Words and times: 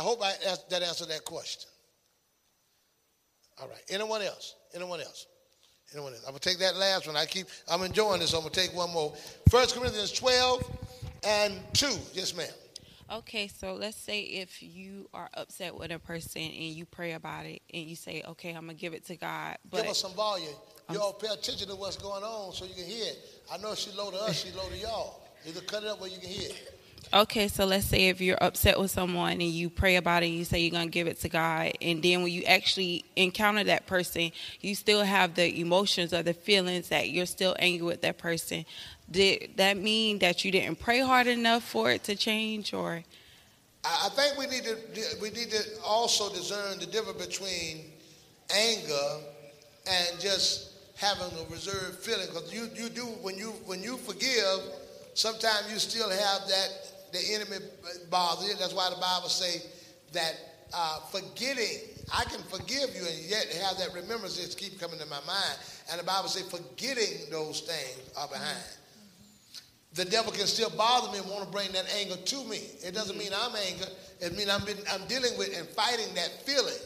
I 0.00 0.02
hope 0.02 0.22
I 0.22 0.32
asked, 0.48 0.70
that 0.70 0.82
answered 0.82 1.08
that 1.08 1.26
question. 1.26 1.68
All 3.60 3.68
right. 3.68 3.82
Anyone 3.90 4.22
else? 4.22 4.54
Anyone 4.74 5.00
else? 5.00 5.26
Anyone 5.92 6.14
else? 6.14 6.22
I'm 6.22 6.30
gonna 6.30 6.38
take 6.38 6.58
that 6.60 6.74
last 6.74 7.06
one. 7.06 7.16
I 7.16 7.26
keep. 7.26 7.46
I'm 7.68 7.82
enjoying 7.82 8.20
this. 8.20 8.30
So 8.30 8.38
I'm 8.38 8.44
gonna 8.44 8.54
take 8.54 8.74
one 8.74 8.90
more. 8.92 9.12
First 9.50 9.76
Corinthians 9.76 10.12
12 10.12 10.78
and 11.24 11.60
2. 11.74 11.86
Yes, 12.14 12.34
ma'am. 12.34 12.48
Okay, 13.12 13.48
so 13.48 13.74
let's 13.74 13.98
say 13.98 14.22
if 14.22 14.62
you 14.62 15.10
are 15.12 15.28
upset 15.34 15.74
with 15.74 15.90
a 15.90 15.98
person 15.98 16.40
and 16.40 16.52
you 16.52 16.86
pray 16.86 17.12
about 17.12 17.44
it 17.44 17.60
and 17.74 17.82
you 17.82 17.94
say, 17.94 18.22
"Okay, 18.26 18.50
I'm 18.50 18.62
gonna 18.62 18.74
give 18.74 18.94
it 18.94 19.04
to 19.08 19.16
God," 19.16 19.58
but 19.68 19.82
Give 19.82 19.90
us 19.90 19.98
some 19.98 20.14
volume. 20.14 20.54
Y'all 20.90 21.12
pay 21.12 21.28
attention 21.28 21.68
to 21.68 21.76
what's 21.76 21.96
going 21.96 22.24
on 22.24 22.54
so 22.54 22.64
you 22.64 22.74
can 22.74 22.86
hear 22.86 23.04
it. 23.04 23.18
I 23.52 23.58
know 23.58 23.74
she 23.74 23.90
low 23.90 24.10
to 24.10 24.16
us, 24.16 24.44
she 24.44 24.52
low 24.52 24.66
to 24.70 24.76
y'all. 24.78 25.20
Either 25.46 25.60
cut 25.60 25.82
it 25.82 25.90
up 25.90 26.00
where 26.00 26.08
you 26.08 26.18
can 26.18 26.30
hear 26.30 26.48
it. 26.48 26.79
Okay, 27.12 27.48
so 27.48 27.64
let's 27.64 27.86
say 27.86 28.06
if 28.06 28.20
you're 28.20 28.38
upset 28.40 28.78
with 28.78 28.92
someone 28.92 29.32
and 29.32 29.42
you 29.42 29.68
pray 29.68 29.96
about 29.96 30.22
it 30.22 30.26
and 30.26 30.36
you 30.36 30.44
say 30.44 30.60
you're 30.60 30.70
going 30.70 30.86
to 30.86 30.92
give 30.92 31.08
it 31.08 31.20
to 31.22 31.28
God, 31.28 31.72
and 31.82 32.00
then 32.00 32.22
when 32.22 32.30
you 32.30 32.44
actually 32.44 33.04
encounter 33.16 33.64
that 33.64 33.86
person, 33.86 34.30
you 34.60 34.76
still 34.76 35.02
have 35.02 35.34
the 35.34 35.60
emotions 35.60 36.14
or 36.14 36.22
the 36.22 36.34
feelings 36.34 36.88
that 36.90 37.10
you're 37.10 37.26
still 37.26 37.56
angry 37.58 37.84
with 37.84 38.02
that 38.02 38.18
person. 38.18 38.64
Did 39.10 39.56
that 39.56 39.76
mean 39.76 40.20
that 40.20 40.44
you 40.44 40.52
didn't 40.52 40.78
pray 40.78 41.00
hard 41.00 41.26
enough 41.26 41.64
for 41.64 41.90
it 41.90 42.04
to 42.04 42.14
change 42.14 42.72
or 42.72 43.02
I 43.82 44.08
think 44.10 44.38
we 44.38 44.46
need 44.46 44.64
to 44.64 44.76
we 45.20 45.30
need 45.30 45.50
to 45.50 45.62
also 45.84 46.32
discern 46.32 46.78
the 46.78 46.86
difference 46.86 47.26
between 47.26 47.86
anger 48.54 49.24
and 49.86 50.20
just 50.20 50.72
having 50.96 51.26
a 51.38 51.50
reserved 51.50 51.98
feeling. 52.00 52.26
Because 52.26 52.52
you, 52.52 52.68
you 52.74 52.90
do 52.90 53.02
when 53.22 53.38
you 53.38 53.48
when 53.64 53.82
you 53.82 53.96
forgive, 53.96 54.60
sometimes 55.14 55.72
you 55.72 55.78
still 55.78 56.10
have 56.10 56.46
that 56.46 56.99
the 57.12 57.34
enemy 57.34 57.56
bothers 58.10 58.48
you. 58.48 58.54
That's 58.56 58.74
why 58.74 58.90
the 58.90 59.00
Bible 59.00 59.28
say 59.28 59.66
that 60.12 60.34
uh, 60.72 61.00
forgetting. 61.10 61.88
I 62.12 62.24
can 62.24 62.42
forgive 62.42 62.90
you 62.94 63.06
and 63.06 63.18
yet 63.28 63.46
have 63.62 63.78
that 63.78 63.94
remembrance 63.94 64.36
just 64.36 64.58
keep 64.58 64.80
coming 64.80 64.98
to 64.98 65.06
my 65.06 65.20
mind. 65.26 65.58
And 65.90 66.00
the 66.00 66.04
Bible 66.04 66.28
say 66.28 66.42
forgetting 66.42 67.30
those 67.30 67.60
things 67.60 68.10
are 68.16 68.26
behind 68.26 68.58
the 69.94 70.04
devil 70.04 70.32
can 70.32 70.46
still 70.46 70.70
bother 70.70 71.10
me 71.12 71.18
and 71.18 71.28
want 71.28 71.44
to 71.44 71.50
bring 71.50 71.72
that 71.72 71.86
anger 71.98 72.16
to 72.16 72.44
me. 72.44 72.58
It 72.84 72.94
doesn't 72.94 73.18
mean 73.18 73.30
I'm 73.34 73.54
angry. 73.56 73.86
It 74.20 74.36
means 74.36 74.48
I'm, 74.48 74.64
been, 74.64 74.76
I'm 74.90 75.04
dealing 75.06 75.36
with 75.36 75.56
and 75.58 75.66
fighting 75.68 76.14
that 76.14 76.30
feeling. 76.46 76.78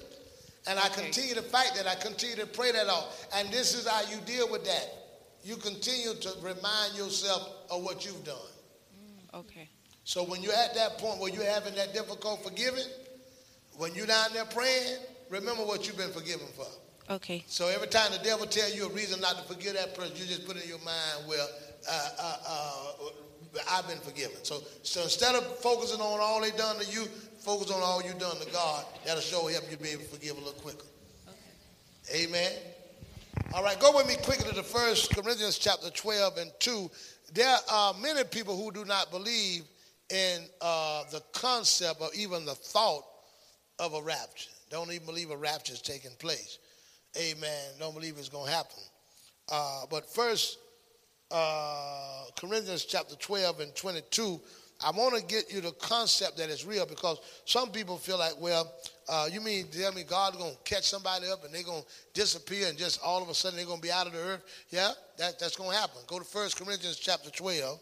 And 0.66 0.78
I 0.78 0.88
continue 0.88 1.34
to 1.34 1.42
fight 1.42 1.72
that. 1.77 1.86
I 1.86 1.97
continue 1.97 2.36
to 2.36 2.47
pray 2.47 2.72
that 2.72 2.88
off. 2.88 3.27
And 3.36 3.50
this 3.50 3.75
is 3.75 3.86
how 3.86 4.00
you 4.11 4.16
deal 4.25 4.50
with 4.50 4.64
that. 4.64 4.88
You 5.42 5.56
continue 5.56 6.14
to 6.14 6.31
remind 6.41 6.97
yourself 6.97 7.50
of 7.70 7.83
what 7.83 8.06
you've 8.06 8.25
done. 8.25 8.36
okay. 9.34 9.69
So 10.05 10.22
when 10.22 10.42
you're 10.42 10.52
at 10.52 10.74
that 10.74 10.98
point 10.98 11.19
where 11.19 11.33
you're 11.33 11.44
having 11.44 11.74
that 11.74 11.94
difficult 11.94 12.44
forgiving, 12.44 12.84
when 13.77 13.94
you're 13.94 14.06
down 14.06 14.28
there 14.34 14.44
praying, 14.44 14.98
remember 15.30 15.62
what 15.62 15.86
you've 15.86 15.97
been 15.97 16.12
forgiven 16.12 16.47
for. 16.55 16.66
Okay. 17.10 17.44
So 17.47 17.69
every 17.69 17.88
time 17.88 18.12
the 18.12 18.22
devil 18.22 18.47
tell 18.47 18.70
you 18.70 18.86
a 18.86 18.92
reason 18.92 19.20
not 19.20 19.36
to 19.36 19.55
forgive 19.55 19.75
that 19.75 19.94
person, 19.94 20.14
you 20.16 20.27
just 20.27 20.47
put 20.47 20.62
in 20.62 20.69
your 20.69 20.78
mind, 20.78 21.28
well, 21.28 21.48
uh, 21.91 22.08
uh, 22.19 22.36
uh, 22.48 22.92
I've 23.70 23.88
been 23.88 23.98
forgiven. 23.98 24.36
So, 24.42 24.62
so 24.82 25.02
instead 25.02 25.34
of 25.34 25.58
focusing 25.58 26.00
on 26.00 26.20
all 26.20 26.41
they 26.41 26.50
done 26.52 26.77
to 26.78 26.91
you, 26.91 27.05
focus 27.38 27.70
on 27.70 27.82
all 27.82 28.02
you 28.02 28.12
done 28.12 28.36
to 28.36 28.52
God. 28.52 28.84
That'll 29.05 29.20
show 29.20 29.47
help 29.48 29.70
you 29.70 29.77
be 29.77 29.91
able 29.91 30.02
to 30.02 30.08
forgive 30.08 30.36
a 30.36 30.41
little 30.41 30.52
quicker. 30.60 30.86
Okay. 31.28 32.25
Amen. 32.25 32.52
All 33.55 33.62
right, 33.62 33.78
go 33.78 33.94
with 33.97 34.06
me 34.06 34.16
quickly 34.16 34.48
to 34.48 34.55
the 34.55 34.62
first 34.62 35.14
Corinthians 35.14 35.58
chapter 35.58 35.91
12 35.91 36.38
and 36.38 36.52
2. 36.58 36.91
There 37.34 37.56
are 37.70 37.94
many 37.94 38.25
people 38.25 38.56
who 38.56 38.70
do 38.72 38.84
not 38.84 39.10
believe 39.10 39.64
in 40.10 40.41
uh, 40.60 41.05
the 41.10 41.22
concept 41.33 42.00
or 42.00 42.08
even 42.14 42.44
the 42.44 42.55
thought 42.55 43.05
of 43.78 43.94
a 43.94 44.02
rapture. 44.02 44.50
Don't 44.70 44.92
even 44.92 45.06
believe 45.06 45.30
a 45.30 45.36
rapture 45.36 45.72
is 45.72 45.82
taking 45.82 46.10
place. 46.19 46.59
Amen. 47.16 47.70
Don't 47.78 47.94
believe 47.94 48.15
it's 48.19 48.28
going 48.28 48.47
to 48.47 48.53
happen. 48.53 48.82
Uh, 49.50 49.82
but 49.91 50.09
first, 50.09 50.59
uh, 51.31 52.25
Corinthians 52.37 52.84
chapter 52.84 53.15
12 53.16 53.60
and 53.60 53.75
22, 53.75 54.41
I 54.84 54.91
want 54.91 55.16
to 55.16 55.25
get 55.25 55.53
you 55.53 55.60
the 55.60 55.72
concept 55.72 56.36
that 56.38 56.50
is 56.50 56.66
real 56.66 56.86
because 56.86 57.19
some 57.44 57.71
people 57.71 57.97
feel 57.97 58.19
like, 58.19 58.41
well, 58.41 58.72
uh, 59.09 59.28
you 59.31 59.41
mean 59.41 59.69
tell 59.69 59.92
me 59.92 60.03
God's 60.03 60.36
going 60.36 60.53
to 60.53 60.59
catch 60.65 60.84
somebody 60.84 61.26
up 61.31 61.44
and 61.44 61.54
they're 61.54 61.62
going 61.62 61.82
to 61.82 61.88
disappear 62.12 62.69
and 62.69 62.76
just 62.76 63.00
all 63.03 63.22
of 63.22 63.28
a 63.28 63.34
sudden 63.34 63.56
they're 63.56 63.66
going 63.66 63.81
to 63.81 63.82
be 63.82 63.92
out 63.92 64.06
of 64.06 64.12
the 64.12 64.19
earth? 64.19 64.42
Yeah, 64.71 64.91
that, 65.19 65.38
that's 65.38 65.56
going 65.56 65.71
to 65.71 65.76
happen. 65.76 66.00
Go 66.06 66.19
to 66.19 66.25
1 66.25 66.50
Corinthians 66.56 66.97
chapter 66.97 67.31
12, 67.31 67.81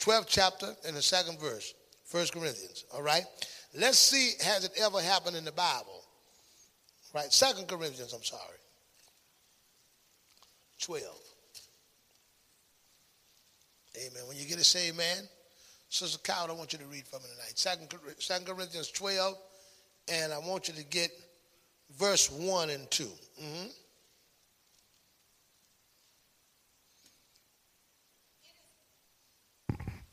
12th 0.00 0.26
chapter 0.28 0.74
and 0.86 0.96
the 0.96 1.02
second 1.02 1.40
verse. 1.40 1.74
1 2.10 2.26
Corinthians, 2.32 2.84
all 2.94 3.02
right? 3.02 3.24
Let's 3.74 3.98
see, 3.98 4.32
has 4.44 4.64
it 4.64 4.72
ever 4.80 5.00
happened 5.00 5.36
in 5.36 5.44
the 5.44 5.52
Bible? 5.52 6.04
Right, 7.12 7.32
Second 7.32 7.66
Corinthians, 7.66 8.12
I'm 8.12 8.22
sorry. 8.22 8.58
12. 10.82 11.04
Amen. 13.96 14.22
When 14.28 14.36
you 14.36 14.44
get 14.44 14.58
it, 14.58 14.64
say 14.64 14.90
amen. 14.90 15.28
Sister 15.88 16.18
Coward, 16.18 16.50
I 16.50 16.54
want 16.54 16.72
you 16.72 16.78
to 16.78 16.84
read 16.86 17.06
for 17.06 17.16
me 17.16 17.26
tonight. 17.32 17.58
Second, 17.58 17.88
Corinthians 18.46 18.90
12, 18.90 19.34
and 20.12 20.32
I 20.32 20.38
want 20.38 20.68
you 20.68 20.74
to 20.74 20.84
get 20.84 21.10
verse 21.98 22.30
1 22.30 22.70
and 22.70 22.90
2. 22.90 23.10
Mhm. 23.40 23.72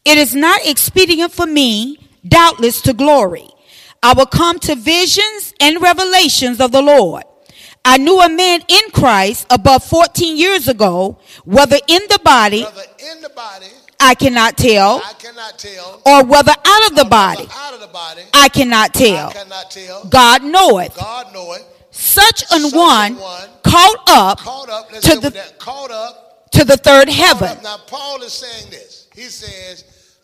It 0.06 0.18
is 0.18 0.36
not 0.36 0.66
expedient 0.66 1.32
for 1.32 1.46
me, 1.46 1.98
doubtless, 2.28 2.82
to 2.82 2.94
glory. 2.94 3.48
I 4.02 4.14
will 4.14 4.26
come 4.26 4.60
to 4.60 4.76
visions 4.76 5.54
and 5.62 5.82
revelations 5.82 6.60
of 6.60 6.72
the 6.72 6.82
Lord. 6.82 7.24
I 7.86 7.98
knew 7.98 8.20
a 8.20 8.30
man 8.30 8.62
in 8.68 8.92
Christ 8.92 9.46
above 9.50 9.84
14 9.84 10.38
years 10.38 10.68
ago, 10.68 11.20
whether 11.46 11.78
in 11.88 12.02
the 12.10 12.20
body, 12.24 12.64
Whether 12.64 12.82
in 13.12 13.22
the 13.22 13.30
body, 13.30 13.68
I 14.00 14.16
cannot 14.16 14.58
tell, 14.58 15.02
I 15.06 15.14
cannot 15.14 15.58
tell. 15.58 16.02
or 16.06 16.24
whether 16.26 16.52
out 16.52 16.90
of 16.92 16.96
the 16.98 17.06
body, 17.06 17.48
out 17.54 17.74
of 17.74 17.80
the 17.80 17.88
body, 17.88 18.24
I 18.34 18.50
cannot 18.50 18.94
tell. 18.94 19.30
I 19.30 19.34
cannot 19.34 19.72
tell. 19.72 20.04
God 20.06 20.44
knoweth. 20.44 20.96
God 20.98 21.34
know 21.34 21.54
it. 21.54 21.66
Such 21.92 22.44
an 22.52 22.62
Such 22.64 22.74
one 22.74 23.16
one 23.18 23.50
caught 23.64 24.04
up 24.08 24.40
Caught 24.40 24.70
up. 24.70 24.90
Let's 24.92 25.08
To 25.10 25.20
the- 25.20 25.30
that. 25.30 25.60
Caught 25.60 25.92
up. 25.92 26.50
to 26.52 26.66
the 26.66 26.76
third 26.78 27.08
heaven. 27.08 27.58
Now 27.64 27.78
Paul 27.88 28.22
is 28.24 28.34
saying 28.34 28.70
this. 28.72 29.08
He 29.16 29.24
says, 29.24 29.84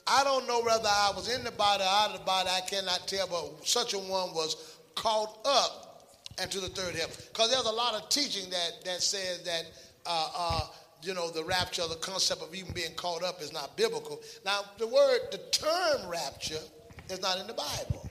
I 0.10 0.24
don't 0.24 0.48
know 0.48 0.62
whether 0.62 0.88
I 0.88 1.12
was 1.16 1.34
in 1.34 1.44
the 1.44 1.52
body 1.52 1.84
or 1.84 1.88
out 1.88 2.12
of 2.12 2.20
the 2.20 2.26
body. 2.26 2.50
I 2.50 2.62
cannot 2.62 3.08
tell, 3.08 3.28
but 3.28 3.68
such 3.68 3.94
a 3.94 3.98
one 3.98 4.34
was 4.34 4.78
caught 4.96 5.38
up 5.46 6.04
into 6.42 6.60
the 6.60 6.70
third 6.70 6.96
heaven. 6.96 7.16
Because 7.32 7.52
there's 7.52 7.66
a 7.66 7.72
lot 7.72 7.94
of 7.94 8.10
teaching 8.10 8.50
that 8.50 8.86
that 8.86 9.02
says 9.02 9.44
that. 9.44 9.66
Uh, 10.06 10.30
uh, 10.36 10.62
you 11.02 11.14
know, 11.14 11.30
the 11.30 11.44
rapture, 11.44 11.84
the 11.88 11.96
concept 11.96 12.42
of 12.42 12.54
even 12.54 12.74
being 12.74 12.94
caught 12.96 13.24
up 13.24 13.42
is 13.42 13.54
not 13.54 13.76
biblical. 13.78 14.20
Now, 14.44 14.62
the 14.78 14.88
word, 14.88 15.20
the 15.32 15.38
term 15.52 16.10
rapture 16.10 16.60
is 17.10 17.22
not 17.22 17.40
in 17.40 17.48
the 17.48 17.54
Bible. 17.54 18.10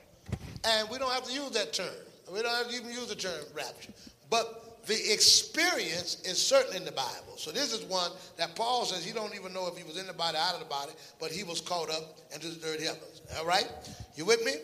And 0.64 0.88
we 0.90 0.98
don't 0.98 1.12
have 1.12 1.24
to 1.24 1.32
use 1.32 1.50
that 1.50 1.72
term. 1.72 1.86
We 2.32 2.42
don't 2.42 2.54
have 2.54 2.68
to 2.68 2.74
even 2.76 2.90
use 2.90 3.08
the 3.08 3.14
term 3.14 3.42
rapture. 3.54 3.92
But 4.30 4.67
the 4.88 5.12
experience 5.12 6.22
is 6.24 6.38
certainly 6.38 6.78
in 6.78 6.84
the 6.84 6.92
Bible. 6.92 7.36
So 7.36 7.52
this 7.52 7.72
is 7.74 7.84
one 7.84 8.10
that 8.38 8.56
Paul 8.56 8.86
says 8.86 9.04
he 9.04 9.12
don't 9.12 9.34
even 9.34 9.52
know 9.52 9.68
if 9.68 9.76
he 9.76 9.84
was 9.84 9.98
in 9.98 10.06
the 10.06 10.14
body, 10.14 10.38
out 10.38 10.54
of 10.54 10.60
the 10.60 10.66
body, 10.66 10.92
but 11.20 11.30
he 11.30 11.44
was 11.44 11.60
caught 11.60 11.90
up 11.90 12.18
into 12.34 12.48
the 12.48 12.54
third 12.54 12.80
heavens. 12.80 13.20
All 13.38 13.46
right? 13.46 13.70
You 14.16 14.24
with 14.24 14.44
me? 14.44 14.54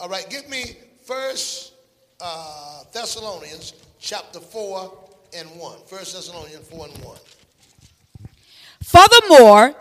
All 0.00 0.08
right, 0.08 0.28
give 0.28 0.48
me 0.48 0.76
first 1.04 1.72
uh, 2.20 2.82
Thessalonians 2.92 3.74
chapter 4.00 4.40
4 4.40 4.98
and 5.38 5.48
1. 5.48 5.78
First 5.86 6.14
Thessalonians 6.14 6.66
4 6.68 6.86
and 6.86 7.04
1. 7.04 7.18
Furthermore, 8.82 9.74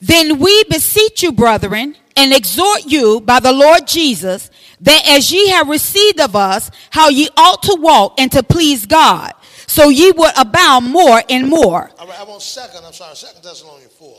then 0.00 0.38
we 0.38 0.64
beseech 0.64 1.22
you, 1.22 1.32
brethren, 1.32 1.96
and 2.16 2.34
exhort 2.34 2.84
you 2.84 3.20
by 3.20 3.40
the 3.40 3.52
Lord 3.52 3.86
Jesus, 3.86 4.50
that 4.80 5.02
as 5.08 5.32
ye 5.32 5.48
have 5.50 5.68
received 5.68 6.20
of 6.20 6.36
us, 6.36 6.70
how 6.90 7.08
ye 7.08 7.28
ought 7.36 7.62
to 7.64 7.76
walk 7.80 8.14
and 8.18 8.30
to 8.32 8.42
please 8.42 8.86
God, 8.86 9.32
so 9.66 9.88
ye 9.88 10.12
would 10.12 10.32
abound 10.36 10.90
more 10.90 11.22
and 11.28 11.48
more. 11.48 11.90
All 11.98 12.06
right, 12.06 12.20
I 12.20 12.24
want 12.24 12.42
second, 12.42 12.84
I'm 12.84 12.92
sorry, 12.92 13.16
second 13.16 13.42
Thessalonians 13.42 13.92
4. 13.92 14.16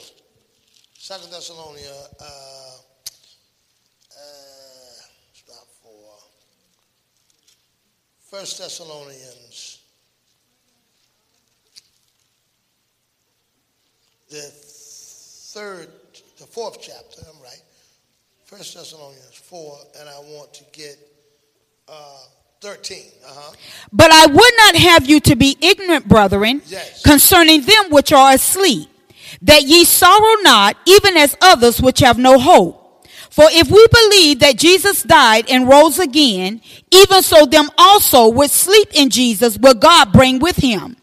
Second 0.98 1.32
Thessalonians, 1.32 2.10
uh, 2.20 2.24
uh, 4.12 4.28
stop 5.34 5.68
for 5.82 6.20
First 8.30 8.58
Thessalonians, 8.60 9.80
the 14.30 14.42
third, 14.42 15.88
the 16.40 16.46
fourth 16.46 16.82
chapter, 16.82 17.22
I'm 17.22 17.42
right. 17.42 17.62
First 18.48 18.76
Thessalonians 18.76 19.36
4, 19.44 19.78
and 20.00 20.08
I 20.08 20.20
want 20.20 20.54
to 20.54 20.64
get 20.72 20.98
uh, 21.90 22.18
13. 22.62 22.98
Uh-huh. 23.26 23.54
But 23.92 24.10
I 24.10 24.26
would 24.28 24.54
not 24.58 24.76
have 24.78 25.06
you 25.10 25.20
to 25.20 25.36
be 25.36 25.58
ignorant, 25.60 26.08
brethren, 26.08 26.62
Yes. 26.68 27.04
concerning 27.04 27.64
them 27.64 27.90
which 27.92 28.14
are 28.14 28.32
asleep, 28.34 28.88
that 29.42 29.64
ye 29.64 29.84
sorrow 29.84 30.42
not, 30.44 30.78
even 30.86 31.18
as 31.18 31.36
others 31.42 31.82
which 31.82 32.00
have 32.00 32.18
no 32.18 32.40
hope. 32.40 33.06
For 33.30 33.46
if 33.52 33.70
we 33.70 33.86
believe 33.92 34.40
that 34.40 34.56
Jesus 34.58 35.04
died 35.04 35.50
and 35.50 35.68
rose 35.68 36.00
again, 36.00 36.62
even 36.90 37.22
so 37.24 37.46
them 37.46 37.70
also 37.78 38.30
which 38.30 38.52
sleep 38.52 38.88
in 38.94 39.10
Jesus 39.10 39.58
will 39.58 39.74
God 39.76 40.14
bring 40.14 40.40
with 40.40 40.56
him. 40.56 40.96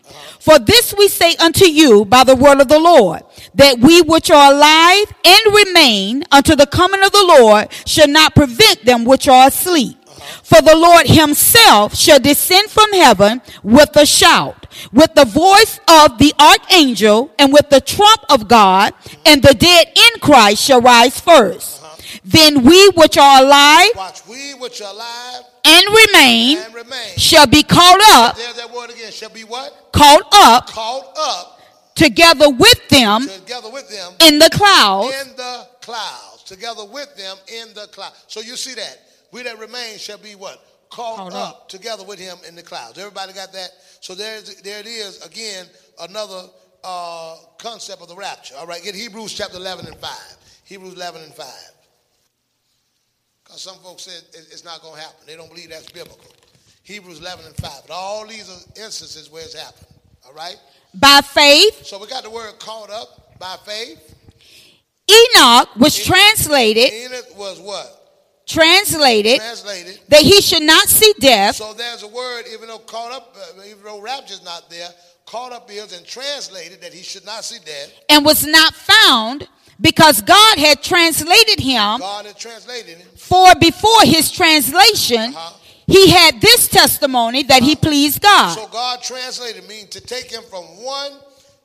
For 0.44 0.58
this 0.58 0.93
we 0.93 1.08
say 1.08 1.35
unto 1.37 1.64
you 1.64 2.05
by 2.05 2.23
the 2.23 2.37
word 2.37 2.61
of 2.61 2.69
the 2.69 2.79
Lord, 2.79 3.23
that 3.55 3.79
we 3.79 4.02
which 4.02 4.31
are 4.31 4.52
alive 4.52 5.06
and 5.25 5.55
remain 5.55 6.23
unto 6.31 6.55
the 6.55 6.67
coming 6.67 7.02
of 7.02 7.12
the 7.12 7.25
Lord 7.26 7.69
shall 7.87 8.08
not 8.08 8.35
prevent 8.35 8.85
them 8.85 9.06
which 9.06 9.26
are 9.26 9.49
asleep. 9.49 9.96
For 10.43 10.61
the 10.61 10.76
Lord 10.76 11.06
himself 11.06 11.94
shall 11.96 12.20
descend 12.20 12.69
from 12.69 12.93
heaven 12.93 13.41
with 13.62 13.96
a 13.96 14.05
shout, 14.05 14.67
with 14.93 15.14
the 15.14 15.25
voice 15.25 15.81
of 15.88 16.19
the 16.19 16.35
archangel, 16.38 17.31
and 17.38 17.50
with 17.50 17.70
the 17.70 17.81
trump 17.81 18.20
of 18.29 18.47
God, 18.47 18.93
and 19.25 19.43
the 19.43 19.55
dead 19.55 19.87
in 19.97 20.20
Christ 20.20 20.62
shall 20.62 20.82
rise 20.82 21.19
1st 21.23 22.20
Then 22.23 22.64
we 22.64 22.90
which 22.90 23.17
are 23.17 23.43
alive 23.43 23.93
Watch, 23.97 24.26
we 24.29 24.52
which 24.52 24.82
are 24.82 24.93
alive 24.93 25.54
and 25.64 25.84
remain 25.88 26.58
and 26.58 26.75
remain. 26.75 27.16
shall 27.16 27.46
be 27.46 27.62
caught 27.62 28.00
up, 28.12 28.37
There's 28.37 28.55
that 28.56 28.70
word 28.72 28.90
again. 28.90 29.11
Shall 29.12 29.31
be 29.31 29.43
what? 29.44 29.90
caught 29.93 30.22
up 30.32 30.66
Caught 30.69 31.12
up 31.19 31.61
together 31.94 32.50
with 32.50 32.88
them 32.88 33.22
together 33.28 33.70
with 33.70 33.88
them 33.88 34.12
in 34.26 34.38
the 34.38 34.50
clouds 34.52 35.14
in 35.26 35.37
the 35.37 35.69
clouds. 35.81 36.43
Together 36.44 36.84
with 36.84 37.14
them 37.16 37.37
in 37.49 37.72
the 37.75 37.87
clouds. 37.93 38.16
So 38.26 38.40
you 38.40 38.56
see 38.56 38.75
that. 38.75 38.99
We 39.32 39.43
that 39.44 39.58
remain 39.58 39.96
shall 39.99 40.19
be 40.19 40.34
what? 40.34 40.61
Caught, 40.90 41.16
Caught 41.16 41.32
up, 41.32 41.49
up. 41.55 41.69
together 41.69 42.05
with 42.05 42.19
him 42.19 42.37
in 42.46 42.55
the 42.55 42.62
clouds. 42.62 42.99
Everybody 42.99 43.32
got 43.32 43.52
that? 43.52 43.70
So 44.00 44.14
there's 44.14 44.61
there 44.62 44.78
it 44.81 44.87
is 44.87 45.25
again, 45.25 45.66
another 46.00 46.43
uh, 46.84 47.37
concept 47.58 48.02
of 48.02 48.08
the 48.08 48.14
rapture. 48.14 48.55
All 48.58 48.66
right, 48.66 48.82
get 48.82 48.94
Hebrews 48.94 49.32
chapter 49.32 49.56
11 49.56 49.87
and 49.87 49.96
5. 49.96 50.11
Hebrews 50.64 50.94
11 50.94 51.22
and 51.22 51.34
5. 51.34 51.46
Some 53.56 53.77
folks 53.77 54.03
said 54.05 54.23
it's 54.33 54.65
not 54.65 54.83
going 54.83 54.95
to 54.97 55.01
happen. 55.01 55.19
They 55.27 55.37
don't 55.37 55.49
believe 55.49 55.71
that's 55.71 55.91
biblical. 55.91 56.31
Hebrews 56.83 57.21
11 57.21 57.47
and 57.47 57.56
5. 57.56 57.71
But 57.89 57.95
all 57.95 58.27
these 58.27 58.49
are 58.51 58.83
instances 58.85 59.31
where 59.31 59.43
it's 59.43 59.55
happened. 59.59 59.87
All 60.27 60.33
right? 60.35 60.56
by 60.95 61.21
faith. 61.23 61.85
So 61.87 61.99
we 61.99 62.06
got 62.06 62.23
the 62.23 62.31
word 62.31 62.59
caught 62.61 62.89
up 62.91 63.37
by 63.39 63.56
faith. 63.67 64.15
Enoch 65.11 65.75
was 65.77 66.03
translated, 66.03 66.93
Enoch 66.93 67.37
was 67.37 67.61
what? 67.61 68.01
translated 68.47 69.37
Translated. 69.41 70.00
that 70.09 70.21
he 70.23 70.41
should 70.41 70.62
not 70.62 70.87
see 70.89 71.12
death 71.19 71.57
So 71.57 71.73
there's 71.73 72.03
a 72.03 72.09
word, 72.09 72.45
even 72.53 72.69
though 72.69 72.79
caught 72.79 73.11
up, 73.12 73.37
uh, 73.37 73.62
even 73.67 73.83
though 73.83 74.00
rapture's 74.00 74.45
not 74.45 74.69
there, 74.71 74.89
caught 75.27 75.53
up 75.53 75.71
is 75.71 75.97
and 75.97 76.07
translated 76.07 76.81
that 76.83 76.93
he 76.93 77.03
should 77.03 77.25
not 77.27 77.43
see 77.45 77.59
death. 77.65 77.93
and 78.09 78.25
was 78.25 78.47
not 78.47 78.75
found 78.75 79.49
because 79.85 80.23
God 80.23 80.59
had 80.59 80.83
translated 80.83 81.61
him. 81.61 82.01
God 82.01 82.25
had 82.25 82.39
translated 82.39 82.99
it. 83.01 83.07
For 83.19 83.55
before 83.61 84.01
his 84.05 84.31
translation, 84.31 85.35
Uh-huh. 85.37 85.53
he 85.87 86.09
had 86.09 86.41
this 86.41 86.69
testimony 86.69 87.43
that 87.45 87.63
he 87.63 87.77
pleased 87.77 88.23
God. 88.23 88.55
So 88.55 88.67
God 88.69 89.03
translated 89.03 89.69
means 89.69 89.91
to 89.91 90.01
take 90.01 90.31
him 90.33 90.43
from 90.49 90.65
one 90.83 91.13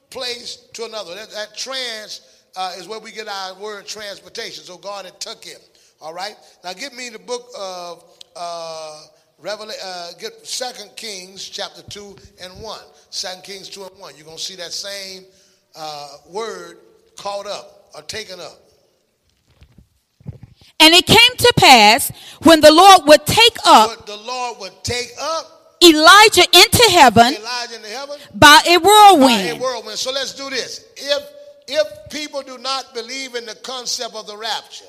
place 0.10 0.58
to 0.74 0.84
another. 0.84 1.16
That, 1.16 1.32
that 1.32 1.58
trans 1.58 2.22
uh, 2.58 2.74
is 2.78 2.90
where 2.90 3.00
we 3.00 3.12
get 3.14 3.30
our 3.30 3.54
word 3.56 3.88
transportation. 3.88 4.66
So 4.66 4.78
God 4.78 5.06
had 5.06 5.18
took 5.22 5.44
him. 5.46 5.62
All 6.02 6.14
right. 6.14 6.36
Now 6.64 6.74
give 6.74 6.92
me 6.94 7.08
the 7.10 7.20
book 7.20 7.48
of 7.58 8.04
uh, 8.36 9.02
Revelation. 9.40 9.82
Uh, 9.82 10.10
get 10.20 10.46
Second 10.46 10.92
Kings 10.98 11.48
chapter 11.48 11.84
two 11.84 12.18
and 12.42 12.52
one. 12.62 12.84
Second 13.12 13.44
Kings 13.44 13.70
two 13.70 13.84
and 13.86 13.98
one. 13.98 14.14
You're 14.18 14.26
gonna 14.26 14.38
see 14.38 14.58
that 14.58 14.74
same 14.74 15.24
uh, 15.74 16.18
word 16.30 16.80
caught 17.16 17.48
up 17.48 17.79
or 17.96 18.02
taken 18.04 18.40
up. 18.40 18.58
And 20.80 20.94
it 20.94 21.06
came 21.06 21.38
to 21.38 21.54
pass 21.58 22.12
when 22.44 22.62
the 22.62 22.72
Lord 22.72 23.02
would 23.06 23.26
take 23.26 23.58
up 23.66 24.06
the 24.06 24.16
Lord 24.16 24.60
would 24.60 24.84
take 24.84 25.12
up 25.20 25.76
Elijah 25.84 26.46
into 26.54 26.88
heaven 26.92 27.34
Elijah 27.34 27.76
into 27.76 27.88
heaven 27.90 28.18
by 28.34 28.62
a 28.66 28.66
by 28.66 28.74
a 28.74 28.80
whirlwind. 28.80 29.62
whirlwind. 29.62 29.98
So 29.98 30.12
let's 30.12 30.34
do 30.34 30.50
this. 30.50 30.86
If 30.96 31.24
if 31.68 32.10
people 32.10 32.42
do 32.42 32.58
not 32.58 32.94
believe 32.94 33.36
in 33.36 33.46
the 33.46 33.56
concept 33.56 34.16
of 34.16 34.26
the 34.26 34.36
rapture, 34.36 34.86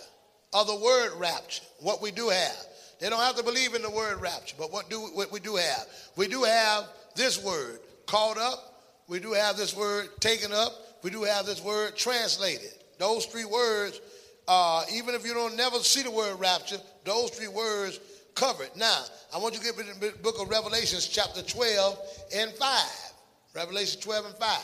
of 0.52 0.66
the 0.66 0.76
word 0.76 1.12
rapture, 1.18 1.64
what 1.80 2.00
we 2.00 2.10
do 2.10 2.28
have, 2.28 2.66
they 3.00 3.10
don't 3.10 3.20
have 3.20 3.36
to 3.36 3.44
believe 3.44 3.74
in 3.74 3.82
the 3.82 3.90
word 3.90 4.20
rapture. 4.20 4.56
But 4.58 4.72
what 4.72 4.88
do 4.88 5.00
what 5.00 5.30
we 5.32 5.40
do 5.40 5.56
have? 5.56 5.86
We 6.16 6.28
do 6.28 6.44
have 6.44 6.84
this 7.16 7.42
word 7.42 7.80
called 8.06 8.38
up. 8.38 8.58
We 9.08 9.18
do 9.20 9.32
have 9.32 9.56
this 9.56 9.76
word 9.76 10.08
taken 10.20 10.52
up. 10.52 10.72
We 11.02 11.10
do 11.10 11.24
have 11.24 11.46
this 11.46 11.62
word 11.62 11.96
translated. 11.96 12.72
Those 13.00 13.24
three 13.24 13.46
words, 13.46 13.98
uh, 14.46 14.84
even 14.92 15.14
if 15.14 15.24
you 15.24 15.32
don't 15.32 15.56
never 15.56 15.78
see 15.78 16.02
the 16.02 16.10
word 16.10 16.38
rapture, 16.38 16.76
those 17.04 17.30
three 17.30 17.48
words 17.48 17.98
cover 18.34 18.62
it. 18.62 18.76
Now, 18.76 19.04
I 19.34 19.38
want 19.38 19.54
you 19.54 19.60
to 19.60 19.64
get 19.64 20.00
the 20.00 20.12
book 20.22 20.34
of 20.38 20.50
Revelations, 20.50 21.08
chapter 21.08 21.40
12 21.40 21.98
and 22.36 22.50
5. 22.52 22.84
Revelation 23.56 24.02
12 24.02 24.26
and 24.26 24.34
5. 24.34 24.60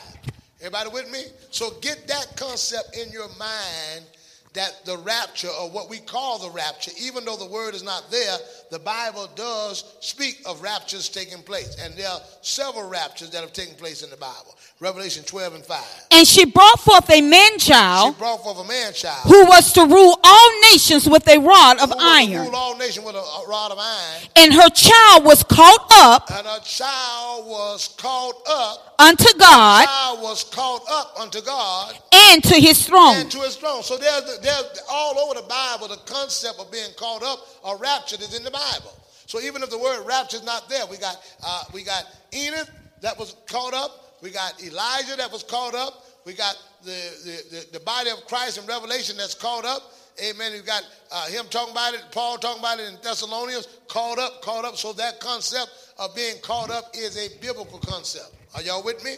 Everybody 0.59 0.89
with 0.91 1.11
me? 1.11 1.23
So 1.49 1.71
get 1.81 2.07
that 2.07 2.33
concept 2.37 2.95
in 2.95 3.11
your 3.11 3.27
mind 3.39 4.05
that 4.53 4.85
the 4.85 4.97
rapture, 4.99 5.49
or 5.49 5.69
what 5.69 5.89
we 5.89 5.97
call 5.97 6.39
the 6.39 6.49
rapture, 6.49 6.91
even 7.01 7.25
though 7.25 7.37
the 7.37 7.47
word 7.47 7.75
is 7.75 7.83
not 7.83 8.09
there, 8.11 8.37
the 8.71 8.79
Bible 8.79 9.29
does 9.35 9.95
speak 9.99 10.41
of 10.45 10.61
raptures 10.61 11.09
taking 11.09 11.41
place. 11.43 11.75
And 11.79 11.93
there 11.95 12.09
are 12.09 12.21
several 12.41 12.87
raptures 12.87 13.31
that 13.31 13.41
have 13.41 13.53
taken 13.53 13.75
place 13.75 14.03
in 14.03 14.09
the 14.09 14.17
Bible. 14.17 14.57
Revelation 14.79 15.23
12 15.23 15.55
and 15.55 15.65
5. 15.65 15.83
And 16.11 16.27
she 16.27 16.45
brought 16.45 16.79
forth 16.79 17.09
a 17.09 17.19
man 17.19 17.57
child. 17.57 18.13
She 18.13 18.19
brought 18.19 18.43
forth 18.43 18.59
a 18.59 18.67
man 18.67 18.93
child. 18.93 19.23
who 19.27 19.45
was 19.47 19.73
to 19.73 19.81
rule 19.81 20.19
all 20.23 20.49
nations 20.71 21.09
with 21.09 21.27
a 21.27 21.39
rod 21.39 21.79
of 21.79 21.89
who 21.89 21.95
was 21.95 21.97
to 21.97 22.33
iron. 22.33 22.45
Rule 22.45 22.55
all 22.55 22.77
nations 22.77 23.03
with 23.03 23.15
a, 23.15 23.19
a 23.19 23.45
rod 23.49 23.71
of 23.71 23.79
iron. 23.79 24.21
And 24.35 24.53
her 24.53 24.69
child 24.69 25.25
was 25.25 25.41
caught 25.43 25.91
up 25.95 26.29
And 26.29 26.45
her 26.45 26.59
child 26.59 27.47
was 27.47 27.95
caught 27.97 28.35
up. 28.47 28.95
unto 28.99 29.27
God 29.39 29.85
Child 29.85 30.21
was 30.21 30.43
caught 30.43 30.83
up 30.91 31.19
unto 31.19 31.41
God 31.41 31.95
and 32.13 32.43
to 32.43 32.55
his 32.59 32.85
throne. 32.85 33.15
and 33.15 33.31
to 33.31 33.39
his 33.39 33.55
throne. 33.55 33.81
So 33.81 33.97
there's, 33.97 34.39
there's 34.41 34.79
all 34.91 35.17
over 35.17 35.41
the 35.41 35.47
Bible 35.47 35.87
the 35.87 35.97
concept 36.05 36.59
of 36.59 36.71
being 36.71 36.91
caught 36.97 37.23
up 37.23 37.39
or 37.63 37.77
raptured 37.77 38.19
is 38.21 38.37
in 38.37 38.43
the 38.43 38.51
Bible. 38.51 38.93
So 39.25 39.41
even 39.41 39.63
if 39.63 39.71
the 39.71 39.79
word 39.79 40.05
rapture 40.05 40.37
is 40.37 40.43
not 40.45 40.69
there, 40.69 40.85
we 40.85 40.97
got 40.97 41.17
uh, 41.43 41.63
we 41.73 41.83
got 41.83 42.03
Enoch 42.31 42.69
that 43.01 43.17
was 43.17 43.35
caught 43.47 43.73
up. 43.73 44.03
We 44.21 44.31
got 44.31 44.61
Elijah 44.63 45.15
that 45.17 45.31
was 45.31 45.43
caught 45.43 45.75
up. 45.75 46.05
We 46.25 46.33
got 46.33 46.55
the, 46.83 46.91
the, 46.91 47.55
the, 47.55 47.79
the 47.79 47.79
body 47.81 48.09
of 48.09 48.25
Christ 48.25 48.57
in 48.57 48.65
Revelation 48.65 49.15
that's 49.17 49.35
caught 49.35 49.65
up. 49.65 49.93
Amen. 50.23 50.51
You 50.53 50.61
got 50.61 50.83
uh, 51.11 51.27
him 51.27 51.45
talking 51.49 51.71
about 51.71 51.93
it, 51.93 52.03
Paul 52.11 52.37
talking 52.37 52.59
about 52.59 52.79
it 52.79 52.87
in 52.87 52.97
Thessalonians, 53.03 53.67
caught 53.87 54.17
up, 54.17 54.41
caught 54.41 54.65
up. 54.65 54.75
So 54.75 54.93
that 54.93 55.19
concept 55.19 55.69
of 55.99 56.15
being 56.15 56.35
caught 56.41 56.71
up 56.71 56.85
is 56.95 57.17
a 57.17 57.39
biblical 57.39 57.79
concept. 57.79 58.33
Are 58.55 58.61
y'all 58.61 58.83
with 58.83 59.03
me? 59.03 59.15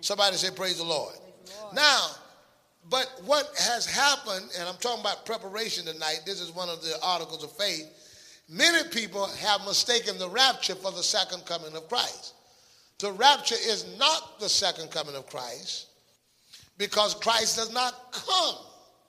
Somebody 0.00 0.36
say, 0.36 0.50
Praise 0.54 0.78
the 0.78 0.84
Lord. 0.84 1.14
Now, 1.72 2.08
but 2.90 3.10
what 3.24 3.50
has 3.58 3.86
happened, 3.86 4.50
and 4.58 4.68
I'm 4.68 4.76
talking 4.76 5.00
about 5.00 5.24
preparation 5.24 5.86
tonight, 5.86 6.20
this 6.26 6.40
is 6.40 6.52
one 6.52 6.68
of 6.68 6.82
the 6.82 6.94
articles 7.02 7.42
of 7.42 7.52
faith. 7.52 7.90
Many 8.48 8.88
people 8.90 9.26
have 9.26 9.62
mistaken 9.64 10.18
the 10.18 10.28
rapture 10.28 10.74
for 10.74 10.90
the 10.90 11.02
second 11.02 11.46
coming 11.46 11.74
of 11.74 11.88
Christ. 11.88 12.34
The 12.98 13.12
rapture 13.12 13.56
is 13.58 13.86
not 13.98 14.38
the 14.40 14.48
second 14.48 14.90
coming 14.90 15.16
of 15.16 15.26
Christ 15.26 15.88
because 16.78 17.14
Christ 17.14 17.56
does 17.56 17.72
not 17.72 18.12
come 18.12 18.56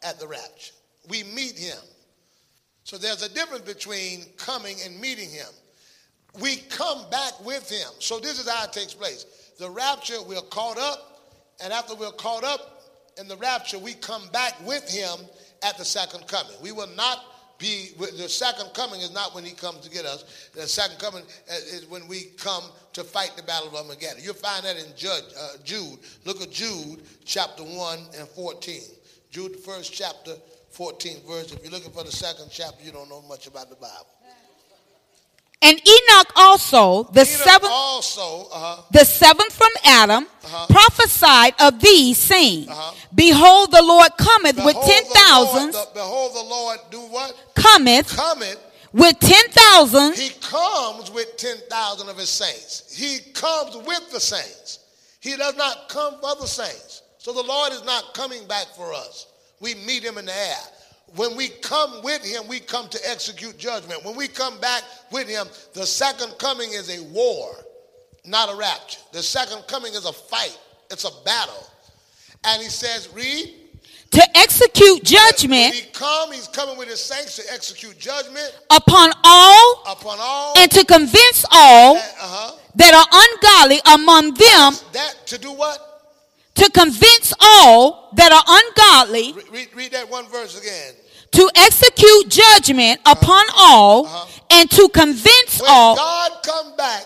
at 0.04 0.20
the 0.20 0.27
rapture. 0.27 0.74
We 1.10 1.24
meet 1.24 1.58
him. 1.58 1.77
So 2.84 2.98
there's 2.98 3.24
a 3.24 3.34
difference 3.34 3.63
between 3.63 4.25
coming 4.38 4.77
and 4.86 5.00
meeting 5.00 5.30
him. 5.30 5.48
We 6.42 6.58
come 6.70 7.10
back 7.10 7.34
with 7.44 7.70
him. 7.70 7.89
So 8.00 8.20
this 8.20 8.39
is 8.39 8.50
how 8.50 8.65
it 8.65 8.74
takes 8.74 8.94
place. 8.94 9.25
The 9.58 9.70
rapture, 9.70 10.22
we're 10.27 10.42
caught 10.42 10.77
up, 10.77 11.32
and 11.63 11.72
after 11.72 11.96
we're 11.96 12.12
caught 12.12 12.44
up 12.44 12.82
in 13.18 13.27
the 13.27 13.38
rapture, 13.38 13.80
we 13.80 13.94
come 13.94 14.27
back 14.34 14.54
with 14.65 14.88
him 14.89 15.25
at 15.63 15.77
the 15.77 15.86
second 15.86 16.27
coming. 16.27 16.56
We 16.62 16.72
will 16.72 16.94
not 16.96 17.24
be, 17.57 17.89
the 17.97 18.29
second 18.29 18.74
coming 18.74 19.01
is 19.01 19.13
not 19.13 19.33
when 19.33 19.43
he 19.43 19.51
comes 19.51 19.79
to 19.79 19.89
get 19.89 20.05
us. 20.05 20.50
The 20.53 20.67
second 20.67 21.00
coming 21.00 21.24
is 21.47 21.85
when 21.89 22.07
we 22.07 22.25
come 22.38 22.63
to 22.93 23.03
fight 23.03 23.33
the 23.35 23.43
battle 23.43 23.69
of 23.69 23.75
Armageddon. 23.75 24.24
You'll 24.24 24.33
find 24.33 24.65
that 24.65 24.77
in 24.77 24.85
uh, 24.85 25.57
Jude. 25.63 26.00
Look 26.25 26.41
at 26.41 26.51
Jude 26.51 27.03
chapter 27.24 27.63
1 27.63 28.00
and 28.17 28.27
14. 28.27 28.81
Jude, 29.31 29.53
the 29.53 29.57
first 29.57 29.93
chapter, 29.93 30.35
14 30.71 31.17
verse. 31.27 31.51
If 31.53 31.63
you're 31.63 31.71
looking 31.71 31.91
for 31.91 32.03
the 32.03 32.12
second 32.12 32.50
chapter, 32.51 32.83
you 32.83 32.91
don't 32.91 33.09
know 33.09 33.21
much 33.21 33.47
about 33.47 33.69
the 33.69 33.75
Bible. 33.75 34.07
And 35.67 35.81
Enoch 35.88 36.31
also, 36.36 37.03
the 37.12 37.22
Enoch 37.22 37.27
seventh, 37.27 37.72
also, 37.74 38.48
uh-huh, 38.53 38.81
the 38.91 39.03
seventh 39.03 39.51
from 39.51 39.72
Adam, 39.84 40.27
Uh-huh. 40.43 40.67
prophesied 40.69 41.55
of 41.60 41.79
these, 41.81 42.19
saying, 42.19 42.69
Uh-huh. 42.69 42.91
Behold, 43.15 43.72
the 43.72 43.81
Lord 43.81 44.12
cometh 44.17 44.57
with 44.63 44.75
behold 44.75 44.86
ten 44.91 45.03
Lord- 45.03 45.17
thousands, 45.17 45.75
Behold 45.95 46.36
the 46.36 46.43
Lord 46.43 46.79
do 46.91 47.00
what? 47.00 47.34
cometh 47.55 48.15
Cometh. 48.15 48.60
with 48.93 49.19
ten 49.19 49.43
thousands 49.50 50.19
He 50.19 50.29
comes 50.39 51.10
with 51.10 51.36
10,000 51.38 52.10
of 52.10 52.17
his 52.17 52.29
saints. 52.29 52.84
He 52.95 53.19
comes 53.34 53.75
with 53.75 54.12
the 54.12 54.19
saints. 54.19 54.79
He 55.19 55.36
does 55.36 55.55
not 55.55 55.89
come 55.89 56.13
for 56.22 56.36
the 56.39 56.48
saints. 56.48 57.01
So 57.17 57.34
the 57.34 57.41
Lord 57.41 57.74
is 57.74 57.84
not 57.84 58.13
coming 58.13 58.45
back 58.45 58.67
for 58.77 58.93
us. 58.93 59.25
We 59.60 59.74
meet 59.74 60.03
him 60.03 60.19
in 60.19 60.25
the 60.25 60.38
air. 60.38 60.63
When 61.15 61.35
we 61.38 61.50
come 61.50 62.01
with 62.03 62.24
him, 62.24 62.47
we 62.47 62.59
come 62.59 62.88
to 62.89 63.00
execute 63.09 63.57
judgment. 63.57 64.03
When 64.03 64.15
we 64.15 64.27
come 64.27 64.59
back 64.59 64.83
with 65.12 65.27
him, 65.29 65.47
the 65.74 65.85
second 65.85 66.33
coming 66.39 66.69
is 66.71 66.89
a 66.97 67.03
war, 67.05 67.55
not 68.25 68.51
a 68.51 68.55
rapture. 68.55 69.00
The 69.13 69.24
second 69.24 69.63
coming 69.67 69.93
is 69.93 70.05
a 70.05 70.13
fight, 70.13 70.57
it's 70.91 71.03
a 71.05 71.24
battle. 71.24 71.67
And 72.43 72.62
he 72.62 72.69
says, 72.69 73.09
read. 73.13 73.53
to 74.12 74.38
execute 74.38 74.95
When 74.95 75.03
judgment 75.03 75.74
he 75.74 75.89
come, 75.91 76.31
he's 76.31 76.47
coming 76.47 76.77
with 76.77 76.89
his 76.89 77.01
saints 77.01 77.38
to 77.38 77.43
execute 77.53 77.97
judgment 77.97 78.51
upon 78.69 79.12
all 79.24 79.83
upon 79.88 80.17
all. 80.19 80.53
and 80.57 80.69
to 80.71 80.85
convince 80.85 81.45
all 81.51 81.97
uh-huh. 81.97 82.55
that 82.75 82.93
are 82.93 83.07
ungodly 83.12 83.79
among 83.93 84.33
them 84.35 84.74
That 84.93 85.15
to 85.27 85.38
do 85.39 85.51
what? 85.51 85.94
To 86.55 86.69
convince 86.71 87.33
all 87.39 88.09
that 88.13 88.31
are 88.31 88.43
ungodly 88.47 89.33
Re- 89.33 89.43
Read, 89.51 89.67
read 89.75 89.91
that 89.91 90.09
one 90.09 90.25
verse 90.27 90.59
again. 90.59 90.93
to 91.31 91.50
execute 91.55 92.29
judgment 92.29 93.00
upon 93.05 93.45
all 93.57 94.05
Uh-huh. 94.05 94.27
and 94.51 94.71
to 94.71 94.89
convince 94.89 95.62
When 95.62 95.69
all 95.69 95.95
God 95.95 96.31
come 96.43 96.75
back 96.77 97.05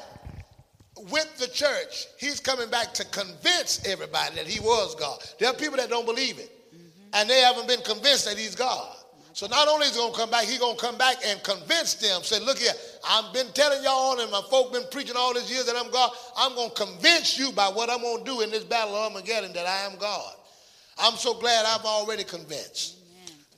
with 1.11 1.37
the 1.39 1.47
church, 1.47 2.05
he's 2.19 2.39
coming 2.39 2.69
back 2.69 2.93
to 2.93 3.05
convince 3.05 3.83
everybody 3.85 4.35
that 4.35 4.45
he 4.47 4.59
was 4.59 4.93
God. 4.95 5.19
There 5.39 5.49
are 5.49 5.53
people 5.55 5.77
that 5.77 5.89
don't 5.89 6.05
believe 6.05 6.37
it. 6.37 6.51
And 7.13 7.27
they 7.27 7.41
haven't 7.41 7.67
been 7.67 7.81
convinced 7.81 8.25
that 8.25 8.37
he's 8.37 8.53
God. 8.53 8.95
So 9.39 9.47
not 9.47 9.69
only 9.69 9.87
is 9.87 9.95
he 9.95 9.99
going 10.01 10.11
to 10.11 10.19
come 10.19 10.29
back, 10.29 10.43
he's 10.43 10.59
going 10.59 10.75
to 10.75 10.81
come 10.81 10.97
back 10.97 11.15
and 11.25 11.41
convince 11.43 11.93
them. 11.93 12.23
Say, 12.23 12.41
look 12.41 12.57
here, 12.57 12.73
I've 13.09 13.33
been 13.33 13.47
telling 13.53 13.81
y'all 13.81 14.19
and 14.19 14.29
my 14.29 14.41
folk 14.49 14.73
been 14.73 14.83
preaching 14.91 15.15
all 15.15 15.33
these 15.33 15.49
years 15.49 15.65
that 15.67 15.77
I'm 15.77 15.89
God. 15.91 16.11
I'm 16.35 16.55
going 16.55 16.69
to 16.71 16.75
convince 16.75 17.39
you 17.39 17.53
by 17.53 17.67
what 17.69 17.89
I'm 17.89 18.01
going 18.01 18.17
to 18.17 18.23
do 18.25 18.41
in 18.41 18.51
this 18.51 18.65
battle 18.65 18.93
of 18.93 19.13
Armageddon 19.13 19.53
that 19.53 19.65
I 19.65 19.89
am 19.89 19.97
God. 19.97 20.33
I'm 20.97 21.13
so 21.13 21.39
glad 21.39 21.65
I'm 21.65 21.85
already 21.85 22.25
convinced. 22.25 22.97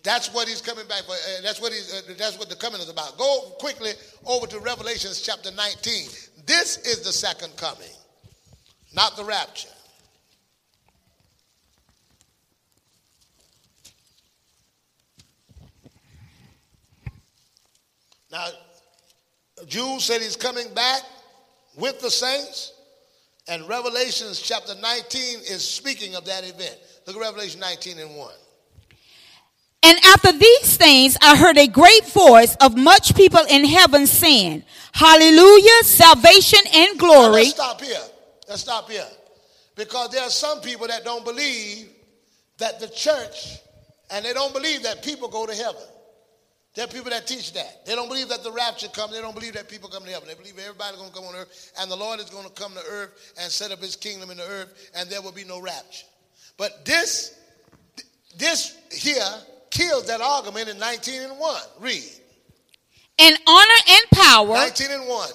That's 0.03 0.31
what 0.31 0.47
he's 0.47 0.61
coming 0.61 0.87
back 0.87 1.01
for. 1.05 1.13
Uh, 1.13 1.41
that's 1.41 1.59
what 1.59 1.73
he's. 1.73 1.91
Uh, 1.91 2.13
that's 2.15 2.37
what 2.37 2.49
the 2.49 2.55
coming 2.55 2.79
is 2.79 2.89
about. 2.89 3.17
Go 3.17 3.55
quickly 3.57 3.93
over 4.27 4.45
to 4.45 4.59
Revelations 4.59 5.23
chapter 5.23 5.49
19. 5.49 6.09
This 6.45 6.77
is 6.85 7.01
the 7.01 7.11
second 7.11 7.57
coming, 7.57 7.89
not 8.93 9.17
the 9.17 9.25
rapture. 9.25 9.69
Now, 18.31 18.47
Jude 19.67 20.01
said 20.01 20.21
he's 20.21 20.35
coming 20.35 20.73
back 20.73 21.01
with 21.75 21.99
the 22.01 22.09
saints, 22.09 22.73
and 23.47 23.67
Revelations 23.67 24.39
chapter 24.41 24.73
19 24.75 25.39
is 25.39 25.67
speaking 25.67 26.15
of 26.15 26.25
that 26.25 26.43
event. 26.43 26.77
Look 27.05 27.15
at 27.15 27.21
Revelation 27.21 27.59
19 27.59 27.99
and 27.99 28.15
1. 28.15 28.31
And 29.83 29.97
after 30.05 30.31
these 30.31 30.77
things, 30.77 31.17
I 31.21 31.35
heard 31.35 31.57
a 31.57 31.67
great 31.67 32.05
voice 32.05 32.55
of 32.61 32.77
much 32.77 33.15
people 33.15 33.41
in 33.49 33.65
heaven 33.65 34.05
saying, 34.05 34.63
Hallelujah, 34.93 35.83
salvation 35.83 36.59
and 36.73 36.97
Now, 36.97 36.99
glory. 36.99 37.43
let's 37.43 37.49
stop 37.51 37.81
here. 37.81 37.97
Let's 38.47 38.61
stop 38.61 38.89
here. 38.89 39.07
Because 39.75 40.11
there 40.11 40.21
are 40.21 40.29
some 40.29 40.61
people 40.61 40.87
that 40.87 41.03
don't 41.03 41.25
believe 41.25 41.89
that 42.59 42.79
the 42.79 42.89
church, 42.89 43.57
and 44.11 44.23
they 44.23 44.33
don't 44.33 44.53
believe 44.53 44.83
that 44.83 45.03
people 45.03 45.27
go 45.27 45.47
to 45.47 45.53
heaven. 45.55 45.81
There 46.73 46.85
are 46.85 46.87
people 46.87 47.09
that 47.09 47.27
teach 47.27 47.51
that. 47.53 47.85
They 47.85 47.95
don't 47.95 48.07
believe 48.07 48.29
that 48.29 48.43
the 48.43 48.51
rapture 48.51 48.87
comes. 48.87 49.13
They 49.13 49.19
don't 49.19 49.35
believe 49.35 49.53
that 49.53 49.67
people 49.67 49.89
come 49.89 50.03
to 50.03 50.09
heaven. 50.09 50.27
They 50.27 50.35
believe 50.35 50.57
everybody's 50.57 50.97
going 50.97 51.11
to 51.11 51.15
come 51.15 51.25
on 51.25 51.35
earth, 51.35 51.73
and 51.79 51.91
the 51.91 51.97
Lord 51.97 52.19
is 52.21 52.29
going 52.29 52.47
to 52.47 52.53
come 52.53 52.73
to 52.73 52.83
earth 52.89 53.33
and 53.41 53.51
set 53.51 53.71
up 53.71 53.79
his 53.79 53.97
kingdom 53.97 54.31
in 54.31 54.37
the 54.37 54.47
earth, 54.47 54.91
and 54.95 55.09
there 55.09 55.21
will 55.21 55.33
be 55.33 55.43
no 55.43 55.59
rapture. 55.59 56.05
But 56.57 56.85
this, 56.85 57.37
this 58.37 58.77
here 58.89 59.21
kills 59.69 60.07
that 60.07 60.21
argument 60.21 60.69
in 60.69 60.79
19 60.79 61.21
and 61.23 61.37
1. 61.37 61.61
Read. 61.79 62.03
In 63.17 63.33
honor 63.47 63.81
and 63.89 64.05
power. 64.13 64.53
19 64.53 64.91
and 64.91 65.07
1. 65.07 65.29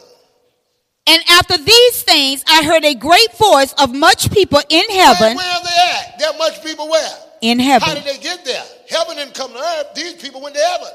And 1.08 1.22
after 1.30 1.58
these 1.58 2.02
things, 2.02 2.44
I 2.48 2.64
heard 2.64 2.84
a 2.84 2.94
great 2.94 3.32
voice 3.36 3.74
of 3.74 3.94
much 3.94 4.32
people 4.32 4.60
in 4.70 4.84
heaven. 4.90 5.36
where 5.36 5.52
are 5.52 5.62
they 5.62 5.98
at? 5.98 6.18
There 6.18 6.30
are 6.30 6.38
much 6.38 6.64
people 6.64 6.88
where? 6.88 7.18
In 7.42 7.58
heaven. 7.58 7.86
How 7.86 7.94
did 7.94 8.04
they 8.04 8.18
get 8.18 8.44
there? 8.44 8.64
Heaven 8.88 9.16
didn't 9.16 9.34
come 9.34 9.52
to 9.52 9.58
earth. 9.58 9.94
These 9.94 10.14
people 10.14 10.40
went 10.40 10.56
to 10.56 10.60
heaven. 10.60 10.88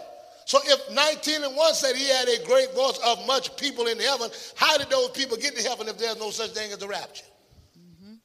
So 0.51 0.59
if 0.65 0.91
19 0.91 1.45
and 1.45 1.55
1 1.55 1.73
said 1.73 1.95
he 1.95 2.09
had 2.09 2.27
a 2.27 2.45
great 2.45 2.73
voice 2.73 2.99
of 3.05 3.25
much 3.25 3.55
people 3.55 3.87
in 3.87 3.97
heaven, 3.97 4.29
how 4.57 4.77
did 4.77 4.89
those 4.89 5.11
people 5.11 5.37
get 5.37 5.55
to 5.55 5.63
heaven 5.63 5.87
if 5.87 5.97
there's 5.97 6.19
no 6.19 6.29
such 6.29 6.49
thing 6.49 6.73
as 6.73 6.77
the 6.77 6.89
rapture? 6.89 7.23
Mm-hmm. 7.79 8.15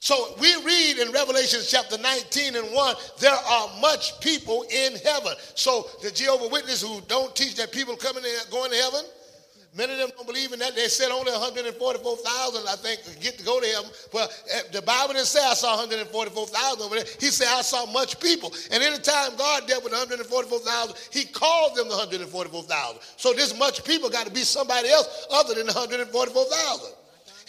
So 0.00 0.34
we 0.40 0.52
read 0.64 0.98
in 0.98 1.12
Revelation 1.12 1.60
chapter 1.64 1.96
19 1.96 2.56
and 2.56 2.74
1, 2.74 2.96
there 3.20 3.30
are 3.30 3.68
much 3.80 4.18
people 4.18 4.64
in 4.68 4.96
heaven. 5.04 5.34
So 5.54 5.86
the 6.02 6.10
Jehovah 6.10 6.48
Witness 6.48 6.82
who 6.82 7.00
don't 7.02 7.36
teach 7.36 7.54
that 7.54 7.70
people 7.70 7.94
coming 7.94 8.24
and 8.24 8.50
going 8.50 8.72
to 8.72 8.76
heaven, 8.76 9.02
many 9.76 9.92
of 9.92 9.98
them 9.98 10.10
don't 10.16 10.26
believe 10.26 10.52
in 10.52 10.58
that. 10.60 10.74
They 10.74 10.88
said 10.88 11.10
only 11.10 11.32
144,000, 11.32 12.68
I 12.68 12.76
think, 12.76 13.00
get 13.20 13.38
to 13.38 13.44
go 13.44 13.60
to 13.60 13.66
heaven. 13.66 13.90
Eh, 14.14 14.62
the 14.72 14.82
Bible 14.82 15.14
didn't 15.14 15.26
say 15.26 15.40
I 15.44 15.54
saw 15.54 15.76
144,000 15.76 16.82
over 16.82 16.96
there. 16.96 17.04
He 17.20 17.26
said 17.26 17.48
I 17.48 17.62
saw 17.62 17.86
much 17.86 18.20
people. 18.20 18.52
And 18.70 18.82
anytime 18.82 19.36
God 19.36 19.66
dealt 19.66 19.84
with 19.84 19.92
144,000, 19.92 20.96
he 21.10 21.24
called 21.24 21.76
them 21.76 21.88
the 21.88 21.96
144,000. 21.96 23.00
So 23.16 23.32
this 23.32 23.56
much 23.58 23.84
people 23.84 24.10
got 24.10 24.26
to 24.26 24.32
be 24.32 24.42
somebody 24.42 24.88
else 24.88 25.26
other 25.30 25.54
than 25.54 25.66
144,000. 25.66 26.94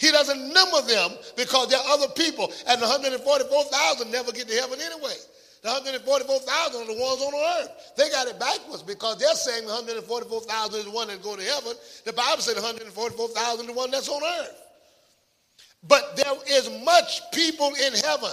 He 0.00 0.10
doesn't 0.10 0.52
number 0.54 0.80
them 0.82 1.10
because 1.36 1.68
there 1.68 1.78
are 1.78 1.88
other 1.88 2.08
people, 2.08 2.50
and 2.66 2.80
144,000 2.80 4.10
never 4.10 4.32
get 4.32 4.48
to 4.48 4.54
heaven 4.54 4.80
anyway. 4.80 5.12
The 5.62 5.68
144,000 5.68 6.80
are 6.80 6.86
the 6.86 7.00
ones 7.00 7.20
on 7.20 7.32
the 7.32 7.60
earth. 7.60 7.92
They 7.96 8.08
got 8.08 8.28
it 8.28 8.40
backwards 8.40 8.82
because 8.82 9.18
they're 9.18 9.34
saying 9.34 9.66
the 9.66 9.74
144,000 9.74 10.78
is 10.78 10.84
the 10.86 10.90
one 10.90 11.08
that 11.08 11.22
go 11.22 11.36
to 11.36 11.42
heaven. 11.42 11.74
The 12.04 12.14
Bible 12.14 12.40
said 12.40 12.56
144,000 12.56 13.60
is 13.60 13.66
the 13.66 13.72
one 13.72 13.90
that's 13.90 14.08
on 14.08 14.22
earth. 14.40 14.62
But 15.86 16.16
there 16.16 16.32
is 16.48 16.70
much 16.84 17.20
people 17.32 17.72
in 17.74 17.92
heaven. 17.92 18.32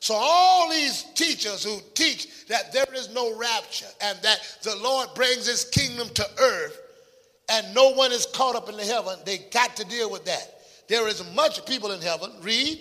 So 0.00 0.14
all 0.14 0.68
these 0.68 1.04
teachers 1.14 1.64
who 1.64 1.78
teach 1.94 2.46
that 2.48 2.72
there 2.72 2.86
is 2.94 3.12
no 3.14 3.36
rapture 3.38 3.86
and 4.00 4.18
that 4.22 4.58
the 4.62 4.76
Lord 4.76 5.08
brings 5.14 5.46
his 5.46 5.64
kingdom 5.64 6.08
to 6.14 6.26
earth 6.40 6.80
and 7.48 7.74
no 7.74 7.90
one 7.92 8.12
is 8.12 8.26
caught 8.26 8.56
up 8.56 8.68
in 8.68 8.76
the 8.76 8.84
heaven, 8.84 9.18
they 9.24 9.38
got 9.50 9.76
to 9.76 9.84
deal 9.84 10.10
with 10.10 10.24
that. 10.24 10.60
There 10.88 11.08
is 11.08 11.24
much 11.34 11.64
people 11.66 11.92
in 11.92 12.00
heaven. 12.00 12.32
Read. 12.42 12.80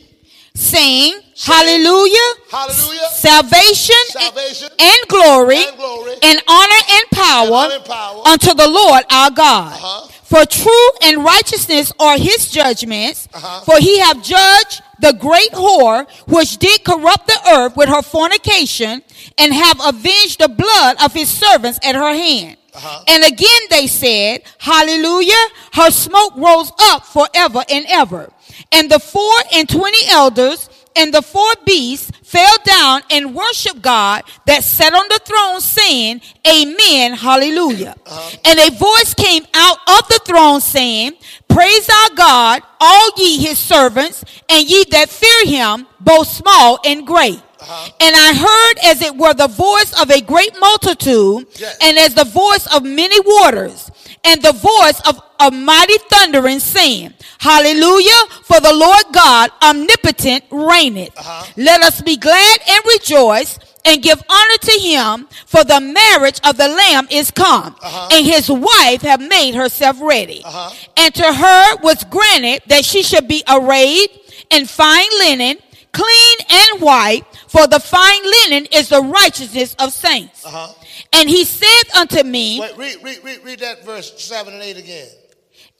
Saying, 0.56 1.20
Hallelujah, 1.36 2.20
Hallelujah. 2.52 3.08
salvation 3.12 3.96
Salvation 4.10 4.70
and 4.80 5.08
glory 5.08 5.64
and 5.66 5.76
glory 5.78 6.14
and 6.22 6.40
honor 6.48 6.82
and 6.92 7.10
power, 7.12 7.52
honor 7.52 7.76
and 7.76 7.86
power. 7.86 8.28
unto 8.28 8.54
the 8.54 8.70
Lord 8.70 9.04
our 9.10 9.32
God. 9.32 9.74
Uh-huh. 9.74 10.08
For 10.24 10.46
true 10.46 10.90
and 11.02 11.24
righteousness 11.24 11.92
are 12.00 12.20
his 12.20 12.52
judgments, 12.52 13.28
Uh-huh. 13.34 13.62
for 13.62 13.80
he 13.80 13.98
have 14.00 14.22
judged 14.22 14.84
the 15.00 15.14
great 15.14 15.52
whore 15.54 16.08
which 16.28 16.58
did 16.58 16.84
corrupt 16.84 17.26
the 17.28 17.40
earth 17.52 17.76
with 17.76 17.90
her 17.90 18.04
fornication, 18.04 19.02
and 19.40 19.54
have 19.56 19.80
avenged 19.84 20.40
the 20.40 20.50
blood 20.50 20.98
of 21.04 21.14
his 21.14 21.30
servants 21.30 21.80
at 21.84 21.96
her 21.96 22.14
hand. 22.14 22.58
Uh-huh. 22.76 23.04
And 23.08 23.24
again 23.24 23.62
they 23.72 23.88
said, 23.88 24.44
Hallelujah, 24.60 25.46
her 25.74 25.90
smoke 25.90 26.34
rose 26.36 26.72
up 26.80 27.06
forever 27.08 27.64
and 27.70 27.86
ever. 27.90 28.32
And 28.72 28.90
the 28.90 29.00
four 29.00 29.34
and 29.54 29.68
twenty 29.68 30.08
elders 30.10 30.70
and 30.96 31.14
the 31.14 31.22
four 31.22 31.52
beasts 31.66 32.12
fell 32.24 32.56
down 32.64 33.02
and 33.10 33.34
worshiped 33.36 33.82
God 33.82 34.24
that 34.46 34.64
sat 34.64 34.94
on 34.94 35.08
the 35.10 35.20
throne, 35.26 35.60
saying, 35.62 36.22
Amen, 36.48 37.14
hallelujah. 37.14 37.96
Uh-huh. 38.06 38.38
And 38.46 38.60
a 38.60 38.70
voice 38.78 39.14
came 39.14 39.46
out 39.54 39.78
of 39.88 40.08
the 40.08 40.20
throne, 40.26 40.62
saying, 40.62 41.14
Praise 41.48 41.90
our 41.90 42.16
God, 42.16 42.62
all 42.80 43.10
ye 43.18 43.38
his 43.38 43.58
servants, 43.60 44.24
and 44.50 44.68
ye 44.70 44.84
that 44.92 45.10
fear 45.10 45.46
him, 45.46 45.88
both 46.00 46.28
small 46.28 46.80
and 46.86 47.06
great. 47.06 47.42
Uh-huh. 47.60 47.90
And 48.02 48.16
I 48.16 48.34
heard 48.34 48.92
as 48.92 49.02
it 49.02 49.16
were 49.16 49.34
the 49.34 49.48
voice 49.48 50.00
of 50.02 50.10
a 50.12 50.22
great 50.22 50.54
multitude, 50.60 51.48
Yes. 51.56 51.78
and 51.82 51.98
as 51.98 52.14
the 52.14 52.26
voice 52.26 52.68
of 52.76 52.84
many 52.84 53.20
waters, 53.20 53.90
and 54.24 54.42
the 54.42 54.54
voice 54.54 55.02
of 55.08 55.22
a 55.40 55.52
mighty 55.52 55.98
thundering, 56.10 56.60
saying, 56.60 57.14
Hallelujah, 57.40 58.28
for 58.44 58.60
the 58.60 58.74
Lord 58.74 59.04
God 59.12 59.52
omnipotent 59.62 60.46
reigneth. 60.50 61.18
Uh-huh. 61.18 61.46
Let 61.58 61.82
us 61.82 62.02
be 62.02 62.16
glad 62.16 62.60
and 62.68 62.84
rejoice 62.86 63.60
and 63.86 64.02
give 64.02 64.24
honor 64.30 64.58
to 64.62 64.72
him, 64.80 65.28
for 65.46 65.64
the 65.66 65.82
marriage 65.82 66.40
of 66.46 66.56
the 66.56 66.70
Lamb 66.70 67.08
is 67.12 67.32
come, 67.32 67.76
uh-huh. 67.82 68.10
and 68.14 68.26
his 68.26 68.50
wife 68.50 69.02
have 69.02 69.20
made 69.20 69.56
herself 69.56 70.00
ready. 70.02 70.42
Uh-huh. 70.46 70.74
And 70.96 71.14
to 71.16 71.34
her 71.34 71.78
was 71.82 72.04
granted 72.06 72.62
that 72.68 72.86
she 72.86 73.04
should 73.04 73.28
be 73.28 73.44
arrayed 73.50 74.10
in 74.50 74.66
fine 74.66 75.10
linen, 75.20 75.58
clean 75.92 76.38
and 76.50 76.82
white, 76.82 77.24
for 77.54 77.68
the 77.68 77.80
fine 77.80 78.24
linen 78.24 78.66
is 78.74 78.90
the 78.90 79.00
righteousness 79.00 79.76
of 79.78 79.94
saints. 79.94 80.44
Uh-huh. 80.44 80.74
And 81.14 81.30
he 81.30 81.46
said 81.46 81.84
unto 81.96 82.24
me, 82.24 82.60
Wait, 82.60 82.76
read, 82.78 82.98
read, 83.04 83.24
read, 83.24 83.46
read 83.46 83.60
that 83.60 83.86
verse 83.86 84.12
7 84.20 84.52
and 84.52 84.64
8 84.64 84.78
again. 84.78 85.08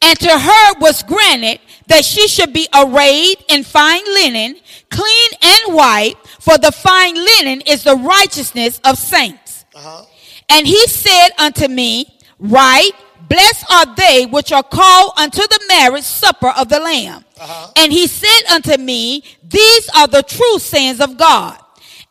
and 0.04 0.20
to 0.20 0.38
her 0.38 0.80
was 0.80 1.02
granted 1.02 1.60
that 1.88 2.06
she 2.06 2.28
should 2.28 2.54
be 2.54 2.68
arrayed 2.76 3.44
in 3.50 3.64
fine 3.64 4.06
linen, 4.06 4.56
clean 4.92 5.30
and 5.42 5.74
white, 5.76 6.14
for 6.40 6.60
the 6.60 6.72
fine 6.72 7.16
linen 7.16 7.62
is 7.62 7.84
the 7.84 7.96
righteousness 7.96 8.80
of 8.86 9.00
saints. 9.00 9.66
Uh-huh. 9.74 10.06
And 10.50 10.68
he 10.68 10.88
said 10.88 11.30
unto 11.40 11.68
me, 11.68 12.20
Right, 12.38 12.92
blessed 13.28 13.66
are 13.72 13.96
they 13.96 14.28
which 14.28 14.52
are 14.52 14.62
called 14.62 15.14
unto 15.18 15.42
the 15.42 15.60
marriage 15.68 16.04
supper 16.04 16.50
of 16.50 16.70
the 16.70 16.80
Lamb. 16.80 17.26
Uh-huh. 17.40 17.72
And 17.78 17.92
he 17.92 18.06
said 18.06 18.42
unto 18.52 18.78
me, 18.78 19.24
These 19.42 19.90
are 19.98 20.08
the 20.08 20.22
true 20.22 20.60
sayings 20.60 21.02
of 21.02 21.18
God. 21.18 21.58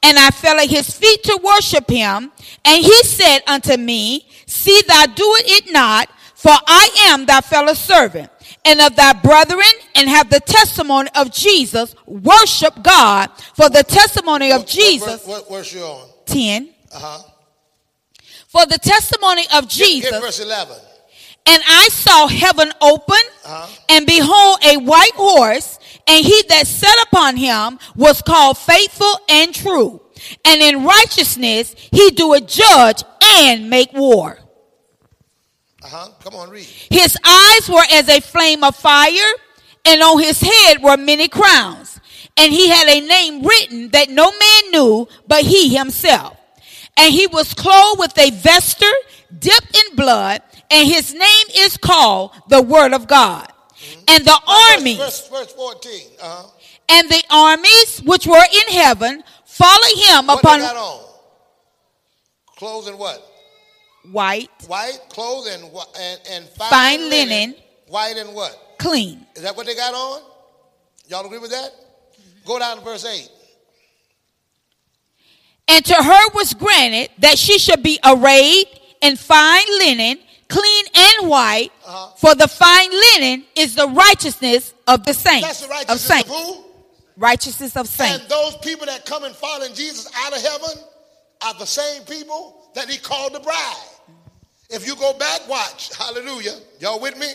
And 0.02 0.18
I 0.18 0.30
fell 0.30 0.58
at 0.58 0.68
his 0.68 0.90
feet 0.96 1.22
to 1.24 1.38
worship 1.42 1.88
him. 1.88 2.32
And 2.64 2.84
he 2.84 3.02
said 3.04 3.40
unto 3.46 3.76
me, 3.76 4.26
See 4.46 4.82
thou 4.86 5.06
do 5.06 5.24
it 5.46 5.72
not, 5.72 6.08
for 6.34 6.50
I 6.52 6.88
am 7.08 7.24
thy 7.26 7.40
fellow 7.40 7.74
servant 7.74 8.30
and 8.64 8.80
of 8.80 8.94
thy 8.96 9.12
brethren, 9.12 9.62
and 9.96 10.08
have 10.08 10.28
the 10.30 10.40
testimony 10.40 11.08
of 11.16 11.32
Jesus. 11.32 11.94
Worship 12.06 12.82
God, 12.82 13.30
for 13.54 13.68
the 13.68 13.82
testimony 13.82 14.52
of 14.52 14.60
What- 14.62 14.68
Jesus. 14.68 15.24
What, 15.24 15.48
verse 15.48 15.72
you 15.72 15.82
on? 15.82 16.08
10. 16.26 16.68
Uh 16.92 16.98
huh. 16.98 17.18
For 18.48 18.66
the 18.66 18.78
testimony 18.78 19.46
of 19.54 19.62
Get 19.64 19.70
Jesus. 19.70 20.10
verse 20.20 20.40
11. 20.40 20.76
And 21.46 21.62
I 21.66 21.88
saw 21.88 22.28
heaven 22.28 22.72
open, 22.80 23.16
Uh-huh. 23.44 23.66
and 23.88 24.06
behold, 24.06 24.58
a 24.64 24.76
white 24.76 25.14
horse, 25.14 25.78
and 26.06 26.24
he 26.24 26.42
that 26.48 26.66
sat 26.66 26.96
upon 27.04 27.36
him 27.36 27.78
was 27.94 28.22
called 28.22 28.58
faithful 28.58 29.20
and 29.28 29.54
true. 29.54 30.00
And 30.44 30.60
in 30.60 30.84
righteousness 30.84 31.74
he 31.90 32.10
doeth 32.10 32.46
judge 32.46 33.02
and 33.22 33.70
make 33.70 33.92
war. 33.92 34.38
Uh 35.82 35.88
huh. 35.88 36.08
Come 36.22 36.34
on, 36.36 36.50
read. 36.50 36.64
His 36.64 37.16
eyes 37.24 37.68
were 37.68 37.84
as 37.92 38.08
a 38.08 38.20
flame 38.20 38.62
of 38.62 38.76
fire, 38.76 39.32
and 39.84 40.00
on 40.00 40.20
his 40.20 40.40
head 40.40 40.82
were 40.82 40.96
many 40.96 41.28
crowns. 41.28 42.00
And 42.36 42.52
he 42.52 42.68
had 42.68 42.88
a 42.88 43.00
name 43.06 43.42
written 43.42 43.88
that 43.90 44.08
no 44.08 44.30
man 44.30 44.70
knew 44.70 45.08
but 45.26 45.42
he 45.42 45.76
himself. 45.76 46.36
And 46.96 47.12
he 47.12 47.26
was 47.26 47.52
clothed 47.52 47.98
with 47.98 48.16
a 48.18 48.30
vesture 48.30 48.86
dipped 49.38 49.76
in 49.76 49.96
blood, 49.96 50.42
and 50.70 50.88
his 50.88 51.12
name 51.12 51.46
is 51.56 51.76
called 51.76 52.32
the 52.48 52.62
Word 52.62 52.92
of 52.92 53.06
God. 53.06 53.52
And 54.08 54.24
the 54.24 54.38
armies, 54.46 54.96
Verse, 54.98 55.28
verse, 55.28 55.52
verse 55.52 55.52
14. 55.54 56.00
Uh 56.20 56.24
huh. 56.42 56.48
and 56.88 57.08
the 57.08 57.22
armies 57.30 58.00
which 58.04 58.26
were 58.26 58.36
in 58.52 58.68
heaven 58.74 59.22
followed 59.44 59.98
him 60.06 60.26
What 60.26 60.40
upon 60.40 60.60
they 60.60 60.66
got 60.66 60.76
on? 60.76 61.08
Clothes 62.56 62.86
and 62.88 62.98
what? 62.98 63.28
white, 64.10 64.50
White 64.66 64.98
clothes 65.10 65.46
and 65.48 65.62
and, 65.64 66.20
and 66.30 66.44
fine, 66.50 66.70
Fine 66.70 67.10
linen. 67.10 67.54
White 67.88 68.16
and 68.16 68.34
what? 68.34 68.58
clean. 68.78 69.24
Is 69.36 69.42
that 69.42 69.56
what 69.56 69.66
they 69.66 69.74
got 69.76 69.94
on? 69.94 70.22
Y'all 71.08 71.24
agree 71.24 71.38
with 71.38 71.50
that? 71.52 71.70
Go 72.44 72.58
down 72.58 72.78
to 72.78 72.82
verse 72.84 73.04
8. 73.04 73.28
And 75.68 75.84
to 75.84 75.94
her 75.94 76.28
was 76.34 76.54
granted 76.54 77.10
that 77.18 77.38
she 77.38 77.58
should 77.58 77.82
be 77.82 77.98
arrayed 78.04 78.66
in 79.00 79.16
fine 79.16 79.66
linen, 79.78 80.18
clean 80.52 80.84
and 80.94 81.28
white, 81.30 81.70
Uh-huh. 81.84 82.12
for 82.16 82.34
the 82.34 82.46
fine 82.48 82.90
linen 82.90 83.44
is 83.56 83.74
the 83.74 83.88
righteousness 83.88 84.74
of 84.86 85.04
the 85.04 85.14
saints. 85.14 85.46
That's 85.46 85.60
the 85.62 85.68
righteousness 85.68 86.04
of 86.04 86.10
saints. 86.16 86.28
who? 86.30 86.64
Righteousness 87.16 87.76
of 87.76 87.88
saints. 87.88 88.20
And 88.22 88.28
those 88.30 88.56
people 88.58 88.86
that 88.86 89.06
come 89.06 89.24
and 89.24 89.34
following 89.34 89.74
Jesus 89.74 90.10
out 90.24 90.32
of 90.36 90.42
heaven 90.42 90.82
are 91.46 91.54
the 91.54 91.66
same 91.66 92.02
people 92.04 92.70
that 92.74 92.88
he 92.88 92.98
called 92.98 93.32
the 93.34 93.40
bride. 93.40 93.88
If 94.70 94.86
you 94.86 94.94
go 94.96 95.12
back, 95.18 95.48
watch. 95.48 95.94
Hallelujah. 95.96 96.54
Y'all 96.80 97.00
with 97.00 97.16
me? 97.18 97.26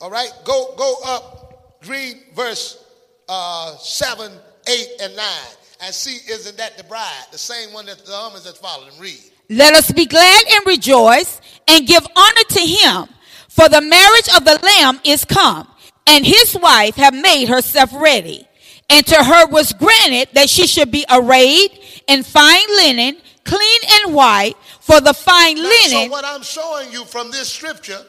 All 0.00 0.10
right. 0.10 0.30
Go 0.44 0.74
go 0.76 0.94
up. 1.04 1.78
Read 1.86 2.16
verse 2.34 2.84
uh, 3.28 3.76
7, 3.76 4.32
8, 4.66 4.88
and 5.02 5.16
9. 5.16 5.24
And 5.82 5.94
see, 5.94 6.18
isn't 6.32 6.56
that 6.56 6.76
the 6.76 6.84
bride? 6.84 7.24
The 7.30 7.38
same 7.38 7.72
one 7.72 7.86
that 7.86 8.04
the 8.04 8.14
armies 8.14 8.44
that 8.44 8.56
followed 8.56 8.92
him. 8.92 9.00
Read. 9.00 9.27
Let 9.50 9.74
us 9.74 9.90
be 9.92 10.04
glad 10.06 10.44
and 10.52 10.66
rejoice 10.66 11.40
and 11.66 11.86
give 11.86 12.06
honor 12.14 12.44
to 12.50 12.60
him, 12.60 13.08
for 13.48 13.68
the 13.68 13.80
marriage 13.80 14.28
of 14.36 14.44
the 14.44 14.58
Lamb 14.62 15.00
is 15.04 15.24
come, 15.24 15.66
and 16.06 16.26
his 16.26 16.56
wife 16.60 16.96
have 16.96 17.14
made 17.14 17.48
herself 17.48 17.90
ready. 17.94 18.46
And 18.90 19.06
to 19.06 19.22
her 19.22 19.46
was 19.48 19.72
granted 19.72 20.28
that 20.34 20.48
she 20.48 20.66
should 20.66 20.90
be 20.90 21.04
arrayed 21.10 21.78
in 22.06 22.22
fine 22.22 22.66
linen, 22.76 23.16
clean 23.44 23.80
and 24.02 24.14
white, 24.14 24.54
for 24.80 25.00
the 25.00 25.12
fine 25.12 25.56
linen. 25.56 25.90
So 25.90 26.08
what 26.08 26.24
I'm 26.24 26.42
showing 26.42 26.90
you 26.92 27.04
from 27.04 27.30
this 27.30 27.50
scripture, 27.50 28.00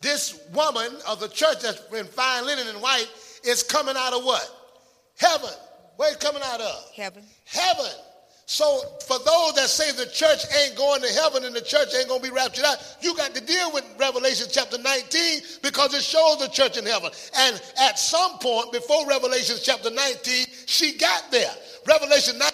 this 0.00 0.40
woman 0.52 0.90
of 1.06 1.20
the 1.20 1.28
church 1.28 1.60
that's 1.62 1.82
in 1.92 2.06
fine 2.06 2.46
linen 2.46 2.68
and 2.68 2.80
white 2.80 3.08
is 3.44 3.62
coming 3.62 3.94
out 3.96 4.12
of 4.12 4.24
what? 4.24 4.48
Heaven. 5.18 5.50
Where 5.96 6.12
it 6.12 6.20
coming 6.20 6.42
out 6.44 6.60
of? 6.60 6.90
Heaven. 6.96 7.22
Heaven. 7.44 7.92
So 8.52 8.82
for 9.00 9.16
those 9.24 9.54
that 9.54 9.68
say 9.70 9.92
the 9.92 10.04
church 10.10 10.44
ain't 10.60 10.76
going 10.76 11.00
to 11.00 11.08
heaven 11.08 11.46
and 11.46 11.56
the 11.56 11.62
church 11.62 11.88
ain't 11.96 12.06
going 12.06 12.20
to 12.20 12.28
be 12.28 12.34
raptured 12.34 12.66
out, 12.66 12.76
you 13.00 13.16
got 13.16 13.34
to 13.34 13.40
deal 13.40 13.72
with 13.72 13.82
Revelation 13.98 14.46
chapter 14.50 14.76
19 14.76 15.40
because 15.62 15.94
it 15.94 16.02
shows 16.02 16.36
the 16.36 16.48
church 16.48 16.76
in 16.76 16.84
heaven. 16.84 17.10
And 17.34 17.62
at 17.80 17.98
some 17.98 18.38
point 18.40 18.70
before 18.70 19.08
Revelation 19.08 19.56
chapter 19.62 19.90
19, 19.90 20.44
she 20.66 20.98
got 20.98 21.30
there. 21.30 21.50
Revelation 21.88 22.36
19, 22.36 22.51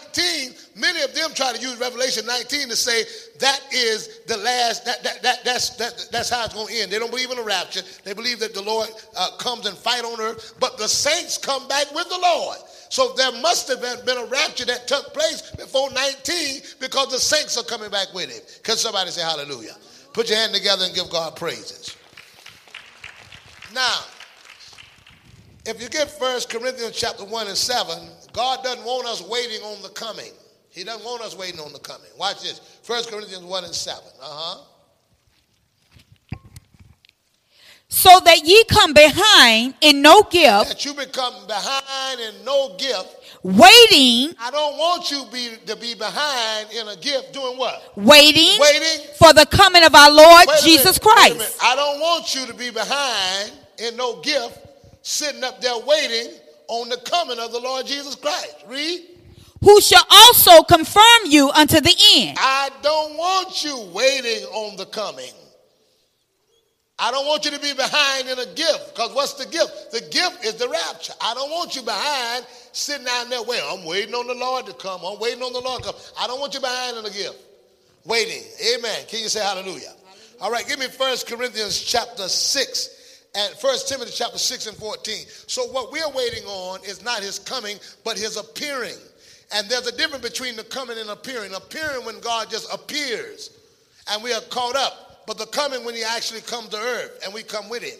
many 0.77 1.03
of 1.03 1.14
them 1.14 1.31
try 1.35 1.53
to 1.53 1.61
use 1.61 1.79
Revelation 1.79 2.27
19 2.27 2.68
to 2.68 2.77
say 2.77 3.05
that 3.38 3.61
is 3.73 4.21
the 4.27 4.37
last, 4.37 4.85
that, 4.85 5.03
that, 5.03 5.23
that, 5.23 5.44
that's, 5.44 5.71
that, 5.77 6.09
that's 6.11 6.31
how 6.31 6.44
it's 6.44 6.55
going 6.55 6.68
to 6.68 6.75
end. 6.75 6.92
They 6.92 6.99
don't 6.99 7.11
believe 7.11 7.31
in 7.31 7.38
a 7.38 7.42
rapture. 7.42 7.83
They 8.05 8.14
believe 8.14 8.40
that 8.40 8.55
the 8.55 8.62
Lord 8.62 8.88
uh, 9.16 9.31
comes 9.38 9.66
and 9.66 9.77
fight 9.77 10.05
on 10.05 10.21
earth, 10.21 10.55
but 10.61 10.79
the 10.79 10.88
saints 10.88 11.38
come 11.38 11.66
back 11.68 11.92
with 11.94 12.09
the 12.09 12.18
Lord. 12.18 12.59
So 12.90 13.12
there 13.16 13.33
must 13.40 13.68
have 13.68 13.81
been, 13.81 14.05
been 14.05 14.18
a 14.18 14.27
rapture 14.27 14.64
that 14.64 14.88
took 14.88 15.12
place 15.12 15.51
before 15.53 15.90
19 15.90 16.62
because 16.81 17.11
the 17.11 17.18
saints 17.18 17.57
are 17.59 17.64
coming 17.64 17.90
back 17.90 18.12
with 18.14 18.31
him. 18.31 18.42
Can 18.62 18.77
somebody 18.77 19.11
say 19.11 19.23
hallelujah? 19.23 19.77
Put 20.12 20.31
your 20.31 20.38
hand 20.38 20.55
together 20.55 20.85
and 20.85 20.94
give 20.94 21.11
God 21.11 21.37
praises. 21.37 21.97
Now, 23.75 24.01
if 25.66 25.83
you 25.83 25.88
get 25.90 26.09
1 26.18 26.40
Corinthians 26.49 26.97
chapter 26.97 27.25
1 27.25 27.47
and 27.47 27.57
7, 27.57 28.09
God 28.38 28.62
doesn't 28.62 28.85
want 28.85 29.05
us 29.09 29.20
waiting 29.20 29.61
on 29.62 29.83
the 29.83 29.88
coming. 29.88 30.31
He 30.70 30.85
doesn't 30.85 31.05
want 31.05 31.22
us 31.22 31.37
waiting 31.37 31.59
on 31.59 31.72
the 31.72 31.81
coming. 31.81 32.07
Watch 32.16 32.42
this. 32.42 32.61
1 32.87 33.03
Corinthians 33.07 33.42
1 33.42 33.64
and 33.64 33.74
7. 33.74 34.01
Uh-huh. 34.22 34.64
so 37.88 38.20
that 38.24 38.44
ye 38.44 38.62
come 38.70 38.92
behind 38.92 39.74
in 39.81 40.01
no 40.03 40.22
gift, 40.22 40.68
That 40.68 40.85
you 40.85 40.94
become 40.94 41.35
behind 41.48 42.20
in 42.20 42.44
no 42.44 42.77
gift. 42.79 43.40
waiting, 43.42 44.37
I 44.38 44.53
don't 44.53 44.77
want 44.79 45.11
you 45.11 45.24
be, 45.33 45.57
to 45.66 45.74
be 45.74 45.96
behind 45.96 46.70
in 46.72 46.87
a 46.87 46.94
gift 46.94 47.33
doing 47.33 47.59
what? 47.59 47.92
waiting, 47.96 48.57
Waiting. 48.61 49.05
for 49.18 49.33
the 49.33 49.46
coming 49.46 49.83
of 49.83 49.96
our 49.96 50.12
Lord 50.12 50.46
Jesus 50.62 51.03
minute, 51.03 51.03
Christ. 51.03 51.59
I 51.61 51.74
don't 51.74 51.98
want 51.98 52.37
you 52.37 52.46
to 52.46 52.55
be 52.55 52.70
behind 52.70 53.51
in 53.79 53.96
no 53.96 54.20
gift, 54.20 54.61
sitting 55.03 55.42
up 55.42 55.61
there 55.61 55.77
waiting 55.85 56.38
on 56.68 56.88
the 56.88 56.98
coming 56.98 57.38
of 57.38 57.52
the 57.52 57.61
Lord 57.61 57.87
Jesus 57.87 58.14
Christ. 58.14 58.57
Read. 58.68 59.00
who 59.61 59.81
shall 59.81 60.04
also 60.11 60.62
confirm 60.62 61.02
you 61.26 61.50
unto 61.50 61.81
the 61.81 61.94
end. 62.16 62.38
I 62.40 62.70
don't 62.83 63.16
want 63.16 63.64
you 63.64 63.90
waiting 63.92 64.44
on 64.46 64.76
the 64.76 64.87
coming. 64.87 65.33
I 67.00 67.12
don't 67.12 67.26
want 67.26 67.44
you 67.44 67.52
to 67.52 67.61
be 67.61 67.72
behind 67.74 68.28
in 68.28 68.38
a 68.38 68.54
gift. 68.54 68.94
Because 68.94 69.14
what's 69.14 69.35
the 69.35 69.46
gift? 69.46 69.92
The 69.92 70.00
gift 70.11 70.44
is 70.44 70.54
the 70.54 70.68
rapture. 70.68 71.12
I 71.20 71.33
don't 71.35 71.50
want 71.50 71.76
you 71.76 71.83
behind 71.83 72.44
sitting 72.72 73.04
down 73.04 73.31
there 73.31 73.42
waiting. 73.42 73.64
I'm 73.70 73.85
waiting 73.85 74.14
on 74.14 74.26
the 74.26 74.35
Lord 74.35 74.66
to 74.66 74.72
come. 74.74 75.00
I'm 75.04 75.18
waiting 75.20 75.42
on 75.42 75.52
the 75.52 75.61
Lord 75.61 75.83
to 75.83 75.92
come. 75.92 76.00
I 76.18 76.26
don't 76.26 76.40
want 76.40 76.54
you 76.54 76.61
behind 76.61 76.96
in 76.96 77.04
a 77.04 77.11
gift. 77.11 77.37
Waiting. 78.04 78.42
Amen. 78.74 79.04
Can 79.07 79.20
you 79.20 79.28
say 79.28 79.40
hallelujah? 79.40 79.92
All 80.40 80.50
right, 80.50 80.66
give 80.66 80.78
me 80.78 80.87
First 80.87 81.28
Corinthians 81.28 81.81
chapter 81.81 82.28
6 82.28 82.98
and 83.35 83.55
First 83.55 83.88
Timothy 83.88 84.12
chapter 84.14 84.38
6 84.38 84.67
and 84.69 84.77
14. 84.77 85.25
So 85.47 85.64
what 85.67 85.93
we're 85.93 86.09
waiting 86.11 86.45
on 86.45 86.81
is 86.85 87.03
not 87.05 87.21
his 87.21 87.38
coming, 87.38 87.77
but 88.05 88.17
his 88.19 88.37
appearing. 88.37 88.95
And 89.55 89.69
there's 89.69 89.87
a 89.87 89.97
difference 89.97 90.23
between 90.29 90.57
the 90.57 90.64
coming 90.64 90.99
and 90.99 91.11
appearing. 91.11 91.55
Appearing 91.55 92.05
when 92.05 92.21
God 92.21 92.51
just 92.51 92.73
appears 92.73 93.51
and 94.11 94.23
we 94.23 94.33
are 94.33 94.41
caught 94.51 94.77
up. 94.77 95.25
But 95.27 95.38
the 95.38 95.47
coming 95.47 95.85
when 95.85 95.95
he 95.95 96.03
actually 96.03 96.41
comes 96.41 96.69
to 96.71 96.77
earth 96.79 97.21
and 97.25 97.33
we 97.35 97.43
come 97.43 97.69
with 97.69 97.83
him. 97.83 97.99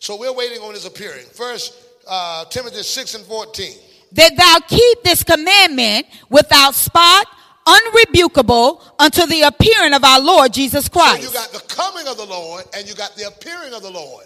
So 0.00 0.16
we're 0.18 0.32
waiting 0.32 0.58
on 0.60 0.74
his 0.74 0.84
appearing. 0.86 1.26
First 1.32 1.74
uh, 2.08 2.44
Timothy 2.46 2.82
6 2.82 3.14
and 3.16 3.24
14. 3.26 3.72
that 4.12 4.36
thou 4.36 4.58
keep 4.68 5.02
this 5.02 5.22
commandment 5.24 6.06
without 6.30 6.74
spot, 6.74 7.26
unrebukable, 7.66 8.80
unto 8.98 9.26
the 9.26 9.42
appearing 9.42 9.92
of 9.92 10.04
our 10.04 10.20
Lord 10.20 10.52
Jesus 10.52 10.86
So 10.86 10.90
Christ. 10.92 11.22
you 11.22 11.32
got 11.32 11.50
the 11.52 11.60
coming 11.74 12.06
of 12.08 12.16
the 12.16 12.24
Lord 12.26 12.64
and 12.76 12.88
you 12.88 12.94
got 12.94 13.14
the 13.16 13.26
appearing 13.28 13.72
of 13.74 13.82
the 13.82 13.90
Lord. 13.90 14.24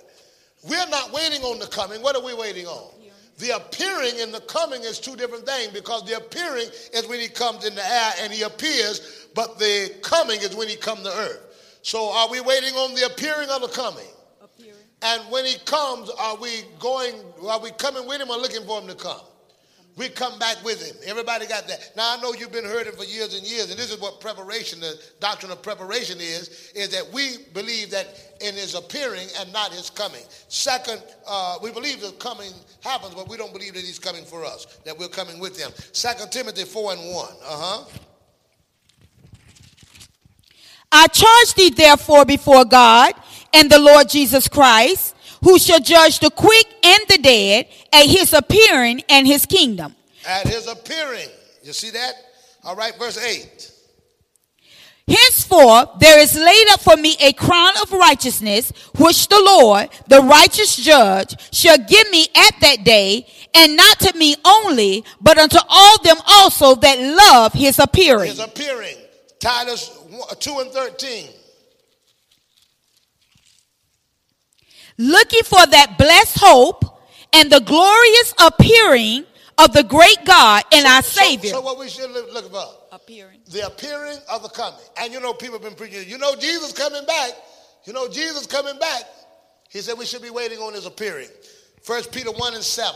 We're 0.62 0.88
not 0.88 1.12
waiting 1.12 1.42
on 1.42 1.58
the 1.58 1.66
coming. 1.66 2.02
What 2.02 2.16
are 2.16 2.22
we 2.22 2.34
waiting 2.34 2.66
on? 2.66 2.92
The 3.38 3.56
appearing 3.56 4.20
and 4.20 4.32
the 4.32 4.40
coming 4.42 4.82
is 4.82 5.00
two 5.00 5.16
different 5.16 5.46
things 5.46 5.72
because 5.72 6.04
the 6.04 6.16
appearing 6.16 6.66
is 6.94 7.08
when 7.08 7.18
he 7.18 7.28
comes 7.28 7.64
in 7.66 7.74
the 7.74 7.84
air 7.84 8.12
and 8.20 8.32
he 8.32 8.42
appears, 8.42 9.26
but 9.34 9.58
the 9.58 9.92
coming 10.02 10.40
is 10.40 10.54
when 10.54 10.68
he 10.68 10.76
comes 10.76 11.02
to 11.02 11.08
earth. 11.08 11.78
So 11.82 12.12
are 12.12 12.30
we 12.30 12.40
waiting 12.40 12.74
on 12.74 12.94
the 12.94 13.06
appearing 13.06 13.48
or 13.50 13.58
the 13.58 13.68
coming? 13.68 14.06
Appearing. 14.40 14.76
And 15.02 15.22
when 15.32 15.44
he 15.44 15.58
comes, 15.64 16.10
are 16.10 16.36
we 16.36 16.62
going, 16.78 17.14
are 17.48 17.58
we 17.58 17.70
coming 17.72 18.06
with 18.06 18.20
him 18.20 18.30
or 18.30 18.36
looking 18.36 18.64
for 18.64 18.80
him 18.80 18.86
to 18.86 18.94
come? 18.94 19.20
We 19.96 20.08
come 20.08 20.38
back 20.38 20.62
with 20.64 20.84
him. 20.84 20.96
Everybody 21.06 21.46
got 21.46 21.68
that. 21.68 21.92
Now 21.96 22.16
I 22.16 22.20
know 22.22 22.32
you've 22.32 22.52
been 22.52 22.64
heard 22.64 22.86
it 22.86 22.94
for 22.94 23.04
years 23.04 23.34
and 23.36 23.46
years, 23.46 23.70
and 23.70 23.78
this 23.78 23.92
is 23.92 24.00
what 24.00 24.20
preparation, 24.20 24.80
the 24.80 24.98
doctrine 25.20 25.52
of 25.52 25.62
preparation 25.62 26.18
is, 26.18 26.72
is 26.74 26.88
that 26.90 27.12
we 27.12 27.36
believe 27.52 27.90
that 27.90 28.06
in 28.40 28.54
his 28.54 28.74
appearing 28.74 29.28
and 29.38 29.52
not 29.52 29.72
his 29.72 29.90
coming. 29.90 30.22
Second, 30.48 31.02
uh, 31.28 31.58
we 31.62 31.70
believe 31.70 32.00
the 32.00 32.12
coming 32.12 32.52
happens, 32.80 33.14
but 33.14 33.28
we 33.28 33.36
don't 33.36 33.52
believe 33.52 33.74
that 33.74 33.82
he's 33.82 33.98
coming 33.98 34.24
for 34.24 34.44
us, 34.44 34.66
that 34.84 34.98
we're 34.98 35.08
coming 35.08 35.38
with 35.38 35.58
him. 35.58 35.70
Second 35.92 36.32
Timothy 36.32 36.64
4 36.64 36.92
and 36.92 37.14
1. 37.14 37.26
Uh-huh. 37.44 37.84
I 40.90 41.06
charge 41.06 41.54
thee 41.54 41.70
therefore 41.70 42.24
before 42.24 42.64
God 42.64 43.14
and 43.52 43.70
the 43.70 43.78
Lord 43.78 44.08
Jesus 44.08 44.48
Christ, 44.48 45.11
who 45.42 45.58
shall 45.58 45.80
judge 45.80 46.18
the 46.20 46.30
quick 46.30 46.66
and 46.84 47.02
the 47.08 47.18
dead 47.18 47.66
at 47.92 48.06
his 48.06 48.32
appearing 48.32 49.02
and 49.08 49.26
his 49.26 49.46
kingdom. 49.46 49.94
At 50.26 50.46
his 50.46 50.66
appearing. 50.66 51.28
You 51.62 51.72
see 51.72 51.90
that? 51.90 52.14
All 52.64 52.76
right, 52.76 52.96
verse 52.98 53.18
8. 53.18 53.70
Henceforth, 55.08 55.98
there 55.98 56.20
is 56.20 56.34
laid 56.36 56.68
up 56.70 56.80
for 56.80 56.96
me 56.96 57.16
a 57.20 57.32
crown 57.32 57.72
of 57.82 57.92
righteousness, 57.92 58.72
which 58.98 59.26
the 59.28 59.42
Lord, 59.44 59.88
the 60.06 60.20
righteous 60.20 60.76
judge, 60.76 61.34
shall 61.52 61.76
give 61.76 62.08
me 62.10 62.28
at 62.36 62.54
that 62.60 62.84
day, 62.84 63.26
and 63.52 63.76
not 63.76 63.98
to 64.00 64.16
me 64.16 64.36
only, 64.44 65.04
but 65.20 65.38
unto 65.38 65.58
all 65.68 66.02
them 66.02 66.18
also 66.26 66.76
that 66.76 67.00
love 67.00 67.52
his 67.52 67.80
appearing. 67.80 68.30
His 68.30 68.38
appearing. 68.38 68.96
Titus 69.40 69.98
2 70.38 70.58
and 70.60 70.70
13. 70.70 71.28
Looking 75.02 75.42
for 75.44 75.66
that 75.66 75.96
blessed 75.98 76.38
hope 76.38 76.84
and 77.32 77.50
the 77.50 77.60
glorious 77.60 78.34
appearing 78.38 79.24
of 79.58 79.72
the 79.72 79.82
great 79.82 80.18
God 80.24 80.62
and 80.72 80.86
our 80.86 81.02
Savior. 81.02 81.50
So, 81.50 81.60
what 81.60 81.78
we 81.78 81.88
should 81.88 82.10
look, 82.10 82.32
look 82.32 82.50
for? 82.50 82.82
appearing. 82.92 83.38
The 83.50 83.66
appearing 83.66 84.18
of 84.30 84.42
the 84.42 84.48
coming. 84.48 84.78
And 84.98 85.12
you 85.12 85.20
know, 85.20 85.32
people 85.32 85.54
have 85.54 85.62
been 85.62 85.74
preaching, 85.74 86.08
you 86.08 86.18
know, 86.18 86.34
Jesus 86.36 86.72
coming 86.72 87.04
back. 87.06 87.32
You 87.84 87.92
know, 87.92 88.08
Jesus 88.08 88.46
coming 88.46 88.78
back. 88.78 89.02
He 89.70 89.80
said 89.80 89.98
we 89.98 90.04
should 90.04 90.22
be 90.22 90.30
waiting 90.30 90.58
on 90.58 90.74
his 90.74 90.86
appearing. 90.86 91.28
First 91.82 92.12
Peter 92.12 92.30
1 92.30 92.54
and 92.54 92.62
7. 92.62 92.94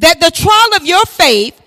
That 0.00 0.20
the 0.20 0.30
trial 0.30 0.74
of 0.76 0.86
your 0.86 1.04
faith, 1.06 1.60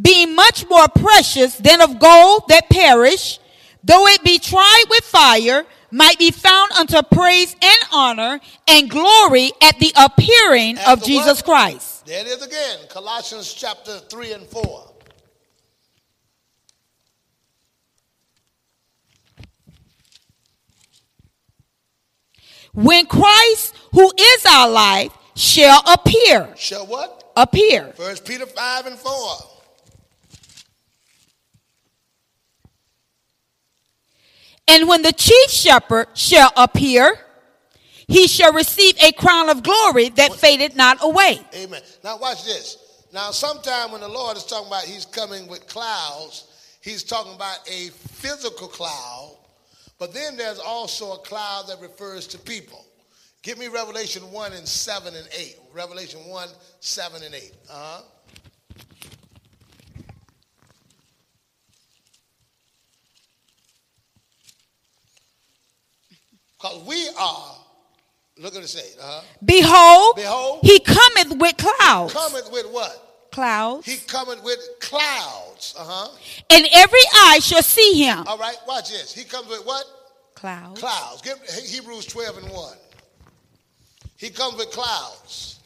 being 0.00 0.34
much 0.34 0.68
more 0.68 0.86
precious 0.88 1.56
than 1.56 1.80
of 1.80 1.98
gold 1.98 2.42
that 2.48 2.68
perish, 2.68 3.38
though 3.82 4.06
it 4.06 4.22
be 4.22 4.38
tried 4.38 4.84
with 4.90 5.04
fire, 5.04 5.64
might 5.90 6.18
be 6.18 6.30
found 6.30 6.72
unto 6.72 7.00
praise 7.02 7.54
and 7.62 7.78
honor 7.92 8.40
and 8.68 8.90
glory 8.90 9.52
at 9.62 9.78
the 9.78 9.92
appearing 9.96 10.76
At 10.78 10.88
of 10.88 11.00
the 11.00 11.06
Jesus? 11.06 11.42
Christ. 11.42 12.06
There 12.06 12.20
it 12.20 12.26
is 12.26 12.44
again. 12.44 12.78
Colossians 12.88 13.52
chapter 13.52 13.98
3 13.98 14.32
and 14.32 14.46
4. 14.46 14.84
When 22.74 23.06
Christ, 23.06 23.74
who 23.92 24.12
is 24.18 24.46
our 24.46 24.68
life, 24.68 25.12
shall 25.34 25.82
appear. 25.92 26.54
Shall 26.56 26.86
what? 26.86 27.17
Appear. 27.38 27.92
First 27.96 28.24
Peter 28.26 28.46
5 28.46 28.86
and 28.86 28.98
4. 28.98 29.12
And 34.66 34.88
when 34.88 35.02
the 35.02 35.12
chief 35.12 35.48
shepherd 35.48 36.08
shall 36.14 36.50
appear, 36.56 37.16
he 38.08 38.26
shall 38.26 38.52
receive 38.52 38.96
a 39.00 39.12
crown 39.12 39.50
of 39.50 39.62
glory 39.62 40.08
that 40.10 40.34
fadeth 40.34 40.74
not 40.74 40.98
away. 41.00 41.40
Amen. 41.54 41.80
Now 42.02 42.18
watch 42.18 42.44
this. 42.44 43.04
Now, 43.12 43.30
sometime 43.30 43.92
when 43.92 44.00
the 44.00 44.08
Lord 44.08 44.36
is 44.36 44.44
talking 44.44 44.66
about 44.66 44.82
he's 44.82 45.06
coming 45.06 45.46
with 45.46 45.68
clouds, 45.68 46.76
he's 46.80 47.04
talking 47.04 47.34
about 47.34 47.58
a 47.70 47.90
physical 47.90 48.66
cloud, 48.66 49.36
but 50.00 50.12
then 50.12 50.36
there's 50.36 50.58
also 50.58 51.12
a 51.12 51.18
cloud 51.18 51.68
that 51.68 51.80
refers 51.80 52.26
to 52.26 52.38
people. 52.38 52.84
Give 53.42 53.58
me 53.58 53.68
Revelation 53.68 54.30
1 54.30 54.52
and 54.52 54.66
7 54.66 55.14
and 55.14 55.28
8. 55.32 55.56
Revelation 55.72 56.20
1, 56.26 56.48
7 56.80 57.22
and 57.22 57.34
8. 57.34 57.52
Uh-huh. 57.70 58.02
Because 66.60 66.82
we 66.86 67.08
are, 67.16 67.54
look 68.36 68.56
at 68.56 68.62
it 68.64 68.68
say, 68.68 68.80
uh-huh. 69.00 69.22
Behold, 69.44 70.16
Behold. 70.16 70.58
he 70.62 70.80
cometh 70.80 71.38
with 71.38 71.56
clouds. 71.56 72.12
cometh 72.12 72.50
with 72.50 72.66
what? 72.72 73.28
Clouds. 73.30 73.86
He 73.86 73.98
cometh 74.08 74.42
with 74.42 74.58
clouds. 74.80 75.74
Uh-huh. 75.78 76.16
and 76.50 76.66
every 76.74 76.98
eye 77.14 77.38
shall 77.40 77.62
see 77.62 78.02
him. 78.04 78.26
All 78.26 78.38
right, 78.38 78.56
watch 78.66 78.90
this. 78.90 79.14
He 79.14 79.22
comes 79.22 79.46
with 79.48 79.64
what? 79.64 79.84
Clouds. 80.34 80.80
Clouds. 80.80 81.22
Give 81.22 81.38
Hebrews 81.64 82.06
12 82.06 82.38
and 82.38 82.50
1. 82.50 82.76
He 84.18 84.30
comes 84.30 84.56
with 84.56 84.72
clouds. 84.72 85.60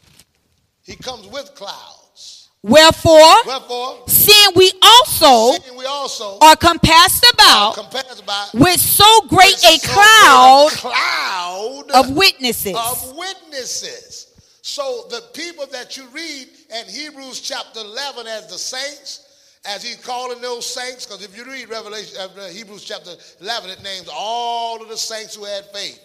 He 0.85 0.95
comes 0.95 1.27
with 1.27 1.55
clouds. 1.55 2.51
Wherefore, 2.63 3.35
Wherefore, 3.47 4.05
seeing 4.07 4.51
we 4.55 4.71
also 4.81 5.59
seeing 5.59 5.77
we 5.77 5.87
also 5.87 6.39
are 6.41 6.55
compassed 6.55 7.27
about 7.33 7.75
compared 7.75 8.25
by 8.25 8.49
with 8.55 8.79
so 8.79 9.23
great 9.23 9.55
with 9.55 9.65
a 9.65 9.79
so 9.79 9.93
cloud 9.93 10.71
cloud 10.75 11.91
of 11.93 12.15
witnesses. 12.15 12.77
of 12.77 13.17
witnesses. 13.17 14.29
So 14.61 15.07
the 15.11 15.23
people 15.35 15.67
that 15.73 15.97
you 15.97 16.07
read 16.15 16.47
in 16.71 16.87
Hebrews 16.89 17.41
chapter 17.41 17.81
11 17.81 18.29
as 18.29 18.49
the 18.49 18.59
saints, 18.59 19.59
as 19.65 19.83
he's 19.83 19.97
calling 19.97 20.41
those 20.41 20.65
saints, 20.65 21.05
because 21.05 21.25
if 21.25 21.37
you 21.37 21.45
read 21.45 21.69
Revelation, 21.69 22.17
uh, 22.21 22.49
Hebrews 22.49 22.85
chapter 22.85 23.11
11, 23.41 23.71
it 23.71 23.83
names 23.83 24.09
all 24.13 24.81
of 24.81 24.89
the 24.89 24.97
saints 24.97 25.35
who 25.35 25.45
had 25.45 25.65
faith. 25.73 25.99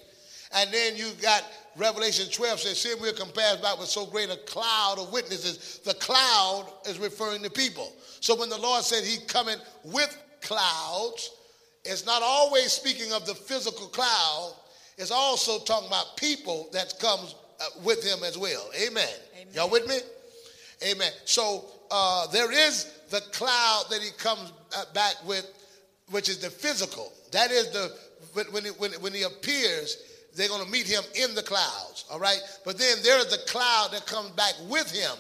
And 0.55 0.73
then 0.73 0.95
you 0.95 1.11
got 1.21 1.43
Revelation 1.77 2.27
12 2.31 2.59
says, 2.59 2.81
Seeing 2.81 2.99
we're 2.99 3.13
compared 3.13 3.61
by 3.61 3.73
with 3.73 3.87
so 3.87 4.05
great 4.05 4.29
a 4.29 4.37
cloud 4.47 4.95
of 4.97 5.13
witnesses, 5.13 5.79
the 5.85 5.93
cloud 5.95 6.67
is 6.87 6.97
referring 6.97 7.43
to 7.43 7.49
people. 7.49 7.93
So 8.19 8.35
when 8.35 8.49
the 8.49 8.57
Lord 8.57 8.83
said 8.83 9.03
he 9.03 9.23
coming 9.27 9.57
with 9.83 10.17
clouds, 10.41 11.31
it's 11.85 12.05
not 12.05 12.21
always 12.23 12.71
speaking 12.71 13.13
of 13.13 13.25
the 13.25 13.35
physical 13.35 13.87
cloud, 13.87 14.55
it's 14.97 15.11
also 15.11 15.59
talking 15.59 15.87
about 15.87 16.17
people 16.17 16.69
that 16.73 16.97
comes 16.99 17.35
uh, 17.61 17.65
with 17.83 18.03
him 18.03 18.23
as 18.23 18.37
well. 18.37 18.69
Amen. 18.85 19.07
Y'all 19.53 19.69
with 19.69 19.87
me? 19.87 19.97
Amen. 20.89 21.11
So 21.25 21.65
uh, 21.91 22.27
there 22.27 22.51
is 22.51 22.99
the 23.09 23.21
cloud 23.31 23.85
that 23.89 24.01
he 24.01 24.09
comes 24.17 24.51
uh, 24.75 24.85
back 24.93 25.15
with, 25.25 25.49
which 26.09 26.29
is 26.29 26.39
the 26.39 26.49
physical. 26.49 27.13
That 27.31 27.51
is 27.51 27.69
the 27.69 27.95
when 28.33 28.45
when 28.47 28.65
he, 28.65 28.69
when, 28.71 28.91
when 28.93 29.13
he 29.13 29.23
appears, 29.23 30.06
they're 30.37 30.47
going 30.47 30.63
to 30.63 30.71
meet 30.71 30.87
him 30.87 31.03
in 31.15 31.35
the 31.35 31.43
clouds. 31.43 32.05
All 32.11 32.19
right. 32.19 32.39
But 32.63 32.77
then 32.77 32.97
there 33.03 33.17
is 33.19 33.27
the 33.27 33.39
cloud 33.49 33.89
that 33.91 34.05
comes 34.05 34.29
back 34.31 34.53
with 34.69 34.89
him 34.91 35.11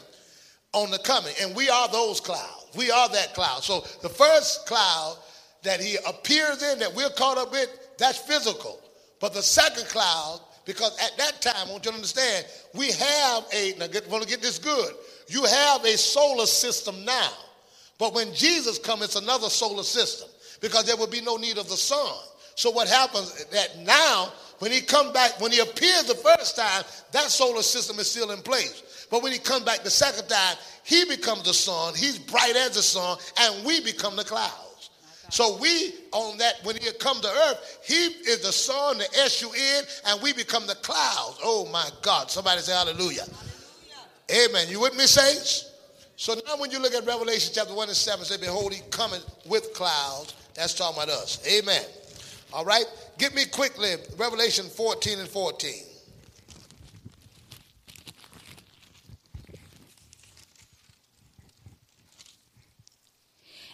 on 0.73 0.91
the 0.91 0.99
coming, 0.99 1.33
and 1.41 1.55
we 1.55 1.69
are 1.69 1.87
those 1.89 2.21
clouds. 2.21 2.67
We 2.75 2.91
are 2.91 3.09
that 3.09 3.33
cloud. 3.33 3.63
So 3.63 3.81
the 4.01 4.09
first 4.09 4.65
cloud 4.67 5.17
that 5.63 5.81
he 5.81 5.97
appears 6.07 6.61
in, 6.61 6.79
that 6.79 6.93
we're 6.93 7.09
caught 7.09 7.37
up 7.37 7.51
with, 7.51 7.69
that's 7.97 8.19
physical. 8.19 8.79
But 9.19 9.33
the 9.33 9.41
second 9.41 9.85
cloud, 9.87 10.41
because 10.65 10.97
at 10.99 11.17
that 11.17 11.41
time, 11.41 11.67
I 11.67 11.71
want 11.71 11.85
you 11.85 11.91
to 11.91 11.95
understand, 11.95 12.45
we 12.75 12.91
have 12.91 13.45
a, 13.53 13.73
now 13.79 13.87
get, 13.87 14.07
want 14.09 14.23
to 14.23 14.29
get 14.29 14.41
this 14.41 14.59
good, 14.59 14.93
you 15.27 15.43
have 15.45 15.83
a 15.83 15.97
solar 15.97 16.45
system 16.45 17.03
now. 17.03 17.31
But 17.97 18.13
when 18.13 18.33
Jesus 18.33 18.77
comes, 18.77 19.03
it's 19.03 19.15
another 19.15 19.49
solar 19.49 19.83
system 19.83 20.29
because 20.61 20.85
there 20.85 20.97
will 20.97 21.07
be 21.07 21.21
no 21.21 21.37
need 21.37 21.57
of 21.57 21.67
the 21.69 21.77
sun. 21.77 22.15
So 22.55 22.71
what 22.71 22.87
happens 22.87 23.45
that 23.45 23.79
now, 23.79 24.31
when 24.59 24.71
he 24.71 24.81
come 24.81 25.13
back, 25.13 25.39
when 25.39 25.51
he 25.51 25.59
appears 25.59 26.05
the 26.05 26.15
first 26.15 26.55
time, 26.55 26.83
that 27.11 27.29
solar 27.29 27.61
system 27.61 27.99
is 27.99 28.09
still 28.09 28.31
in 28.31 28.39
place. 28.39 29.07
But 29.09 29.23
when 29.23 29.31
he 29.31 29.39
comes 29.39 29.63
back 29.63 29.83
the 29.83 29.89
second 29.89 30.27
time, 30.27 30.57
he 30.83 31.05
becomes 31.05 31.43
the 31.43 31.53
sun. 31.53 31.93
He's 31.95 32.17
bright 32.17 32.55
as 32.55 32.75
the 32.75 32.81
sun, 32.81 33.17
and 33.39 33.65
we 33.65 33.81
become 33.81 34.15
the 34.15 34.23
clouds. 34.23 34.89
So 35.29 35.57
we 35.57 35.93
on 36.11 36.37
that 36.37 36.55
when 36.63 36.77
he 36.77 36.89
come 36.99 37.19
to 37.21 37.27
earth, 37.27 37.79
he 37.83 37.95
is 37.95 38.41
the 38.41 38.51
sun, 38.51 38.97
the 38.97 39.07
S-U-N, 39.23 39.83
and 40.07 40.21
we 40.21 40.33
become 40.33 40.65
the 40.65 40.75
clouds. 40.75 41.39
Oh 41.43 41.67
my 41.71 41.87
God! 42.01 42.31
Somebody 42.31 42.61
say 42.61 42.73
hallelujah. 42.73 43.25
Amen. 44.31 44.67
You 44.69 44.79
with 44.79 44.97
me, 44.97 45.05
saints? 45.05 45.71
So 46.15 46.33
now 46.45 46.57
when 46.57 46.71
you 46.71 46.79
look 46.79 46.93
at 46.93 47.05
Revelation 47.05 47.53
chapter 47.53 47.73
1 47.73 47.89
and 47.89 47.95
7, 47.95 48.25
say, 48.25 48.37
Behold, 48.37 48.73
he 48.73 48.81
cometh 48.89 49.23
with 49.45 49.73
clouds. 49.73 50.33
That's 50.55 50.73
talking 50.73 51.01
about 51.01 51.09
us. 51.09 51.39
Amen. 51.47 51.83
All 52.51 52.65
right? 52.65 52.85
Get 53.17 53.33
me 53.33 53.45
quickly 53.45 53.95
Revelation 54.17 54.65
14 54.65 55.19
and 55.19 55.27
14. 55.27 55.73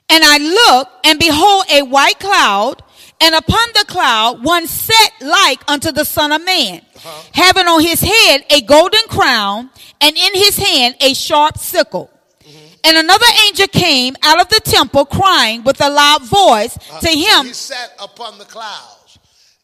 And 0.09 0.23
I 0.23 0.37
looked, 0.37 1.07
and 1.07 1.17
behold, 1.17 1.65
a 1.73 1.81
white 1.81 2.19
cloud, 2.19 2.83
and 3.19 3.33
upon 3.35 3.67
the 3.73 3.85
cloud 3.87 4.43
one 4.43 4.67
set 4.67 5.11
like 5.21 5.59
unto 5.69 5.91
the 5.91 6.05
Son 6.05 6.31
of 6.31 6.45
Man, 6.45 6.81
uh-huh. 6.95 7.23
having 7.33 7.67
on 7.67 7.81
his 7.81 7.99
head 7.99 8.45
a 8.49 8.61
golden 8.61 9.01
crown, 9.07 9.71
and 9.99 10.15
in 10.15 10.35
his 10.35 10.57
hand 10.57 10.95
a 11.01 11.13
sharp 11.13 11.57
sickle. 11.57 12.11
Mm-hmm. 12.41 12.75
And 12.83 12.97
another 12.97 13.25
angel 13.47 13.67
came 13.67 14.15
out 14.21 14.39
of 14.39 14.49
the 14.49 14.61
temple 14.63 15.05
crying 15.05 15.63
with 15.63 15.81
a 15.81 15.89
loud 15.89 16.21
voice 16.23 16.77
uh-huh. 16.77 16.99
to 16.99 17.09
him. 17.09 17.45
He 17.47 17.53
sat 17.53 17.93
upon 17.99 18.37
the 18.37 18.45
clouds. 18.45 19.02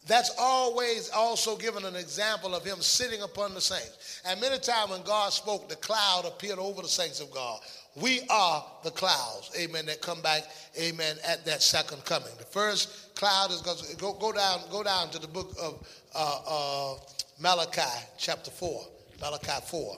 That's 0.10 0.32
always 0.40 1.12
also 1.12 1.56
given 1.56 1.86
an 1.86 1.96
example 1.96 2.56
of 2.56 2.66
him 2.66 2.82
sitting 2.82 3.22
upon 3.22 3.54
the 3.54 3.62
saints. 3.62 4.24
And 4.26 4.42
many 4.42 4.58
times 4.58 4.90
when 4.90 5.04
God 5.04 5.32
spoke, 5.32 5.70
the 5.70 5.76
cloud 5.76 6.26
appeared 6.26 6.58
over 6.58 6.82
the 6.82 6.88
saints 6.88 7.22
of 7.22 7.30
God. 7.30 7.60
We 7.96 8.22
are 8.28 8.66
the 8.84 8.90
clouds, 8.90 9.52
amen, 9.56 9.86
that 9.86 10.02
come 10.02 10.20
back, 10.24 10.46
amen, 10.82 11.18
at 11.28 11.46
that 11.46 11.62
second 11.62 12.04
coming. 12.06 12.30
The 12.40 12.46
first 12.46 13.14
cloud 13.14 13.52
is 13.52 13.62
going 13.62 13.78
to 13.78 13.96
go, 13.98 14.14
go 14.14 14.32
down, 14.32 14.62
go 14.72 14.82
down 14.82 15.12
to 15.12 15.20
the 15.20 15.28
book 15.28 15.54
of 15.62 15.88
uh, 16.16 16.40
uh, 16.48 16.96
Malachi, 17.40 17.82
chapter 18.18 18.50
4. 18.50 18.88
Malachi 19.22 19.62
4. 19.68 19.98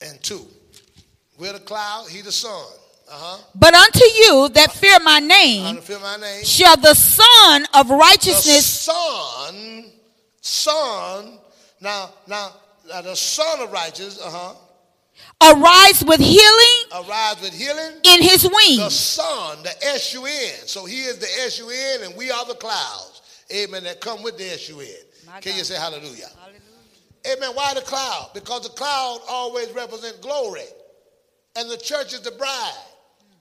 and 0.00 0.22
2. 0.22 0.46
We're 1.38 1.52
the 1.52 1.60
cloud, 1.60 2.08
he 2.08 2.20
the 2.20 2.32
sun. 2.32 2.66
Uh-huh. 3.10 3.38
But 3.54 3.72
unto 3.72 4.04
you 4.04 4.48
that 4.50 4.72
fear 4.72 4.98
my 5.02 5.18
name 5.18 5.76
don't 5.76 6.02
my 6.02 6.16
name. 6.18 6.44
shall 6.44 6.76
the 6.76 6.92
Sun 6.94 7.64
of 7.72 7.88
righteousness 7.88 8.66
sun, 8.66 9.84
sun. 10.42 11.38
Now, 11.80 12.10
now, 12.26 12.52
now 12.86 13.00
the 13.00 13.14
sun 13.14 13.60
of 13.60 13.72
righteousness, 13.72 14.20
uh-huh. 14.22 15.54
arise 15.54 16.04
with 16.04 16.20
healing 16.20 17.06
Arise 17.06 17.40
with 17.40 17.54
healing. 17.54 18.00
in 18.04 18.22
his 18.22 18.42
wings. 18.42 18.78
The 18.78 18.90
sun, 18.90 19.62
the 19.62 19.72
S-U-N. 19.94 20.66
So 20.66 20.84
he 20.84 21.02
is 21.02 21.18
the 21.18 21.28
S-U-N 21.46 22.02
and 22.02 22.16
we 22.16 22.30
are 22.30 22.44
the 22.44 22.54
clouds. 22.54 23.22
Amen. 23.54 23.84
That 23.84 24.02
come 24.02 24.22
with 24.22 24.36
the 24.36 24.50
S-U-N. 24.52 24.86
My 25.26 25.40
Can 25.40 25.56
you 25.56 25.64
say 25.64 25.76
hallelujah? 25.76 26.28
Amen. 27.26 27.50
Why 27.54 27.72
the 27.74 27.80
cloud? 27.80 28.30
Because 28.34 28.62
the 28.64 28.70
cloud 28.70 29.20
always 29.28 29.70
represents 29.70 30.18
glory. 30.18 30.62
And 31.56 31.70
the 31.70 31.76
church 31.76 32.12
is 32.12 32.20
the 32.20 32.32
bride. 32.32 32.84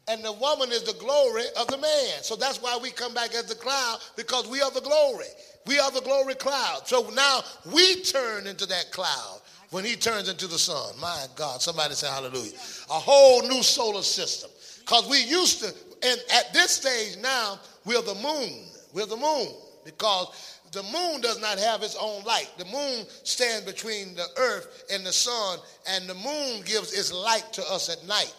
And 0.10 0.24
the 0.24 0.32
woman 0.34 0.72
is 0.72 0.84
the 0.84 0.98
glory 1.00 1.44
of 1.60 1.68
the 1.68 1.78
man. 1.78 2.22
So 2.22 2.36
that's 2.38 2.62
why 2.62 2.80
we 2.82 2.92
come 2.92 3.14
back 3.14 3.34
as 3.36 3.46
the 3.46 3.56
cloud, 3.56 4.00
because 4.16 4.48
we 4.48 4.62
are 4.62 4.72
the 4.72 4.82
glory. 4.82 5.26
We 5.66 5.80
are 5.80 5.92
the 5.92 6.02
glory 6.02 6.36
cloud. 6.36 6.88
So 6.88 7.10
now 7.14 7.42
we 7.74 8.02
turn 8.04 8.48
into 8.48 8.66
that 8.68 8.92
cloud 8.92 9.42
when 9.72 9.84
he 9.84 9.96
turns 9.98 10.30
into 10.30 10.48
the 10.48 10.58
sun. 10.58 10.98
My 11.02 11.26
God, 11.36 11.62
somebody 11.62 11.94
say 11.94 12.08
hallelujah. 12.08 12.58
A 12.90 12.94
whole 12.94 13.42
new 13.42 13.62
solar 13.62 14.02
system. 14.02 14.50
Because 14.80 15.10
we 15.10 15.22
used 15.26 15.60
to, 15.60 15.74
and 16.02 16.22
at 16.34 16.54
this 16.54 16.72
stage 16.72 17.22
now, 17.22 17.60
we're 17.84 18.02
the 18.02 18.16
moon. 18.16 18.64
We're 18.94 19.08
the 19.08 19.18
moon. 19.18 19.48
Because 19.84 20.57
the 20.72 20.84
moon 20.84 21.22
does 21.22 21.40
not 21.40 21.60
have 21.60 21.82
its 21.82 21.96
own 22.00 22.24
light. 22.24 22.50
The 22.58 22.66
moon 22.66 23.06
stands 23.24 23.66
between 23.66 24.16
the 24.16 24.28
earth 24.38 24.86
and 24.92 25.06
the 25.06 25.14
sun, 25.14 25.60
and 25.90 26.08
the 26.08 26.16
moon 26.16 26.62
gives 26.66 26.94
its 26.94 27.12
light 27.14 27.46
to 27.54 27.62
us 27.72 27.90
at 27.90 28.06
night. 28.08 28.36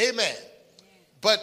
Amen. 0.00 0.36
But 1.20 1.40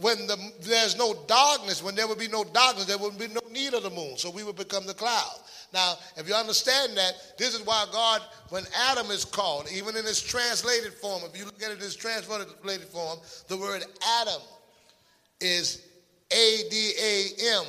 when 0.00 0.26
the, 0.26 0.36
there's 0.60 0.96
no 0.96 1.14
darkness, 1.26 1.82
when 1.82 1.94
there 1.94 2.06
would 2.06 2.18
be 2.18 2.28
no 2.28 2.44
darkness, 2.44 2.86
there 2.86 2.98
would 2.98 3.18
be 3.18 3.28
no 3.28 3.40
need 3.50 3.74
of 3.74 3.82
the 3.82 3.90
moon. 3.90 4.16
So 4.16 4.30
we 4.30 4.44
would 4.44 4.56
become 4.56 4.86
the 4.86 4.94
cloud. 4.94 5.36
Now, 5.72 5.94
if 6.16 6.28
you 6.28 6.34
understand 6.34 6.96
that, 6.96 7.12
this 7.36 7.54
is 7.54 7.64
why 7.64 7.86
God, 7.92 8.22
when 8.50 8.64
Adam 8.90 9.10
is 9.10 9.24
called, 9.24 9.66
even 9.72 9.96
in 9.96 10.04
its 10.04 10.20
translated 10.20 10.94
form, 10.94 11.22
if 11.24 11.38
you 11.38 11.44
look 11.44 11.62
at 11.62 11.70
it 11.70 11.78
in 11.78 11.84
its 11.84 11.96
translated 11.96 12.88
form, 12.88 13.18
the 13.48 13.56
word 13.56 13.84
Adam 14.20 14.40
is 15.40 15.82
A 16.32 16.62
D 16.70 16.92
A 17.02 17.58
M. 17.58 17.64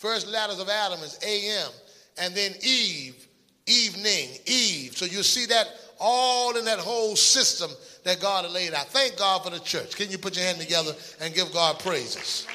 First 0.00 0.28
letters 0.28 0.58
of 0.58 0.70
Adam 0.70 0.98
is 1.00 1.18
A 1.22 1.60
M. 1.62 1.70
And 2.16 2.34
then 2.34 2.52
Eve, 2.62 3.26
evening, 3.66 4.30
Eve. 4.46 4.96
So 4.96 5.04
you 5.04 5.22
see 5.22 5.44
that 5.44 5.66
all 6.00 6.56
in 6.56 6.64
that 6.64 6.78
whole 6.78 7.14
system 7.16 7.70
that 8.04 8.18
God 8.18 8.46
had 8.46 8.54
laid 8.54 8.72
out. 8.72 8.86
Thank 8.86 9.18
God 9.18 9.44
for 9.44 9.50
the 9.50 9.60
church. 9.60 9.96
Can 9.96 10.10
you 10.10 10.16
put 10.16 10.36
your 10.36 10.46
hand 10.46 10.58
together 10.58 10.94
and 11.20 11.34
give 11.34 11.52
God 11.52 11.78
praises? 11.80 12.46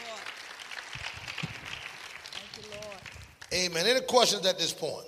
Amen. 3.54 3.86
Any 3.86 4.02
questions 4.02 4.44
at 4.48 4.58
this 4.58 4.74
point? 4.74 5.06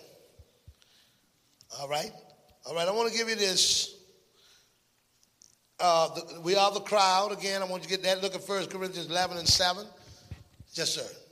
All 1.79 1.89
right. 1.89 2.11
All 2.67 2.75
right. 2.75 2.87
I 2.87 2.91
want 2.91 3.11
to 3.11 3.17
give 3.17 3.29
you 3.29 3.35
this. 3.35 3.95
Uh, 5.79 6.13
the, 6.13 6.41
we 6.41 6.55
are 6.55 6.71
the 6.71 6.81
crowd. 6.81 7.31
Again, 7.31 7.63
I 7.63 7.65
want 7.65 7.81
you 7.81 7.89
to 7.89 7.95
get 7.95 8.03
that. 8.03 8.21
Look 8.21 8.35
at 8.35 8.47
1 8.47 8.67
Corinthians 8.67 9.09
11 9.09 9.37
and 9.37 9.47
7. 9.47 9.87
Yes, 10.73 10.91
sir. 10.91 11.26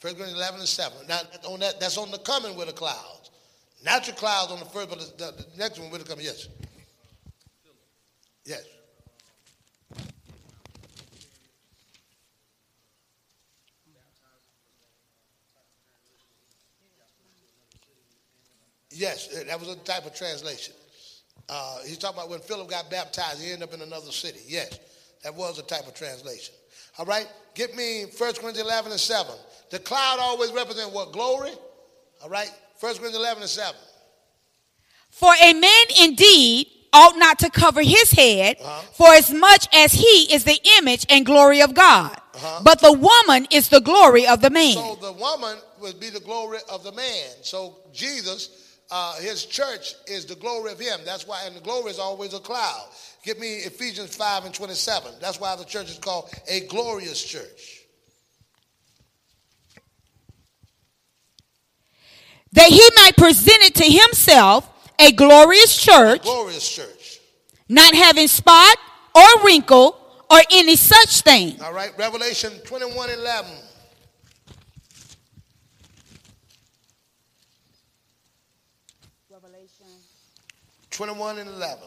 1 0.00 0.14
Corinthians 0.14 0.38
11 0.38 0.60
and 0.60 0.68
7. 0.68 0.98
Now, 1.08 1.20
on 1.46 1.60
that, 1.60 1.78
that's 1.78 1.98
on 1.98 2.10
the 2.10 2.18
coming 2.18 2.56
with 2.56 2.68
the 2.68 2.72
clouds. 2.72 3.30
Natural 3.84 4.16
clouds 4.16 4.52
on 4.52 4.58
the 4.58 4.64
first, 4.66 4.88
but 4.88 4.98
the, 4.98 5.24
the, 5.24 5.32
the 5.32 5.58
next 5.58 5.78
one 5.78 5.90
with 5.90 6.02
the 6.02 6.08
coming. 6.08 6.24
Yes. 6.24 6.48
Yes. 8.44 8.64
Yes, 18.92 19.34
uh, 19.34 19.44
that 19.46 19.58
was 19.58 19.68
a 19.68 19.76
type 19.76 20.04
of 20.04 20.14
translation. 20.14 20.74
Uh, 21.48 21.78
he's 21.86 21.96
talking 21.96 22.18
about 22.18 22.28
when 22.28 22.40
Philip 22.40 22.68
got 22.68 22.90
baptized, 22.90 23.40
he 23.40 23.52
ended 23.52 23.68
up 23.68 23.74
in 23.74 23.82
another 23.82 24.12
city. 24.12 24.40
Yes, 24.46 24.78
that 25.22 25.34
was 25.34 25.58
a 25.58 25.62
type 25.62 25.86
of 25.86 25.94
translation. 25.94 26.54
All 27.00 27.06
right, 27.06 27.26
get 27.54 27.74
me 27.74 28.02
1 28.02 28.12
Corinthians 28.34 28.58
11 28.58 28.90
and 28.92 29.00
7. 29.00 29.32
The 29.70 29.78
cloud 29.78 30.18
always 30.20 30.52
represents 30.52 30.92
what? 30.92 31.12
Glory? 31.12 31.50
All 32.22 32.28
right, 32.28 32.50
1 32.78 32.92
Corinthians 32.92 33.16
11 33.16 33.42
and 33.42 33.48
7. 33.50 33.74
For 35.08 35.32
a 35.42 35.54
man 35.54 35.84
indeed 35.98 36.66
ought 36.92 37.16
not 37.16 37.38
to 37.38 37.48
cover 37.48 37.80
his 37.80 38.10
head, 38.10 38.58
Uh-huh. 38.60 38.82
for 38.92 39.14
as 39.14 39.32
much 39.32 39.66
as 39.74 39.92
he 39.92 40.30
is 40.34 40.44
the 40.44 40.60
image 40.76 41.06
and 41.08 41.24
glory 41.24 41.62
of 41.62 41.72
God. 41.72 42.20
Uh-huh. 42.34 42.60
But 42.64 42.80
the 42.80 42.92
woman 42.92 43.48
is 43.50 43.70
the 43.70 43.80
glory 43.80 44.26
of 44.26 44.42
the 44.42 44.50
man. 44.50 44.74
So 44.74 44.96
the 45.00 45.12
woman 45.12 45.56
would 45.80 45.98
be 45.98 46.10
the 46.10 46.20
glory 46.20 46.58
of 46.68 46.84
the 46.84 46.92
man. 46.92 47.28
So 47.40 47.78
Jesus, 47.94 48.76
uh, 48.90 49.14
his 49.20 49.46
church 49.46 49.94
is 50.06 50.26
the 50.26 50.34
glory 50.34 50.72
of 50.72 50.78
him. 50.78 51.00
That's 51.06 51.26
why, 51.26 51.44
and 51.46 51.56
the 51.56 51.60
glory 51.60 51.92
is 51.92 51.98
always 51.98 52.34
a 52.34 52.40
cloud. 52.40 52.88
Give 53.24 53.38
me 53.38 53.56
Ephesians 53.56 54.14
5 54.16 54.46
and 54.46 54.54
27. 54.54 55.12
That's 55.20 55.38
why 55.38 55.54
the 55.56 55.64
church 55.64 55.90
is 55.90 55.98
called 55.98 56.30
a 56.48 56.60
glorious 56.66 57.22
church. 57.22 57.76
that 62.52 62.68
he 62.68 62.82
might 62.96 63.16
present 63.16 63.58
it 63.62 63.74
to 63.76 63.84
himself 63.84 64.68
a 64.98 65.12
glorious 65.12 65.76
church, 65.76 66.22
Glorious 66.22 66.68
church. 66.68 67.20
not 67.68 67.94
having 67.94 68.26
spot 68.26 68.76
or 69.14 69.44
wrinkle 69.44 69.96
or 70.28 70.40
any 70.50 70.74
such 70.76 71.20
thing, 71.22 71.60
All 71.62 71.72
right, 71.72 71.96
Revelation 71.96 72.52
21 72.64 73.10
11. 73.10 73.50
Revelation. 79.30 79.86
21 80.90 81.38
and 81.38 81.48
11. 81.50 81.78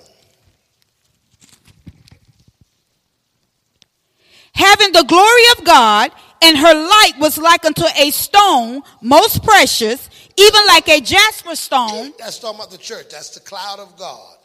Having 4.53 4.91
the 4.91 5.03
glory 5.03 5.43
of 5.57 5.65
God, 5.65 6.11
and 6.41 6.57
her 6.57 6.73
light 6.73 7.13
was 7.19 7.37
like 7.37 7.65
unto 7.65 7.85
a 7.97 8.11
stone 8.11 8.81
most 9.01 9.43
precious, 9.43 10.09
even 10.37 10.61
like 10.67 10.89
a 10.89 10.99
jasper 10.99 11.55
stone, 11.55 12.13
That's 12.19 12.39
talking 12.39 12.59
about 12.59 12.71
the 12.71 12.77
church. 12.77 13.09
That's 13.09 13.29
the 13.29 13.39
cloud 13.39 13.79
of 13.79 13.97
God. 13.97 14.35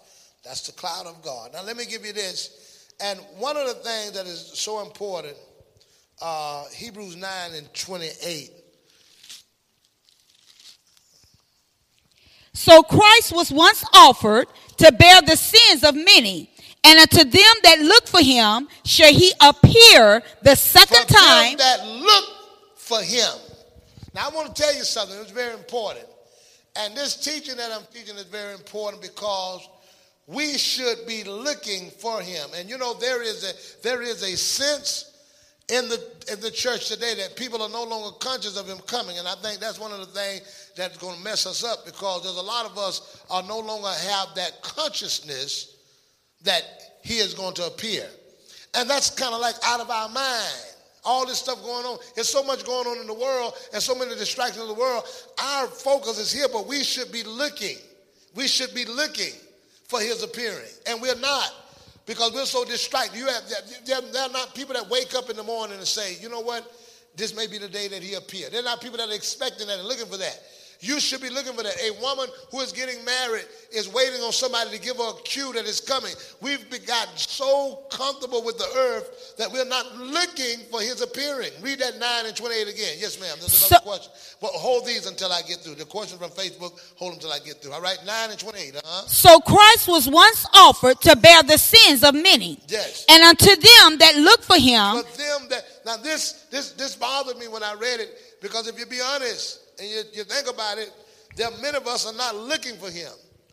That's 0.44 0.66
the 0.66 0.72
cloud 0.72 1.06
of 1.06 1.22
God. 1.22 1.52
Now, 1.52 1.62
let 1.62 1.76
me 1.76 1.84
give 1.84 2.06
you 2.06 2.12
this. 2.12 2.88
And 3.00 3.18
one 3.36 3.56
of 3.56 3.66
the 3.66 3.74
things 3.74 4.12
that 4.12 4.26
is 4.26 4.50
so 4.54 4.82
important, 4.82 5.36
uh, 6.20 6.64
Hebrews 6.72 7.16
9 7.16 7.54
and 7.54 7.72
28. 7.74 8.50
So 12.54 12.82
Christ 12.82 13.32
was 13.32 13.52
once 13.52 13.84
offered 13.94 14.48
to 14.78 14.92
bear 14.92 15.22
the 15.22 15.36
sins 15.36 15.84
of 15.84 15.94
many, 15.94 16.50
and 16.84 16.98
unto 16.98 17.24
them 17.24 17.54
that 17.62 17.78
look 17.80 18.06
for 18.06 18.22
him 18.22 18.68
shall 18.84 19.12
he 19.12 19.32
appear 19.40 20.22
the 20.42 20.54
second 20.54 21.06
For 21.06 21.12
them 21.12 21.22
time 21.22 21.56
that 21.58 21.86
look 21.86 22.24
for 22.76 23.02
him. 23.02 23.32
Now, 24.14 24.28
I 24.28 24.34
want 24.34 24.54
to 24.54 24.62
tell 24.62 24.74
you 24.74 24.84
something. 24.84 25.18
It's 25.20 25.30
very 25.30 25.54
important. 25.54 26.06
And 26.76 26.96
this 26.96 27.16
teaching 27.16 27.56
that 27.56 27.70
I'm 27.72 27.82
teaching 27.92 28.16
is 28.16 28.24
very 28.24 28.54
important 28.54 29.02
because 29.02 29.68
we 30.26 30.56
should 30.56 31.06
be 31.06 31.24
looking 31.24 31.90
for 31.90 32.20
him. 32.20 32.50
And 32.56 32.68
you 32.68 32.78
know, 32.78 32.94
there 32.94 33.22
is 33.22 33.44
a 33.44 33.82
there 33.82 34.02
is 34.02 34.22
a 34.22 34.36
sense 34.36 35.16
in 35.68 35.88
the 35.88 36.00
in 36.32 36.40
the 36.40 36.50
church 36.50 36.88
today 36.88 37.14
that 37.16 37.34
people 37.36 37.62
are 37.62 37.68
no 37.68 37.84
longer 37.84 38.16
conscious 38.18 38.56
of 38.56 38.68
him 38.68 38.78
coming, 38.86 39.18
and 39.18 39.26
I 39.26 39.34
think 39.36 39.58
that's 39.60 39.78
one 39.78 39.92
of 39.92 39.98
the 39.98 40.06
things 40.06 40.70
that's 40.76 40.96
going 40.98 41.16
to 41.16 41.24
mess 41.24 41.46
us 41.46 41.64
up 41.64 41.84
because 41.84 42.22
there's 42.22 42.36
a 42.36 42.42
lot 42.42 42.66
of 42.66 42.78
us 42.78 43.24
are 43.30 43.42
no 43.42 43.58
longer 43.58 43.88
have 43.88 44.34
that 44.36 44.62
consciousness 44.62 45.77
that 46.42 46.62
he 47.02 47.18
is 47.18 47.34
going 47.34 47.54
to 47.54 47.66
appear, 47.66 48.06
and 48.74 48.88
that's 48.88 49.10
kind 49.10 49.34
of 49.34 49.40
like 49.40 49.54
out 49.64 49.80
of 49.80 49.90
our 49.90 50.08
mind. 50.08 50.64
All 51.04 51.24
this 51.24 51.38
stuff 51.38 51.62
going 51.62 51.86
on. 51.86 51.98
There's 52.14 52.28
so 52.28 52.42
much 52.42 52.66
going 52.66 52.86
on 52.86 52.98
in 52.98 53.06
the 53.06 53.14
world 53.14 53.54
and 53.72 53.82
so 53.82 53.94
many 53.94 54.14
distractions 54.14 54.60
in 54.60 54.68
the 54.68 54.74
world. 54.74 55.04
Our 55.42 55.66
focus 55.68 56.18
is 56.18 56.30
here, 56.30 56.48
but 56.52 56.66
we 56.66 56.82
should 56.82 57.10
be 57.10 57.22
looking. 57.22 57.76
We 58.34 58.46
should 58.46 58.74
be 58.74 58.84
looking 58.84 59.32
for 59.84 60.00
his 60.00 60.22
appearing, 60.22 60.68
and 60.86 61.00
we're 61.00 61.18
not 61.18 61.50
because 62.04 62.32
we're 62.32 62.44
so 62.46 62.64
distracted. 62.64 63.18
You 63.18 63.26
have 63.26 63.42
there 63.86 64.22
are 64.22 64.30
not 64.30 64.54
people 64.54 64.74
that 64.74 64.88
wake 64.90 65.14
up 65.14 65.30
in 65.30 65.36
the 65.36 65.42
morning 65.42 65.78
and 65.78 65.86
say, 65.86 66.16
you 66.20 66.28
know 66.28 66.40
what, 66.40 66.70
this 67.16 67.34
may 67.34 67.46
be 67.46 67.58
the 67.58 67.68
day 67.68 67.88
that 67.88 68.02
he 68.02 68.14
appeared. 68.14 68.52
They're 68.52 68.62
not 68.62 68.80
people 68.80 68.98
that 68.98 69.08
are 69.08 69.14
expecting 69.14 69.66
that 69.68 69.78
and 69.78 69.88
looking 69.88 70.06
for 70.06 70.16
that. 70.16 70.40
You 70.80 71.00
should 71.00 71.20
be 71.20 71.28
looking 71.28 71.54
for 71.54 71.64
that. 71.64 71.74
A 71.82 72.00
woman 72.00 72.28
who 72.52 72.60
is 72.60 72.70
getting 72.70 73.04
married 73.04 73.46
is 73.72 73.92
waiting 73.92 74.20
on 74.22 74.30
somebody 74.30 74.70
to 74.70 74.80
give 74.80 74.96
her 74.96 75.10
a 75.10 75.22
cue 75.22 75.52
that 75.54 75.66
is 75.66 75.80
coming. 75.80 76.12
We've 76.40 76.70
gotten 76.86 77.16
so 77.16 77.82
comfortable 77.90 78.44
with 78.44 78.58
the 78.58 78.68
earth 78.76 79.34
that 79.38 79.50
we're 79.50 79.64
not 79.64 79.96
looking 79.96 80.60
for 80.70 80.80
his 80.80 81.02
appearing. 81.02 81.50
Read 81.62 81.80
that 81.80 81.98
9 81.98 82.26
and 82.26 82.36
28 82.36 82.68
again. 82.68 82.96
Yes, 82.98 83.20
ma'am. 83.20 83.34
There's 83.40 83.58
another 83.66 83.82
so, 83.82 83.90
question. 83.90 84.12
But 84.40 84.50
hold 84.52 84.86
these 84.86 85.06
until 85.06 85.32
I 85.32 85.42
get 85.42 85.58
through. 85.58 85.74
The 85.74 85.84
question 85.84 86.16
from 86.16 86.30
Facebook, 86.30 86.78
hold 86.94 87.12
them 87.12 87.16
until 87.18 87.32
I 87.32 87.40
get 87.40 87.60
through. 87.60 87.72
All 87.72 87.82
right, 87.82 87.98
9 88.06 88.30
and 88.30 88.38
28. 88.38 88.76
Uh-huh. 88.76 89.06
So 89.08 89.40
Christ 89.40 89.88
was 89.88 90.08
once 90.08 90.46
offered 90.54 91.00
to 91.00 91.16
bear 91.16 91.42
the 91.42 91.58
sins 91.58 92.04
of 92.04 92.14
many. 92.14 92.60
Yes. 92.68 93.04
And 93.08 93.24
unto 93.24 93.50
them 93.50 93.98
that 93.98 94.14
look 94.16 94.42
for 94.42 94.58
him. 94.58 95.02
For 95.02 95.18
them 95.18 95.48
that, 95.50 95.64
now 95.84 95.96
this, 95.96 96.46
this, 96.52 96.70
this 96.72 96.94
bothered 96.94 97.36
me 97.36 97.48
when 97.48 97.64
I 97.64 97.74
read 97.74 97.98
it 97.98 98.16
because 98.40 98.68
if 98.68 98.78
you 98.78 98.86
be 98.86 99.00
honest, 99.00 99.67
and 99.78 99.88
you, 99.88 100.02
you 100.12 100.24
think 100.24 100.48
about 100.48 100.78
it, 100.78 100.90
there 101.36 101.46
are 101.46 101.62
many 101.62 101.76
of 101.76 101.86
us 101.86 102.06
are 102.06 102.16
not 102.16 102.36
looking 102.36 102.76
for 102.76 102.90
him. 102.90 103.10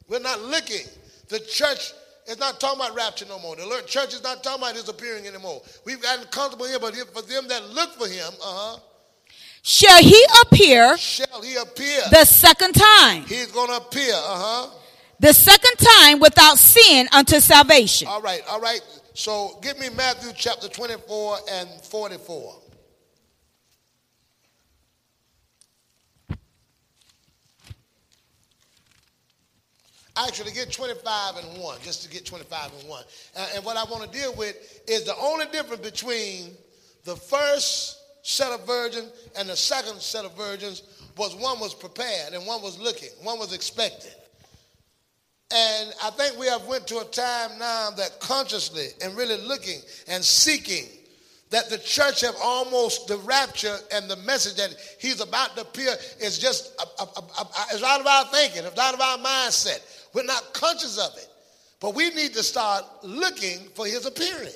We're 0.07 0.19
not 0.19 0.41
looking. 0.41 0.85
The 1.27 1.39
church 1.39 1.93
is 2.27 2.39
not 2.39 2.59
talking 2.59 2.79
about 2.79 2.95
rapture 2.95 3.25
no 3.27 3.39
more. 3.39 3.55
The 3.55 3.83
church 3.85 4.13
is 4.13 4.23
not 4.23 4.43
talking 4.43 4.63
about 4.63 4.75
his 4.75 4.89
appearing 4.89 5.27
anymore. 5.27 5.61
We've 5.85 6.01
gotten 6.01 6.25
comfortable 6.27 6.65
here, 6.65 6.79
but 6.79 6.95
for 6.95 7.21
them 7.21 7.47
that 7.47 7.69
look 7.69 7.91
for 7.93 8.07
him, 8.07 8.31
uh-huh. 8.41 8.79
Shall 9.61 9.99
he 9.99 10.23
appear? 10.43 10.95
Shall 10.95 11.41
he 11.41 11.55
appear? 11.55 12.01
The 12.11 12.23
second 12.25 12.73
time. 12.73 13.23
He's 13.23 13.51
going 13.51 13.69
to 13.69 13.77
appear, 13.77 14.13
uh-huh. 14.13 14.69
The 15.19 15.33
second 15.33 15.77
time 15.77 16.19
without 16.19 16.59
sin 16.59 17.07
unto 17.11 17.39
salvation. 17.39 18.07
All 18.07 18.21
right, 18.21 18.41
all 18.47 18.59
right. 18.59 18.81
So 19.15 19.57
give 19.63 19.79
me 19.79 19.89
Matthew 19.95 20.31
chapter 20.35 20.67
24 20.67 21.38
and 21.49 21.69
44. 21.81 22.55
Actually, 30.17 30.51
get 30.51 30.71
25 30.71 31.38
and 31.38 31.62
1, 31.62 31.78
just 31.84 32.04
to 32.04 32.10
get 32.10 32.25
25 32.25 32.71
and 32.80 32.89
1. 32.89 33.04
Uh, 33.36 33.47
and 33.56 33.65
what 33.65 33.75
I 33.75 33.84
want 33.84 34.10
to 34.10 34.17
deal 34.17 34.34
with 34.36 34.84
is 34.88 35.04
the 35.04 35.15
only 35.17 35.45
difference 35.47 35.82
between 35.82 36.51
the 37.04 37.15
first 37.15 37.99
set 38.23 38.51
of 38.51 38.65
virgins 38.65 39.12
and 39.38 39.49
the 39.49 39.56
second 39.56 40.01
set 40.01 40.25
of 40.25 40.36
virgins 40.36 40.84
was 41.17 41.36
one 41.36 41.60
was 41.60 41.73
prepared 41.73 42.34
and 42.34 42.45
one 42.45 42.62
was 42.62 42.80
looking, 42.80 43.10
one 43.21 43.38
was 43.39 43.54
expecting. 43.54 44.12
And 45.54 45.93
I 46.04 46.10
think 46.12 46.38
we 46.39 46.47
have 46.47 46.65
went 46.65 46.88
to 46.88 46.99
a 46.99 47.06
time 47.06 47.60
now 47.60 47.91
that 47.91 48.19
consciously 48.19 48.88
and 49.04 49.15
really 49.15 49.38
looking 49.38 49.80
and 50.08 50.23
seeking 50.23 50.86
that 51.51 51.69
the 51.69 51.78
church 51.78 52.21
have 52.21 52.36
almost 52.41 53.08
the 53.08 53.17
rapture 53.19 53.78
and 53.93 54.10
the 54.10 54.15
message 54.17 54.56
that 54.56 54.75
he's 54.99 55.21
about 55.21 55.56
to 55.56 55.62
appear 55.62 55.93
is 56.19 56.39
just 56.39 56.73
a, 56.82 57.04
a, 57.04 57.06
a, 57.06 57.47
it's 57.71 57.84
out 57.84 58.01
of 58.01 58.08
our 58.08 58.25
thinking, 58.25 58.63
it's 58.65 58.80
out 58.80 58.95
of 58.95 59.01
our 59.01 59.17
mindset. 59.19 59.80
We're 60.15 60.23
not 60.23 60.54
conscious 60.54 60.97
of 60.97 61.15
it. 61.17 61.28
But 61.82 61.93
we 61.93 62.10
need 62.12 62.34
to 62.34 62.41
start 62.41 62.86
looking 63.04 63.60
for 63.75 63.86
his 63.86 64.06
appearing. 64.06 64.54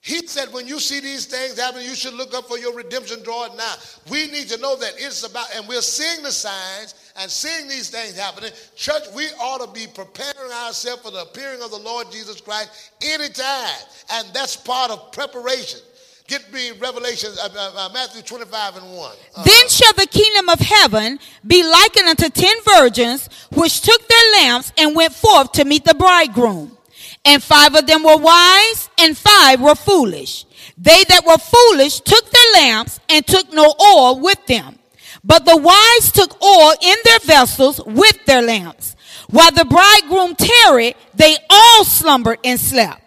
He 0.00 0.24
said, 0.26 0.52
when 0.52 0.68
you 0.68 0.78
see 0.78 1.00
these 1.00 1.26
things 1.26 1.58
happening, 1.58 1.86
you 1.86 1.94
should 1.94 2.14
look 2.14 2.32
up 2.32 2.46
for 2.46 2.58
your 2.58 2.74
redemption 2.74 3.22
drawing 3.24 3.56
now. 3.56 3.74
We 4.10 4.28
need 4.28 4.48
to 4.48 4.58
know 4.58 4.76
that 4.76 4.92
it's 4.96 5.28
about, 5.28 5.48
and 5.56 5.66
we're 5.66 5.82
seeing 5.82 6.22
the 6.22 6.30
signs 6.30 7.12
and 7.16 7.30
seeing 7.30 7.66
these 7.66 7.90
things 7.90 8.16
happening. 8.16 8.50
Church, 8.76 9.02
we 9.14 9.26
ought 9.40 9.64
to 9.64 9.72
be 9.72 9.86
preparing 9.92 10.52
ourselves 10.52 11.02
for 11.02 11.10
the 11.10 11.22
appearing 11.22 11.62
of 11.62 11.70
the 11.70 11.78
Lord 11.78 12.12
Jesus 12.12 12.40
Christ 12.40 12.92
anytime. 13.02 13.82
And 14.12 14.28
that's 14.32 14.56
part 14.56 14.90
of 14.90 15.10
preparation. 15.12 15.80
Get 16.28 16.52
me 16.52 16.72
Revelation, 16.72 17.30
uh, 17.42 17.48
uh, 17.56 17.72
uh, 17.74 17.88
Matthew 17.94 18.20
25 18.20 18.76
and 18.76 18.92
1. 18.92 18.96
Uh-huh. 18.98 19.42
Then 19.44 19.68
shall 19.70 19.94
the 19.94 20.06
kingdom 20.06 20.50
of 20.50 20.60
heaven 20.60 21.18
be 21.46 21.62
likened 21.64 22.06
unto 22.06 22.28
ten 22.28 22.54
virgins, 22.76 23.30
which 23.50 23.80
took 23.80 24.06
their 24.06 24.32
lamps 24.32 24.70
and 24.76 24.94
went 24.94 25.14
forth 25.14 25.52
to 25.52 25.64
meet 25.64 25.86
the 25.86 25.94
bridegroom. 25.94 26.76
And 27.24 27.42
five 27.42 27.74
of 27.74 27.86
them 27.86 28.04
were 28.04 28.18
wise, 28.18 28.90
and 28.98 29.16
five 29.16 29.58
were 29.62 29.74
foolish. 29.74 30.44
They 30.76 31.02
that 31.04 31.24
were 31.24 31.38
foolish 31.38 32.00
took 32.00 32.30
their 32.30 32.52
lamps 32.62 33.00
and 33.08 33.26
took 33.26 33.50
no 33.54 33.74
oil 33.80 34.20
with 34.20 34.44
them. 34.46 34.78
But 35.24 35.46
the 35.46 35.56
wise 35.56 36.12
took 36.12 36.42
oil 36.42 36.74
in 36.82 36.96
their 37.04 37.20
vessels 37.20 37.80
with 37.86 38.26
their 38.26 38.42
lamps. 38.42 38.96
While 39.30 39.52
the 39.52 39.64
bridegroom 39.64 40.34
tarried, 40.34 40.94
they 41.14 41.38
all 41.48 41.84
slumbered 41.84 42.38
and 42.44 42.60
slept. 42.60 43.00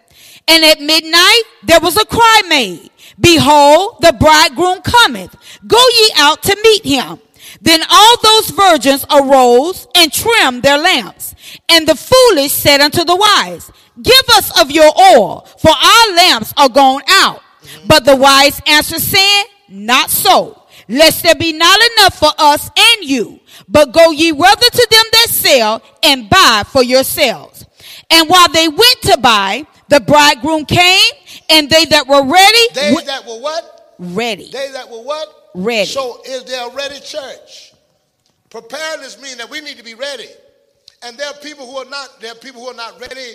And 0.48 0.64
at 0.64 0.80
midnight 0.80 1.42
there 1.62 1.80
was 1.80 1.96
a 1.96 2.04
cry 2.04 2.42
made 2.48 2.90
Behold, 3.20 3.96
the 4.00 4.12
bridegroom 4.12 4.80
cometh. 4.82 5.36
Go 5.66 5.78
ye 5.78 6.10
out 6.16 6.42
to 6.44 6.56
meet 6.62 6.84
him. 6.84 7.18
Then 7.60 7.80
all 7.90 8.16
those 8.22 8.50
virgins 8.50 9.04
arose 9.10 9.86
and 9.94 10.12
trimmed 10.12 10.62
their 10.62 10.78
lamps. 10.78 11.34
And 11.68 11.86
the 11.86 11.94
foolish 11.94 12.52
said 12.52 12.80
unto 12.80 13.04
the 13.04 13.16
wise, 13.16 13.70
Give 14.00 14.24
us 14.34 14.60
of 14.60 14.70
your 14.70 14.90
oil, 14.98 15.46
for 15.58 15.70
our 15.70 16.16
lamps 16.16 16.52
are 16.56 16.68
gone 16.68 17.02
out. 17.08 17.42
But 17.86 18.04
the 18.04 18.16
wise 18.16 18.60
answered, 18.66 19.00
saying, 19.00 19.44
Not 19.68 20.10
so, 20.10 20.62
lest 20.88 21.22
there 21.22 21.34
be 21.34 21.52
not 21.52 21.78
enough 21.92 22.18
for 22.18 22.30
us 22.38 22.70
and 22.76 23.04
you. 23.04 23.40
But 23.68 23.92
go 23.92 24.10
ye 24.10 24.32
rather 24.32 24.68
to 24.68 24.88
them 24.90 25.04
that 25.12 25.26
sell 25.30 25.82
and 26.02 26.28
buy 26.28 26.64
for 26.66 26.82
yourselves. 26.82 27.64
And 28.10 28.28
while 28.28 28.48
they 28.48 28.68
went 28.68 29.02
to 29.02 29.18
buy, 29.18 29.66
the 29.88 30.00
bridegroom 30.00 30.64
came, 30.64 31.12
and 31.52 31.68
they 31.68 31.84
that 31.86 32.06
were 32.06 32.24
ready. 32.24 32.58
They 32.74 32.94
that 33.06 33.26
were 33.26 33.40
what? 33.40 33.94
Ready. 33.98 34.50
They 34.50 34.70
that 34.72 34.88
were 34.88 35.02
what? 35.02 35.50
Ready. 35.54 35.86
So 35.86 36.20
is 36.26 36.44
there 36.44 36.68
a 36.68 36.74
ready 36.74 36.98
church? 37.00 37.74
Preparedness 38.50 39.20
means 39.20 39.36
that 39.36 39.48
we 39.50 39.60
need 39.60 39.76
to 39.76 39.84
be 39.84 39.94
ready. 39.94 40.28
And 41.02 41.16
there 41.16 41.28
are 41.28 41.34
people 41.34 41.66
who 41.66 41.76
are 41.78 41.88
not, 41.88 42.20
there 42.20 42.32
are 42.32 42.36
people 42.36 42.62
who 42.62 42.68
are 42.68 42.74
not 42.74 43.00
ready 43.00 43.34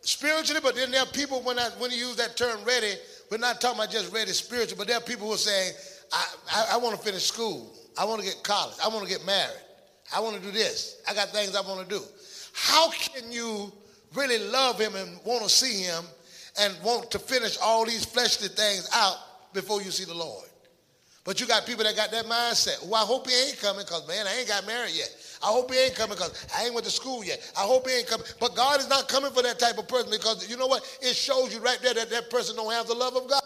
spiritually, 0.00 0.60
but 0.62 0.74
then 0.74 0.90
there 0.90 1.02
are 1.02 1.06
people 1.06 1.42
when 1.42 1.58
I 1.58 1.68
when 1.78 1.90
you 1.90 1.98
use 1.98 2.16
that 2.16 2.36
term 2.36 2.64
ready, 2.64 2.94
we're 3.30 3.38
not 3.38 3.60
talking 3.60 3.78
about 3.78 3.90
just 3.90 4.12
ready 4.12 4.32
spiritually, 4.32 4.76
but 4.78 4.86
there 4.86 4.96
are 4.96 5.02
people 5.02 5.26
who 5.26 5.34
are 5.34 5.36
saying, 5.36 5.72
I, 6.12 6.26
I, 6.52 6.68
I 6.72 6.76
want 6.78 6.96
to 6.96 7.02
finish 7.02 7.24
school. 7.24 7.74
I 7.98 8.04
want 8.04 8.20
to 8.20 8.26
get 8.26 8.42
college. 8.42 8.76
I 8.82 8.88
want 8.88 9.02
to 9.02 9.10
get 9.10 9.26
married. 9.26 9.60
I 10.14 10.20
want 10.20 10.36
to 10.36 10.42
do 10.42 10.50
this. 10.52 11.02
I 11.08 11.14
got 11.14 11.28
things 11.30 11.54
I 11.54 11.60
want 11.60 11.86
to 11.86 11.98
do. 11.98 12.02
How 12.54 12.90
can 12.90 13.30
you 13.30 13.72
really 14.14 14.38
love 14.38 14.80
him 14.80 14.94
and 14.94 15.18
want 15.24 15.42
to 15.42 15.48
see 15.48 15.82
him 15.82 16.04
and 16.60 16.74
want 16.82 17.10
to 17.12 17.18
finish 17.18 17.56
all 17.62 17.84
these 17.84 18.04
fleshly 18.04 18.48
things 18.48 18.88
out 18.94 19.16
before 19.52 19.82
you 19.82 19.90
see 19.90 20.04
the 20.04 20.14
Lord. 20.14 20.48
But 21.24 21.40
you 21.40 21.46
got 21.46 21.66
people 21.66 21.84
that 21.84 21.94
got 21.94 22.10
that 22.12 22.24
mindset. 22.24 22.82
Well, 22.86 23.02
I 23.02 23.06
hope 23.06 23.28
he 23.28 23.34
ain't 23.48 23.60
coming 23.60 23.84
because, 23.84 24.08
man, 24.08 24.26
I 24.26 24.38
ain't 24.38 24.48
got 24.48 24.66
married 24.66 24.94
yet. 24.94 25.14
I 25.42 25.48
hope 25.48 25.70
he 25.70 25.78
ain't 25.78 25.94
coming 25.94 26.16
because 26.16 26.46
I 26.56 26.64
ain't 26.64 26.72
went 26.72 26.86
to 26.86 26.90
school 26.90 27.22
yet. 27.22 27.52
I 27.54 27.60
hope 27.60 27.86
he 27.86 27.98
ain't 27.98 28.06
coming. 28.06 28.26
But 28.40 28.56
God 28.56 28.80
is 28.80 28.88
not 28.88 29.08
coming 29.08 29.30
for 29.32 29.42
that 29.42 29.58
type 29.58 29.76
of 29.76 29.86
person 29.88 30.10
because 30.10 30.48
you 30.48 30.56
know 30.56 30.66
what? 30.66 30.82
It 31.02 31.14
shows 31.14 31.54
you 31.54 31.60
right 31.60 31.78
there 31.82 31.92
that 31.92 32.08
that 32.08 32.30
person 32.30 32.56
don't 32.56 32.72
have 32.72 32.86
the 32.86 32.94
love 32.94 33.14
of 33.14 33.28
God. 33.28 33.42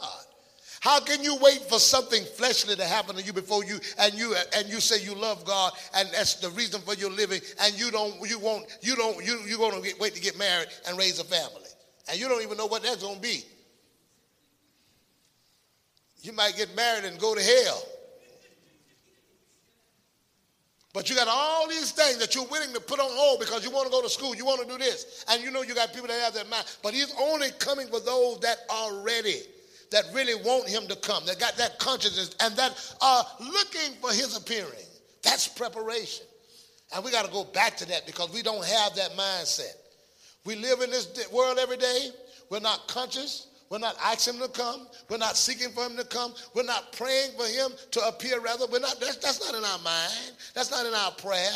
How 0.82 0.98
can 0.98 1.22
you 1.22 1.36
wait 1.40 1.62
for 1.68 1.78
something 1.78 2.24
fleshly 2.24 2.74
to 2.74 2.84
happen 2.84 3.14
to 3.14 3.22
you 3.22 3.32
before 3.32 3.64
you 3.64 3.78
and 4.00 4.14
you 4.14 4.34
and 4.56 4.68
you 4.68 4.80
say 4.80 5.00
you 5.00 5.14
love 5.14 5.44
God 5.44 5.72
and 5.94 6.08
that's 6.12 6.34
the 6.36 6.50
reason 6.50 6.80
for 6.80 6.94
your 6.94 7.10
living 7.10 7.40
and 7.62 7.78
you 7.78 7.92
don't 7.92 8.14
you 8.28 8.40
won't 8.40 8.66
you 8.80 8.96
don't 8.96 9.24
you 9.24 9.38
you're 9.46 9.58
going 9.58 9.80
to 9.80 9.94
wait 10.00 10.14
to 10.16 10.20
get 10.20 10.36
married 10.36 10.66
and 10.88 10.98
raise 10.98 11.20
a 11.20 11.24
family 11.24 11.61
and 12.08 12.18
you 12.18 12.28
don't 12.28 12.42
even 12.42 12.56
know 12.56 12.66
what 12.66 12.82
that's 12.82 13.02
going 13.02 13.16
to 13.16 13.20
be. 13.20 13.44
You 16.22 16.32
might 16.32 16.56
get 16.56 16.74
married 16.76 17.04
and 17.04 17.18
go 17.18 17.34
to 17.34 17.42
hell. 17.42 17.82
But 20.92 21.08
you 21.08 21.16
got 21.16 21.26
all 21.28 21.66
these 21.68 21.92
things 21.92 22.18
that 22.18 22.34
you're 22.34 22.46
willing 22.46 22.72
to 22.74 22.80
put 22.80 23.00
on 23.00 23.08
hold 23.10 23.40
because 23.40 23.64
you 23.64 23.70
want 23.70 23.86
to 23.86 23.90
go 23.90 24.02
to 24.02 24.10
school, 24.10 24.34
you 24.34 24.44
want 24.44 24.60
to 24.60 24.68
do 24.68 24.76
this, 24.76 25.24
and 25.30 25.42
you 25.42 25.50
know 25.50 25.62
you 25.62 25.74
got 25.74 25.92
people 25.92 26.06
that 26.08 26.20
have 26.20 26.34
that 26.34 26.50
mind. 26.50 26.64
But 26.82 26.92
he's 26.92 27.14
only 27.18 27.48
coming 27.58 27.86
for 27.86 27.98
those 27.98 28.40
that 28.40 28.58
are 28.68 29.02
ready 29.02 29.40
that 29.90 30.04
really 30.12 30.34
want 30.34 30.68
him 30.68 30.86
to 30.88 30.96
come, 30.96 31.24
that 31.26 31.38
got 31.38 31.56
that 31.56 31.78
consciousness, 31.78 32.34
and 32.40 32.54
that 32.56 32.94
are 33.00 33.24
looking 33.40 33.94
for 34.00 34.10
his 34.10 34.36
appearing. 34.36 34.86
That's 35.22 35.48
preparation. 35.48 36.26
And 36.94 37.02
we 37.04 37.10
got 37.10 37.24
to 37.24 37.32
go 37.32 37.44
back 37.44 37.76
to 37.78 37.88
that 37.88 38.06
because 38.06 38.30
we 38.32 38.42
don't 38.42 38.64
have 38.64 38.94
that 38.96 39.12
mindset. 39.12 39.76
We 40.44 40.56
live 40.56 40.80
in 40.80 40.90
this 40.90 41.08
world 41.32 41.58
every 41.60 41.76
day. 41.76 42.10
We're 42.50 42.60
not 42.60 42.88
conscious. 42.88 43.48
We're 43.70 43.78
not 43.78 43.96
asking 44.04 44.34
him 44.34 44.42
to 44.42 44.48
come. 44.48 44.86
We're 45.08 45.16
not 45.16 45.34
seeking 45.34 45.70
for 45.70 45.84
him 45.84 45.96
to 45.96 46.04
come. 46.04 46.34
We're 46.54 46.62
not 46.62 46.92
praying 46.92 47.30
for 47.38 47.46
him 47.46 47.70
to 47.92 48.06
appear, 48.06 48.38
rather. 48.38 48.66
We're 48.70 48.80
not, 48.80 49.00
that's, 49.00 49.16
that's 49.16 49.40
not 49.40 49.56
in 49.56 49.64
our 49.64 49.78
mind. 49.78 50.32
That's 50.54 50.70
not 50.70 50.84
in 50.84 50.92
our 50.92 51.12
prayer. 51.12 51.50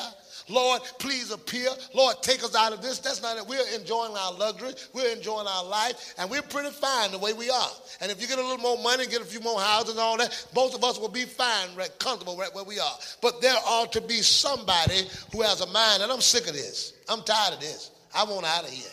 Lord, 0.48 0.80
please 0.98 1.30
appear. 1.30 1.68
Lord, 1.94 2.16
take 2.22 2.42
us 2.42 2.54
out 2.54 2.72
of 2.72 2.80
this. 2.80 3.00
That's 3.00 3.20
not 3.20 3.36
it. 3.36 3.46
We're 3.46 3.68
enjoying 3.78 4.16
our 4.16 4.32
luxury. 4.32 4.72
We're 4.94 5.12
enjoying 5.12 5.46
our 5.46 5.64
life, 5.64 6.14
and 6.18 6.30
we're 6.30 6.40
pretty 6.40 6.70
fine 6.70 7.10
the 7.10 7.18
way 7.18 7.34
we 7.34 7.50
are. 7.50 7.70
And 8.00 8.10
if 8.10 8.22
you 8.22 8.28
get 8.28 8.38
a 8.38 8.42
little 8.42 8.58
more 8.58 8.78
money, 8.82 9.06
get 9.06 9.20
a 9.20 9.24
few 9.26 9.40
more 9.40 9.60
houses 9.60 9.90
and 9.90 10.00
all 10.00 10.16
that, 10.16 10.46
most 10.54 10.74
of 10.74 10.84
us 10.84 10.98
will 10.98 11.10
be 11.10 11.24
fine, 11.24 11.74
right, 11.76 11.90
comfortable 11.98 12.36
right 12.38 12.54
where 12.54 12.64
we 12.64 12.78
are. 12.78 12.94
But 13.20 13.42
there 13.42 13.56
ought 13.66 13.92
to 13.92 14.00
be 14.00 14.22
somebody 14.22 15.02
who 15.32 15.42
has 15.42 15.60
a 15.60 15.66
mind, 15.66 16.02
and 16.02 16.10
I'm 16.10 16.22
sick 16.22 16.46
of 16.46 16.54
this. 16.54 16.94
I'm 17.08 17.22
tired 17.22 17.54
of 17.54 17.60
this. 17.60 17.90
I 18.16 18.24
want 18.24 18.46
out 18.46 18.64
of 18.64 18.70
here. 18.70 18.90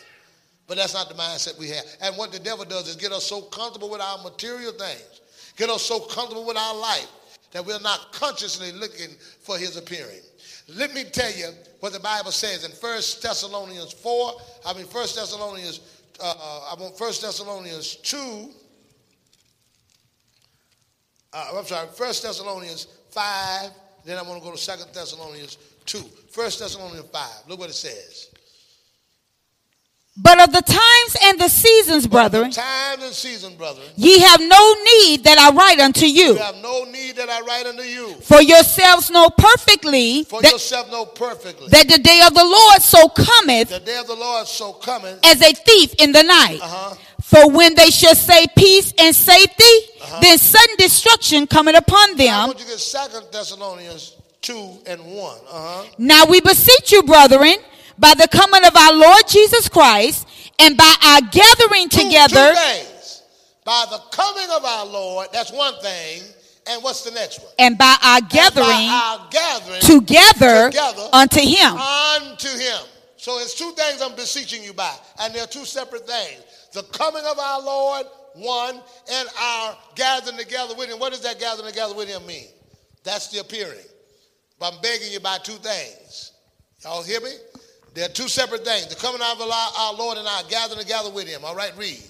But 0.66 0.76
that's 0.76 0.94
not 0.94 1.08
the 1.08 1.14
mindset 1.14 1.58
we 1.58 1.68
have. 1.68 1.84
And 2.00 2.16
what 2.16 2.32
the 2.32 2.38
devil 2.38 2.64
does 2.64 2.88
is 2.88 2.96
get 2.96 3.12
us 3.12 3.24
so 3.24 3.42
comfortable 3.42 3.90
with 3.90 4.00
our 4.00 4.18
material 4.22 4.72
things, 4.72 5.20
get 5.56 5.68
us 5.68 5.82
so 5.82 6.00
comfortable 6.00 6.46
with 6.46 6.56
our 6.56 6.76
life 6.76 7.08
that 7.52 7.64
we're 7.64 7.80
not 7.80 8.12
consciously 8.12 8.72
looking 8.72 9.10
for 9.40 9.58
his 9.58 9.76
appearing. 9.76 10.20
Let 10.68 10.94
me 10.94 11.04
tell 11.04 11.30
you 11.32 11.50
what 11.80 11.92
the 11.92 12.00
Bible 12.00 12.32
says 12.32 12.64
in 12.64 12.70
1 12.70 12.94
Thessalonians 13.22 13.92
4, 13.92 14.32
I 14.66 14.74
mean 14.74 14.86
1 14.86 15.02
Thessalonians, 15.14 15.80
uh, 16.20 16.34
uh 16.36 16.74
I 16.74 16.80
want 16.80 16.98
1 16.98 17.12
Thessalonians 17.20 17.96
2, 17.96 18.50
uh, 21.34 21.50
I'm 21.58 21.64
sorry, 21.66 21.88
1 21.88 21.96
Thessalonians 21.96 22.86
5, 23.10 23.70
then 24.04 24.18
I'm 24.18 24.24
going 24.24 24.40
to 24.40 24.44
go 24.44 24.54
to 24.54 24.66
2 24.66 24.72
Thessalonians 24.94 25.58
2. 25.84 25.98
1 25.98 26.10
Thessalonians 26.34 27.06
5, 27.12 27.30
look 27.48 27.58
what 27.58 27.70
it 27.70 27.74
says. 27.74 28.33
But 30.16 30.40
of 30.40 30.52
the 30.52 30.62
times 30.62 31.16
and 31.24 31.40
the 31.40 31.48
seasons, 31.48 32.06
brethren, 32.06 32.52
times 32.52 33.02
and 33.02 33.12
seasons, 33.12 33.54
brethren, 33.56 33.84
ye 33.96 34.20
have 34.20 34.40
no 34.40 34.74
need 34.84 35.24
that 35.24 35.38
I 35.38 35.50
write 35.50 35.80
unto 35.80 36.06
you. 36.06 36.34
You 36.34 36.36
have 36.36 36.62
no 36.62 36.84
need 36.84 37.16
that 37.16 37.28
I 37.28 37.40
write 37.40 37.66
unto 37.66 37.82
you. 37.82 38.14
For 38.22 38.40
yourselves 38.40 39.10
know 39.10 39.28
perfectly 39.30 40.22
For 40.22 40.40
that, 40.40 40.52
yourself 40.52 40.88
know 40.92 41.04
perfectly 41.04 41.66
that 41.70 41.88
the 41.88 41.98
day 41.98 42.20
of 42.24 42.32
the 42.32 42.44
Lord 42.44 42.80
so 42.80 43.08
cometh 43.08 43.70
the 43.70 43.80
day 43.80 43.98
of 43.98 44.06
the 44.06 44.14
Lord 44.14 44.46
so 44.46 44.72
coming. 44.74 45.18
as 45.24 45.42
a 45.42 45.52
thief 45.52 45.94
in 45.98 46.12
the 46.12 46.22
night. 46.22 46.60
Uh-huh. 46.62 46.94
For 47.20 47.50
when 47.50 47.74
they 47.74 47.90
shall 47.90 48.14
say 48.14 48.46
peace 48.56 48.92
and 48.96 49.16
safety, 49.16 49.64
then 50.20 50.38
sudden 50.38 50.76
destruction 50.78 51.48
cometh 51.48 51.76
upon 51.76 52.10
I 52.10 52.14
them. 52.14 52.46
want 52.46 52.58
you 52.60 52.64
to 52.66 52.70
get 52.70 52.78
Second 52.78 53.26
Thessalonians 53.32 54.14
2 54.42 54.78
and 54.86 55.04
1. 55.04 55.10
Uh-huh. 55.50 55.84
Now 55.98 56.26
we 56.26 56.40
beseech 56.40 56.92
you, 56.92 57.02
brethren, 57.02 57.54
by 57.98 58.14
the 58.14 58.28
coming 58.28 58.64
of 58.64 58.76
our 58.76 58.92
Lord 58.92 59.22
Jesus 59.28 59.68
Christ 59.68 60.28
and 60.58 60.76
by 60.76 60.94
our 61.04 61.20
gathering 61.30 61.88
together, 61.88 62.50
Two 62.54 62.60
things. 62.60 63.22
By 63.64 63.86
the 63.90 63.98
coming 64.12 64.48
of 64.54 64.64
our 64.64 64.86
Lord, 64.86 65.28
that's 65.32 65.50
one 65.52 65.74
thing. 65.80 66.22
And 66.66 66.82
what's 66.82 67.02
the 67.02 67.10
next 67.10 67.40
one? 67.40 67.50
and 67.58 67.76
by 67.76 67.96
our 68.02 68.16
And 68.16 68.24
by 68.24 68.36
gathering 68.36 68.88
our 68.88 69.28
gathering 69.30 69.80
together 69.82 70.70
together 70.70 71.08
unto 71.12 71.40
him. 71.40 71.76
unto 71.76 72.48
him. 72.48 72.80
So 73.16 73.38
it's 73.38 73.54
two 73.54 73.70
things 73.72 74.00
I'm 74.02 74.14
beseeching 74.14 74.62
you 74.64 74.72
by, 74.72 74.94
and 75.20 75.34
they're 75.34 75.46
two 75.46 75.64
separate 75.66 76.06
things. 76.06 76.42
The 76.72 76.82
coming 76.84 77.22
of 77.30 77.38
our 77.38 77.60
Lord, 77.62 78.06
one, 78.34 78.80
and 79.12 79.28
our 79.40 79.76
gathering 79.94 80.38
together 80.38 80.74
with 80.74 80.88
him. 80.90 80.98
What 80.98 81.12
does 81.12 81.22
that 81.22 81.38
gathering 81.38 81.68
together 81.68 81.94
with 81.94 82.08
him 82.08 82.26
mean? 82.26 82.48
That's 83.02 83.28
the 83.28 83.40
appearing. 83.40 83.84
But 84.58 84.74
I'm 84.74 84.80
begging 84.80 85.12
you 85.12 85.20
by 85.20 85.38
two 85.42 85.52
things. 85.54 86.32
Y'all 86.82 87.02
hear 87.02 87.20
me? 87.20 87.30
They're 87.94 88.08
two 88.08 88.28
separate 88.28 88.64
things. 88.64 88.88
The 88.88 88.96
coming 88.96 89.20
out 89.22 89.40
of 89.40 89.48
our 89.50 89.94
Lord 89.94 90.18
and 90.18 90.26
our 90.26 90.42
gathering 90.48 90.80
together 90.80 91.10
with 91.10 91.28
him. 91.28 91.44
All 91.44 91.54
right, 91.54 91.72
read. 91.76 92.02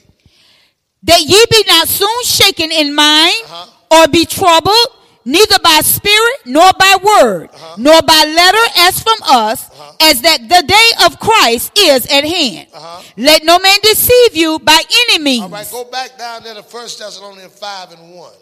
that 1.03 1.21
ye 1.21 1.45
be 1.51 1.63
not 1.69 1.87
soon 1.87 2.23
shaken 2.25 2.73
in 2.73 2.95
mind 2.95 3.35
Uh-huh. 3.45 3.67
or 4.05 4.09
be 4.09 4.25
troubled, 4.25 4.87
neither 5.27 5.59
by 5.59 5.81
spirit 5.83 6.37
nor 6.47 6.73
by 6.79 6.97
word, 7.03 7.51
Uh-huh. 7.53 7.75
nor 7.77 8.01
by 8.01 8.25
letter 8.25 8.67
as 8.79 9.03
from 9.03 9.19
us, 9.27 9.67
as 10.01 10.23
that 10.23 10.49
the 10.49 10.63
day 10.67 11.05
of 11.05 11.21
Christ 11.21 11.73
is 11.79 12.07
at 12.07 12.25
hand. 12.25 12.69
Uh-huh. 12.73 13.03
Let 13.19 13.45
no 13.45 13.59
man 13.59 13.79
deceive 13.83 14.35
you 14.35 14.59
by 14.61 14.81
any 15.09 15.19
means. 15.23 15.43
All 15.43 15.49
right, 15.51 15.71
go 15.71 15.85
back 15.85 16.17
down 16.17 16.43
there 16.43 16.55
to 16.55 16.63
1 16.63 16.99
Thessalonians 16.99 17.53
5 17.59 17.93
and 17.93 18.15
1. 18.15 18.33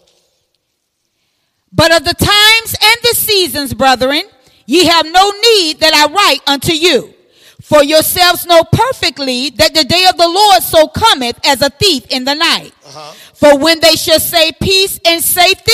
But 1.73 1.91
of 1.91 2.05
the 2.05 2.15
times 2.15 2.77
and 2.81 2.97
the 3.03 3.15
seasons, 3.17 3.75
brethren, 3.75 4.23
ye 4.67 4.85
have 4.85 5.07
no 5.07 5.31
need 5.43 5.81
that 5.81 5.95
I 5.95 6.13
write 6.13 6.41
unto 6.47 6.73
you. 6.73 7.13
For 7.73 7.83
yourselves 7.83 8.45
know 8.45 8.65
perfectly 8.65 9.49
that 9.49 9.73
the 9.73 9.85
day 9.85 10.05
of 10.07 10.19
the 10.19 10.29
Lord 10.29 10.63
so 10.63 10.89
cometh 10.89 11.41
as 11.47 11.63
a 11.63 11.71
thief 11.71 12.05
in 12.11 12.27
the 12.27 12.35
night. 12.35 12.75
Uh-huh. 12.85 13.13
For 13.33 13.57
when 13.57 13.81
they 13.81 13.97
shall 13.97 14.21
say 14.21 14.53
peace 14.61 15.01
and 15.07 15.25
safety, 15.25 15.73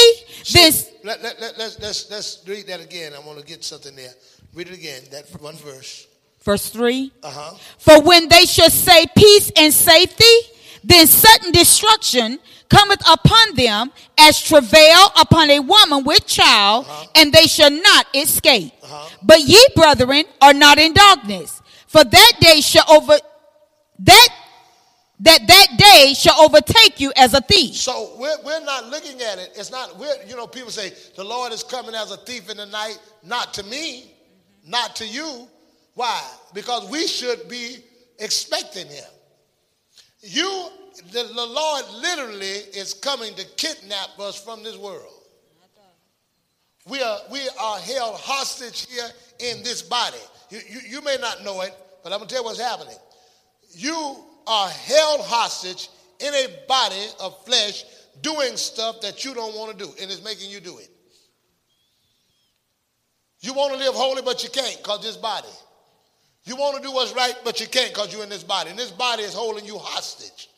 then 0.53 0.73
Let, 1.03 1.21
let, 1.25 1.41
let, 1.41 1.59
let's, 1.59 1.81
let's, 1.81 2.09
let's 2.09 2.45
read 2.47 2.69
that 2.69 2.81
again. 2.81 3.15
I 3.15 3.19
want 3.19 3.41
to 3.41 3.45
get 3.45 3.65
something 3.65 3.97
there. 3.97 4.13
Read 4.55 4.69
it 4.69 4.75
again, 4.75 5.03
that 5.11 5.25
one 5.43 5.57
verse. 5.57 6.07
verse 6.43 6.71
3 6.71 7.11
Uh-huh. 7.21 7.57
For 7.79 8.01
when 8.01 8.29
they 8.29 8.45
shall 8.45 8.71
say 8.71 9.07
peace 9.17 9.51
and 9.57 9.75
safety, 9.75 10.35
then 10.85 11.05
sudden 11.09 11.51
destruction 11.51 12.39
cometh 12.69 13.03
upon 13.11 13.57
them 13.57 13.91
as 14.19 14.41
travail 14.41 15.11
upon 15.21 15.51
a 15.51 15.59
woman 15.59 16.05
with 16.05 16.25
child, 16.27 16.87
and 17.17 17.33
they 17.33 17.49
shall 17.49 17.73
not 17.73 18.07
escape. 18.15 18.73
But 19.21 19.41
ye, 19.41 19.59
brethren, 19.75 20.27
are 20.41 20.55
not 20.55 20.79
in 20.79 20.93
darkness, 20.95 21.61
for 21.89 22.05
that 22.05 22.33
day 22.41 22.61
shall 22.61 22.89
over 22.91 23.19
that 23.99 24.29
that 25.21 25.41
that 25.49 25.67
day 25.77 26.15
shall 26.15 26.41
overtake 26.41 27.01
you 27.01 27.13
as 27.17 27.35
a 27.35 27.41
thief. 27.41 27.75
So 27.75 28.15
we're, 28.19 28.37
we're 28.45 28.65
not 28.65 28.89
looking 28.89 29.21
at 29.21 29.39
it. 29.39 29.51
It's 29.57 29.73
not, 29.73 29.99
we're, 29.99 30.15
you 30.29 30.37
know, 30.37 30.47
people 30.47 30.71
say, 30.71 30.93
the 31.17 31.25
Lord 31.25 31.53
is 31.53 31.65
coming 31.65 31.95
as 31.95 32.13
a 32.13 32.17
thief 32.19 32.49
in 32.49 32.57
the 32.57 32.67
night. 32.67 33.01
Not 33.25 33.53
to 33.55 33.65
me, 33.65 34.15
not 34.65 34.95
to 34.97 35.07
you. 35.07 35.49
Why? 35.95 36.23
Because 36.55 36.89
we 36.89 37.09
should 37.09 37.49
be 37.49 37.79
expecting 38.21 38.87
him. 38.87 39.11
You, 40.21 40.69
the, 41.11 41.25
the 41.35 41.47
Lord 41.47 41.85
literally 42.01 42.47
is 42.47 42.95
coming 42.95 43.35
to 43.35 43.45
kidnap 43.57 44.21
us 44.21 44.41
from 44.41 44.63
this 44.63 44.77
world. 44.77 45.15
We 46.87 47.03
are, 47.03 47.19
we 47.31 47.41
are 47.61 47.79
held 47.81 48.15
hostage 48.21 48.87
here 48.89 49.09
in 49.41 49.65
this 49.65 49.83
body. 49.83 50.17
You, 50.51 50.59
you, 50.69 50.81
you 50.89 51.03
may 51.03 51.17
not 51.21 51.45
know 51.45 51.61
it, 51.63 51.75
but 52.03 52.13
I'm 52.13 52.19
going 52.19 52.29
to 52.29 52.35
tell 52.35 52.43
you 52.43 52.47
what's 52.47 52.61
happening. 52.61 52.97
You 53.73 54.17
are 54.47 54.69
held 54.69 55.21
hostage 55.23 55.89
in 56.21 56.33
a 56.35 56.47
body 56.67 57.07
of 57.21 57.45
flesh 57.45 57.85
doing 58.23 58.57
stuff 58.57 59.01
that 59.03 59.25
you 59.25 59.35
don't 59.35 59.55
want 59.55 59.77
to 59.77 59.85
do, 59.85 59.91
and 60.01 60.11
it's 60.11 60.25
making 60.25 60.51
you 60.51 60.61
do 60.61 60.79
it. 60.79 60.89
You 63.41 63.53
want 63.53 63.73
to 63.73 63.79
live 63.79 63.95
holy, 63.95 64.23
but 64.23 64.43
you 64.43 64.51
can't 64.51 64.77
because 64.79 65.03
this 65.03 65.17
body. 65.17 65.49
You 66.45 66.57
want 66.57 66.77
to 66.77 66.83
do 66.83 66.93
what's 66.93 67.13
right, 67.15 67.35
but 67.45 67.61
you 67.61 67.67
can't 67.67 67.93
because 67.93 68.13
you're 68.13 68.23
in 68.23 68.31
this 68.31 68.43
body. 68.43 68.71
And 68.71 68.79
this 68.79 68.91
body 68.91 69.23
is 69.23 69.35
holding 69.35 69.65
you 69.65 69.79
hostage. 69.79 70.49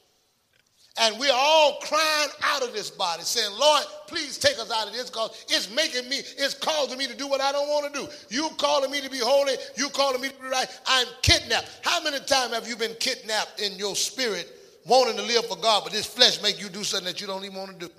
And 0.98 1.18
we're 1.18 1.32
all 1.32 1.78
crying 1.82 2.28
out 2.42 2.62
of 2.62 2.72
this 2.72 2.90
body, 2.90 3.22
saying, 3.22 3.56
Lord, 3.58 3.84
please 4.06 4.38
take 4.38 4.58
us 4.58 4.70
out 4.72 4.88
of 4.88 4.92
this 4.92 5.08
because 5.08 5.44
it's 5.48 5.72
making 5.74 6.08
me, 6.10 6.16
it's 6.16 6.54
causing 6.54 6.98
me 6.98 7.06
to 7.06 7.16
do 7.16 7.28
what 7.28 7.40
I 7.40 7.52
don't 7.52 7.68
want 7.68 7.92
to 7.92 8.00
do. 8.00 8.08
You 8.28 8.50
calling 8.58 8.90
me 8.90 9.00
to 9.00 9.08
be 9.08 9.18
holy, 9.18 9.54
you 9.76 9.88
calling 9.90 10.20
me 10.20 10.28
to 10.28 10.34
be 10.34 10.48
right. 10.48 10.66
I'm 10.86 11.06
kidnapped. 11.22 11.80
How 11.82 12.02
many 12.02 12.18
times 12.20 12.54
have 12.54 12.68
you 12.68 12.76
been 12.76 12.94
kidnapped 12.98 13.60
in 13.60 13.78
your 13.78 13.94
spirit, 13.94 14.52
wanting 14.84 15.16
to 15.16 15.22
live 15.22 15.46
for 15.46 15.56
God, 15.56 15.84
but 15.84 15.92
this 15.92 16.06
flesh 16.06 16.42
make 16.42 16.60
you 16.60 16.68
do 16.68 16.82
something 16.82 17.06
that 17.06 17.20
you 17.20 17.26
don't 17.26 17.44
even 17.44 17.56
want 17.56 17.78
to 17.78 17.86
do? 17.86 17.92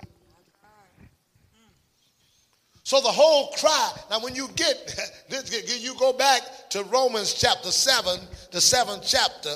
So 2.84 3.00
the 3.00 3.08
whole 3.08 3.52
cry, 3.52 3.92
now 4.10 4.20
when 4.20 4.34
you 4.34 4.48
get, 4.56 5.80
you 5.80 5.94
go 5.98 6.12
back 6.12 6.42
to 6.70 6.84
Romans 6.84 7.32
chapter 7.32 7.70
7, 7.70 8.20
the 8.50 8.60
seventh 8.60 9.04
chapter, 9.06 9.54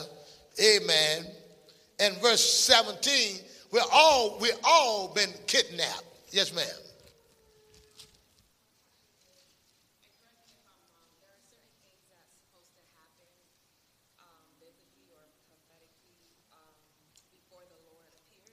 amen, 0.58 1.26
and 1.98 2.16
verse 2.18 2.42
17, 2.64 3.40
we're 3.72 3.80
all, 3.92 4.38
we 4.40 4.50
all 4.64 5.12
been 5.14 5.30
kidnapped. 5.46 6.04
Yes, 6.30 6.54
ma'am. 6.54 6.64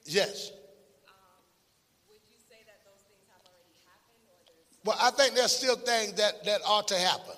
Yes. 0.06 0.52
Would 2.08 2.18
you 2.30 2.38
say 2.50 2.62
that 2.68 2.84
those 2.86 3.02
things 3.08 3.26
have 3.32 3.42
already 3.48 3.74
happened? 3.88 4.86
Well, 4.86 4.98
I 5.02 5.10
think 5.12 5.34
there's 5.34 5.56
still 5.56 5.76
things 5.76 6.14
that, 6.14 6.44
that 6.46 6.62
ought 6.68 6.88
to 6.90 6.96
happen. 6.96 7.36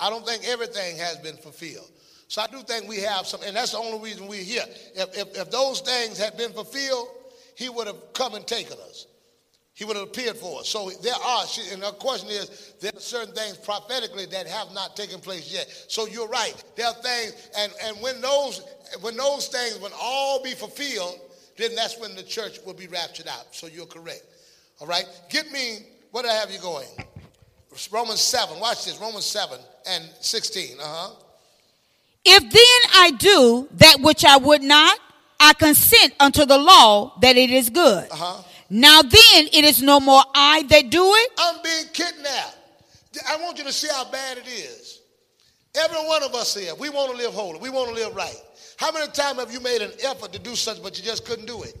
I 0.00 0.10
don't 0.10 0.26
think 0.26 0.42
everything 0.48 0.96
has 0.96 1.18
been 1.18 1.36
fulfilled. 1.36 1.90
So 2.28 2.42
I 2.42 2.46
do 2.48 2.62
think 2.62 2.88
we 2.88 3.00
have 3.00 3.26
some, 3.26 3.40
and 3.44 3.56
that's 3.56 3.72
the 3.72 3.78
only 3.78 4.00
reason 4.00 4.26
we're 4.26 4.42
here. 4.42 4.64
If, 4.94 5.16
if, 5.16 5.36
if 5.38 5.50
those 5.50 5.80
things 5.80 6.18
had 6.18 6.36
been 6.36 6.52
fulfilled, 6.52 7.08
he 7.54 7.68
would 7.68 7.86
have 7.86 8.12
come 8.14 8.34
and 8.34 8.46
taken 8.46 8.76
us. 8.88 9.06
He 9.74 9.84
would 9.84 9.96
have 9.96 10.06
appeared 10.08 10.36
for 10.36 10.60
us. 10.60 10.68
So 10.70 10.90
there 11.02 11.14
are, 11.14 11.44
and 11.70 11.82
the 11.82 11.90
question 11.92 12.30
is, 12.30 12.74
there 12.80 12.92
are 12.96 13.00
certain 13.00 13.34
things 13.34 13.58
prophetically 13.58 14.24
that 14.26 14.46
have 14.46 14.72
not 14.72 14.96
taken 14.96 15.20
place 15.20 15.52
yet. 15.52 15.68
So 15.88 16.06
you're 16.06 16.28
right. 16.28 16.54
There 16.76 16.86
are 16.86 16.94
things, 16.94 17.50
and, 17.58 17.72
and 17.84 17.96
when 18.00 18.20
those 18.22 18.62
when 19.00 19.16
those 19.16 19.48
things 19.48 19.78
will 19.78 19.92
all 20.00 20.42
be 20.42 20.52
fulfilled, 20.52 21.20
then 21.58 21.74
that's 21.74 21.98
when 22.00 22.14
the 22.14 22.22
church 22.22 22.58
will 22.64 22.74
be 22.74 22.86
raptured 22.86 23.28
out. 23.28 23.54
So 23.54 23.66
you're 23.66 23.86
correct. 23.86 24.24
All 24.80 24.86
right? 24.86 25.04
Get 25.28 25.50
me, 25.50 25.78
what 26.10 26.22
do 26.22 26.28
I 26.28 26.34
have 26.34 26.50
you 26.50 26.58
going? 26.58 26.88
Romans 27.92 28.20
7. 28.20 28.58
Watch 28.58 28.86
this. 28.86 28.98
Romans 28.98 29.26
7 29.26 29.58
and 29.88 30.04
16. 30.20 30.78
Uh 30.80 30.82
huh. 30.82 31.14
If 32.28 32.42
then 32.42 32.90
I 32.94 33.12
do 33.12 33.68
that 33.74 34.00
which 34.00 34.24
I 34.24 34.36
would 34.36 34.62
not, 34.62 34.98
I 35.38 35.52
consent 35.54 36.12
unto 36.18 36.44
the 36.44 36.58
law 36.58 37.16
that 37.20 37.36
it 37.36 37.50
is 37.50 37.70
good. 37.70 38.10
Uh-huh. 38.10 38.42
Now 38.68 39.00
then 39.02 39.48
it 39.52 39.64
is 39.64 39.80
no 39.80 40.00
more 40.00 40.22
I 40.34 40.62
that 40.64 40.90
do 40.90 41.04
it, 41.04 41.30
I'm 41.38 41.62
being 41.62 41.84
kidnapped. 41.92 42.58
I 43.28 43.36
want 43.42 43.58
you 43.58 43.64
to 43.64 43.72
see 43.72 43.88
how 43.90 44.10
bad 44.10 44.38
it 44.38 44.48
is. 44.48 45.00
Every 45.78 45.98
one 45.98 46.22
of 46.22 46.34
us 46.34 46.54
here, 46.56 46.74
we 46.74 46.88
want 46.88 47.12
to 47.12 47.16
live 47.16 47.32
holy. 47.32 47.60
We 47.60 47.70
want 47.70 47.88
to 47.90 47.94
live 47.94 48.14
right. 48.16 48.34
How 48.76 48.90
many 48.92 49.06
times 49.12 49.38
have 49.38 49.52
you 49.52 49.60
made 49.60 49.82
an 49.82 49.92
effort 50.04 50.32
to 50.32 50.38
do 50.38 50.54
something, 50.56 50.82
but 50.82 50.98
you 50.98 51.04
just 51.04 51.24
couldn't 51.24 51.46
do 51.46 51.62
it? 51.62 51.74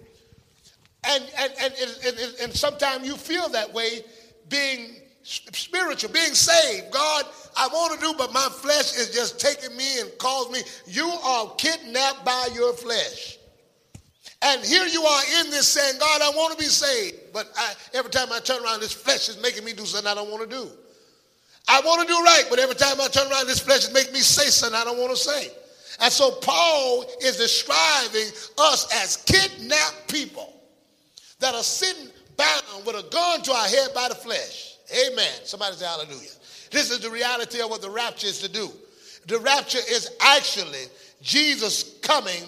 And, 1.08 1.24
and, 1.38 1.52
and, 1.60 1.74
and, 1.74 2.18
and, 2.18 2.34
and 2.42 2.52
sometimes 2.54 3.06
you 3.06 3.16
feel 3.16 3.48
that 3.50 3.72
way 3.72 4.02
being 4.48 4.96
spiritual, 5.26 6.12
being 6.12 6.34
saved. 6.34 6.90
God, 6.92 7.24
I 7.56 7.66
want 7.68 7.98
to 7.98 8.06
do, 8.06 8.14
but 8.16 8.32
my 8.32 8.48
flesh 8.50 8.96
is 8.96 9.10
just 9.10 9.40
taking 9.40 9.76
me 9.76 10.00
and 10.00 10.16
calls 10.18 10.50
me. 10.50 10.60
You 10.86 11.08
are 11.08 11.52
kidnapped 11.56 12.24
by 12.24 12.48
your 12.54 12.72
flesh. 12.72 13.38
And 14.42 14.64
here 14.64 14.86
you 14.86 15.02
are 15.02 15.22
in 15.40 15.50
this 15.50 15.66
saying, 15.66 15.98
God, 15.98 16.20
I 16.22 16.30
want 16.30 16.52
to 16.52 16.58
be 16.58 16.68
saved. 16.68 17.32
But 17.32 17.50
I, 17.56 17.72
every 17.94 18.10
time 18.10 18.28
I 18.32 18.38
turn 18.38 18.62
around, 18.62 18.80
this 18.80 18.92
flesh 18.92 19.28
is 19.28 19.40
making 19.42 19.64
me 19.64 19.72
do 19.72 19.84
something 19.84 20.10
I 20.10 20.14
don't 20.14 20.30
want 20.30 20.48
to 20.48 20.56
do. 20.56 20.70
I 21.68 21.80
want 21.80 22.02
to 22.02 22.06
do 22.06 22.20
right, 22.20 22.44
but 22.48 22.60
every 22.60 22.76
time 22.76 23.00
I 23.00 23.08
turn 23.08 23.30
around, 23.30 23.48
this 23.48 23.58
flesh 23.58 23.88
is 23.88 23.92
making 23.92 24.12
me 24.12 24.20
say 24.20 24.48
something 24.50 24.78
I 24.78 24.84
don't 24.84 24.98
want 24.98 25.10
to 25.10 25.16
say. 25.16 25.50
And 26.00 26.12
so 26.12 26.30
Paul 26.30 27.06
is 27.22 27.38
describing 27.38 28.28
us 28.58 28.86
as 29.02 29.16
kidnapped 29.16 30.12
people 30.12 30.52
that 31.40 31.54
are 31.54 31.62
sitting 31.62 32.10
bound 32.36 32.86
with 32.86 32.94
a 32.94 33.08
gun 33.10 33.42
to 33.42 33.52
our 33.52 33.66
head 33.66 33.88
by 33.94 34.08
the 34.08 34.14
flesh. 34.14 34.75
Amen. 34.92 35.32
Somebody 35.44 35.76
say 35.76 35.86
hallelujah. 35.86 36.30
This 36.70 36.90
is 36.90 37.00
the 37.00 37.10
reality 37.10 37.60
of 37.60 37.70
what 37.70 37.82
the 37.82 37.90
rapture 37.90 38.26
is 38.26 38.40
to 38.40 38.48
do. 38.48 38.70
The 39.26 39.38
rapture 39.40 39.80
is 39.90 40.10
actually 40.20 40.84
Jesus 41.22 41.98
coming, 42.02 42.42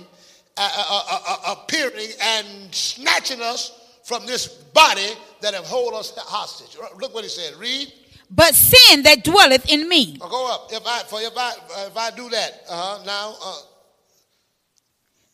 uh, 0.57 0.70
uh, 0.76 1.03
uh, 1.11 1.20
uh 1.26 1.55
appearing, 1.55 2.11
and 2.20 2.74
snatching 2.74 3.41
us 3.41 3.72
from 4.05 4.26
this 4.26 4.47
body 4.47 5.11
that 5.41 5.55
have 5.55 5.64
hold 5.64 5.95
us 5.95 6.12
hostage. 6.16 6.76
Look 6.99 7.14
what 7.14 7.24
he 7.24 7.30
said. 7.30 7.55
Read. 7.59 7.93
but 8.30 8.55
sin 8.55 9.03
that 9.03 9.24
dwelleth 9.24 9.68
in 9.70 9.89
me. 9.89 10.18
Go 10.18 10.53
up. 10.53 10.68
If 10.72 10.86
I 10.86 10.99
for 11.05 11.20
if 11.20 11.36
I 11.36 11.53
if 11.86 11.97
I 11.97 12.11
do 12.11 12.28
that, 12.30 12.62
uh-huh, 12.68 13.05
now 13.05 13.34
uh, 13.43 13.59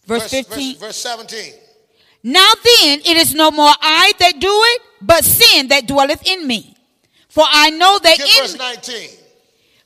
Verse 0.07 0.31
15. 0.31 0.73
verse, 0.75 0.81
verse 0.81 0.97
17. 0.97 1.53
Now 2.25 2.53
then 2.63 3.01
it 3.01 3.17
is 3.17 3.35
no 3.35 3.51
more 3.51 3.73
I 3.81 4.13
that 4.19 4.39
do 4.39 4.49
it, 4.51 4.83
but 5.01 5.25
sin 5.25 5.69
that 5.69 5.87
dwelleth 5.87 6.27
in 6.27 6.47
me. 6.47 6.74
For 7.35 7.43
I 7.51 7.71
know 7.71 7.99
that 7.99 8.17
Get 8.19 8.29
in 8.29 8.43
verse 8.43 8.57
19. 8.57 9.09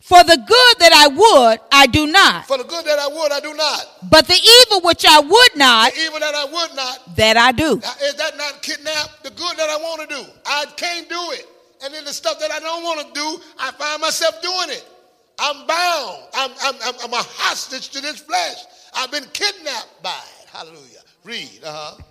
for 0.01 0.23
the 0.23 0.37
good 0.37 0.75
that 0.81 0.93
I 0.93 1.09
would, 1.09 1.61
I 1.73 1.87
do 1.87 2.07
not. 2.07 2.47
For 2.47 2.59
the 2.59 2.65
good 2.65 2.85
that 2.85 2.99
I 2.99 3.09
would, 3.09 3.33
I 3.33 3.41
do 3.41 3.55
not. 3.55 3.87
But 4.11 4.27
the 4.29 4.37
evil 4.37 4.83
which 4.83 5.07
I 5.07 5.19
would 5.19 5.57
not, 5.57 5.95
The 5.95 6.01
evil 6.03 6.21
that 6.21 6.35
I 6.35 6.45
would 6.45 6.77
not, 6.77 7.17
that 7.17 7.39
I 7.39 7.53
do. 7.53 7.79
is 8.05 8.15
that 8.17 8.37
not 8.37 8.61
kidnap? 8.61 9.23
The 9.23 9.31
good 9.31 9.57
that 9.57 9.71
I 9.71 9.79
want 9.79 10.03
to 10.07 10.15
do, 10.15 10.23
I 10.45 10.67
can't 10.77 11.09
do 11.09 11.21
it. 11.33 11.47
And 11.83 11.95
then 11.95 12.05
the 12.05 12.13
stuff 12.13 12.39
that 12.39 12.51
I 12.53 12.59
don't 12.61 12.83
want 12.85 13.01
to 13.07 13.13
do, 13.19 13.41
I 13.59 13.71
find 13.73 14.03
myself 14.03 14.43
doing 14.43 14.69
it. 14.77 14.85
I'm 15.39 15.67
bound. 15.67 16.19
I'm, 16.35 16.51
I'm, 16.63 16.75
I'm, 16.85 16.95
I'm 17.05 17.13
a 17.15 17.23
hostage 17.25 17.89
to 17.91 18.03
this 18.03 18.19
flesh. 18.21 18.59
I've 18.95 19.11
been 19.11 19.25
kidnapped 19.33 20.03
by 20.03 20.11
it. 20.43 20.49
Hallelujah. 20.53 21.01
Read. 21.25 21.61
Uh-huh. 21.65 22.03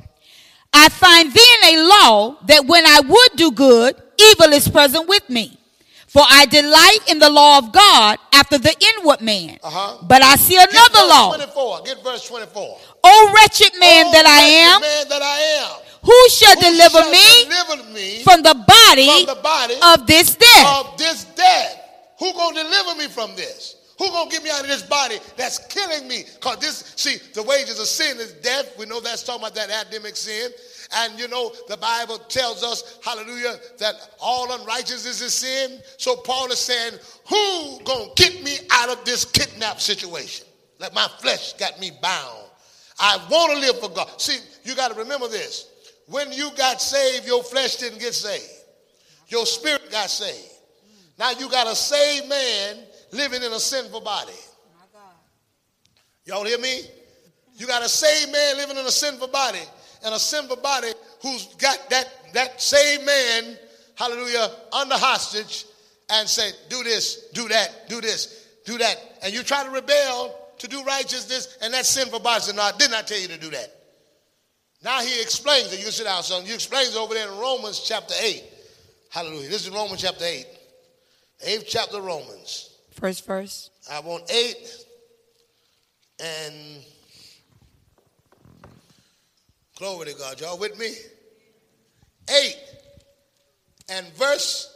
I 0.73 0.89
find 0.89 1.31
then 1.31 1.73
a 1.73 1.87
law 1.87 2.37
that 2.45 2.65
when 2.65 2.85
I 2.85 2.99
would 3.01 3.29
do 3.37 3.51
good, 3.51 3.95
evil 4.19 4.53
is 4.53 4.67
present 4.67 5.07
with 5.07 5.27
me. 5.29 5.57
For 6.07 6.21
I 6.27 6.45
delight 6.45 6.99
in 7.09 7.19
the 7.19 7.29
law 7.29 7.57
of 7.57 7.71
God 7.71 8.17
after 8.33 8.57
the 8.57 8.73
inward 8.95 9.21
man. 9.21 9.59
Uh-huh. 9.61 9.97
But 10.07 10.21
I 10.23 10.35
see 10.35 10.55
another 10.55 10.73
verse 10.73 11.09
law. 11.09 11.35
24. 11.35 11.81
Get 11.83 12.03
verse 12.03 12.27
24. 12.27 12.77
O 13.03 13.33
wretched 13.35 13.73
man 13.79 14.05
Oh, 14.07 14.11
that 14.13 14.25
I 14.25 14.39
wretched 14.39 14.75
am, 14.75 14.81
Man 14.81 15.09
that 15.09 15.21
I 15.21 15.39
am. 15.61 15.81
who 16.03 16.29
shall 16.29 16.55
Who 16.55 16.61
deliver 16.61 17.01
shall 17.01 17.11
me 17.11 17.43
deliver 17.43 17.93
me 17.93 18.23
from 18.23 18.41
the 18.41 18.53
body 18.55 19.25
from 19.25 19.35
the 19.35 19.41
body 19.41 19.75
of 19.83 20.07
this 20.07 20.35
death? 20.35 20.85
of 20.85 20.97
this 20.97 21.25
death. 21.35 21.81
Who 22.19 22.33
gonna 22.33 22.63
deliver 22.63 22.95
me 22.95 23.07
from 23.07 23.35
this? 23.35 23.75
Who 23.97 24.09
gonna 24.09 24.29
get 24.29 24.43
me 24.43 24.51
out 24.51 24.61
of 24.61 24.67
this 24.67 24.83
body 24.83 25.17
that's 25.35 25.59
killing 25.67 26.07
me? 26.07 26.23
Cause 26.39 26.57
this, 26.57 26.93
see, 26.95 27.17
the 27.33 27.43
wages 27.43 27.79
of 27.79 27.87
sin 27.87 28.17
is 28.17 28.33
death. 28.33 28.77
We 28.77 28.85
know 28.85 28.99
that's 28.99 29.23
talking 29.23 29.41
about 29.41 29.55
that 29.55 29.87
Adamic 29.87 30.15
sin. 30.15 30.51
And 30.95 31.19
you 31.19 31.27
know, 31.27 31.51
the 31.67 31.77
Bible 31.77 32.19
tells 32.19 32.63
us, 32.63 32.99
hallelujah, 33.03 33.55
that 33.79 33.95
all 34.21 34.51
unrighteousness 34.59 35.21
is 35.21 35.33
sin. 35.33 35.79
So 35.97 36.15
Paul 36.15 36.51
is 36.51 36.59
saying, 36.59 36.93
who 37.27 37.83
gonna 37.83 38.11
get 38.15 38.43
me 38.43 38.57
out 38.71 38.89
of 38.89 39.03
this 39.03 39.25
kidnap 39.25 39.81
situation? 39.81 40.45
Like 40.79 40.93
my 40.93 41.07
flesh 41.19 41.53
got 41.53 41.79
me 41.79 41.91
bound. 42.01 42.43
I 42.99 43.17
want 43.29 43.53
to 43.53 43.59
live 43.59 43.79
for 43.79 43.89
God. 43.89 44.21
See, 44.21 44.37
you 44.63 44.75
got 44.75 44.91
to 44.91 44.97
remember 44.97 45.27
this. 45.27 45.69
When 46.07 46.31
you 46.31 46.49
got 46.57 46.81
saved, 46.81 47.27
your 47.27 47.43
flesh 47.43 47.77
didn't 47.77 47.99
get 47.99 48.13
saved. 48.13 48.49
Your 49.27 49.45
spirit 49.45 49.91
got 49.91 50.09
saved. 50.09 50.53
Now 51.19 51.31
you 51.31 51.49
got 51.49 51.67
a 51.67 51.75
saved 51.75 52.29
man 52.29 52.77
living 53.17 53.43
in 53.43 53.51
a 53.51 53.59
sinful 53.59 54.01
body. 54.01 54.33
Y'all 56.25 56.45
hear 56.45 56.59
me? 56.59 56.81
You 57.55 57.65
got 57.65 57.83
a 57.83 57.89
saved 57.89 58.31
man 58.31 58.57
living 58.57 58.77
in 58.77 58.85
a 58.85 58.91
sinful 58.91 59.29
body, 59.29 59.61
and 60.05 60.13
a 60.13 60.19
sinful 60.19 60.57
body 60.57 60.89
who's 61.21 61.47
got 61.55 61.89
that, 61.89 62.07
that 62.33 62.61
saved 62.61 63.05
man, 63.05 63.57
hallelujah, 63.95 64.49
under 64.71 64.95
hostage, 64.95 65.65
and 66.09 66.27
say, 66.27 66.51
do 66.69 66.83
this, 66.83 67.29
do 67.33 67.47
that, 67.47 67.89
do 67.89 67.99
this, 67.99 68.47
do 68.65 68.77
that. 68.77 68.95
And 69.23 69.33
you 69.33 69.41
try 69.41 69.63
to 69.63 69.71
rebel 69.71 70.35
to 70.59 70.67
do 70.67 70.83
righteousness, 70.83 71.57
and 71.61 71.73
that 71.73 71.85
sinful 71.85 72.19
body 72.19 72.41
said, 72.41 72.55
No, 72.55 72.63
I 72.63 72.71
did 72.77 72.91
not 72.91 73.07
tell 73.07 73.19
you 73.19 73.27
to 73.27 73.37
do 73.37 73.49
that. 73.49 73.73
Now 74.83 74.99
he 75.01 75.21
explains 75.21 75.73
it. 75.73 75.79
You 75.79 75.83
can 75.83 75.91
sit 75.91 76.05
down, 76.05 76.23
son. 76.23 76.45
You 76.45 76.53
explains 76.53 76.95
it 76.95 76.97
over 76.97 77.13
there 77.13 77.27
in 77.31 77.37
Romans 77.39 77.79
chapter 77.79 78.13
8. 78.19 78.43
Hallelujah. 79.09 79.49
This 79.49 79.65
is 79.65 79.71
Romans 79.71 80.01
chapter 80.01 80.25
8. 80.25 80.45
Eighth 81.45 81.65
chapter 81.67 81.97
of 81.97 82.05
Romans. 82.05 82.66
First 82.99 83.27
verse. 83.27 83.69
I 83.91 83.99
want 83.99 84.23
8 84.31 84.55
and 86.19 86.55
glory 89.77 90.07
to 90.07 90.13
God. 90.17 90.41
Y'all 90.41 90.57
with 90.57 90.77
me? 90.79 90.93
8 92.29 92.55
and 93.89 94.07
verse 94.15 94.73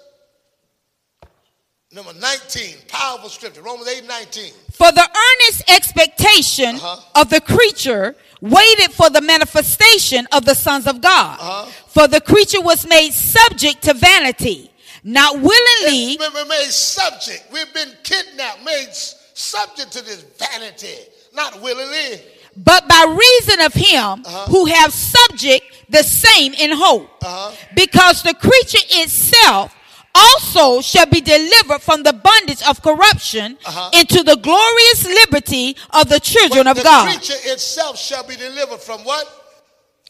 number 1.92 2.14
19. 2.14 2.76
Powerful 2.88 3.30
scripture. 3.30 3.64
Romans 3.64 3.90
8 3.90 4.08
19. 4.08 4.54
For 4.72 4.92
the 4.92 5.02
earnest 5.02 5.64
expectation 5.70 6.76
Uh-huh. 6.76 7.22
of 7.22 7.30
the 7.32 7.42
creature 7.42 8.16
waited 8.40 8.92
for 8.94 9.10
the 9.10 9.22
manifestation 9.22 10.28
of 10.32 10.46
the 10.46 10.54
sons 10.56 10.86
of 10.88 11.02
God. 11.02 11.40
Uh-huh. 11.40 11.66
For 11.88 12.08
the 12.08 12.22
creature 12.22 12.62
was 12.62 12.88
made 12.88 13.12
subject 13.14 13.82
to 13.84 13.94
vanity, 13.96 14.71
not 15.04 15.36
willingly, 15.36 16.18
We've 16.20 16.34
been 16.34 16.48
made 16.48 16.72
subject. 16.72 17.46
We've 17.52 17.74
been 17.74 17.92
kidnapped, 18.04 18.64
made 18.64 18.90
subject 18.94 19.92
to 19.94 20.04
this 20.04 20.24
vanity, 20.38 20.96
not 21.34 21.62
willingly. 21.62 22.22
but 22.58 22.88
by 22.88 23.18
reason 23.18 23.62
of 23.66 23.74
him 23.74 24.24
who 24.50 24.66
have 24.66 24.94
subject 24.94 25.66
the 25.90 26.04
same 26.04 26.54
in 26.54 26.72
hope. 26.74 27.10
Uh-huh. 27.24 27.56
Because 27.76 28.22
the 28.24 28.34
creature 28.34 28.86
itself 29.02 29.74
also 30.14 30.82
shall 30.82 31.06
be 31.06 31.22
delivered 31.22 31.82
from 31.82 32.04
the 32.04 32.12
bondage 32.14 32.62
of 32.68 32.82
corruption 32.82 33.58
Uh-huh. 33.66 33.90
into 33.94 34.22
the 34.24 34.36
glorious 34.36 35.06
liberty 35.08 35.76
of 35.92 36.10
the 36.10 36.20
children 36.20 36.66
But 36.66 36.78
of 36.80 36.84
God. 36.84 37.08
the 37.08 37.12
creature 37.18 37.40
itself 37.54 37.98
shall 37.98 38.24
be 38.28 38.36
delivered 38.36 38.82
from 38.82 39.02
what? 39.06 39.26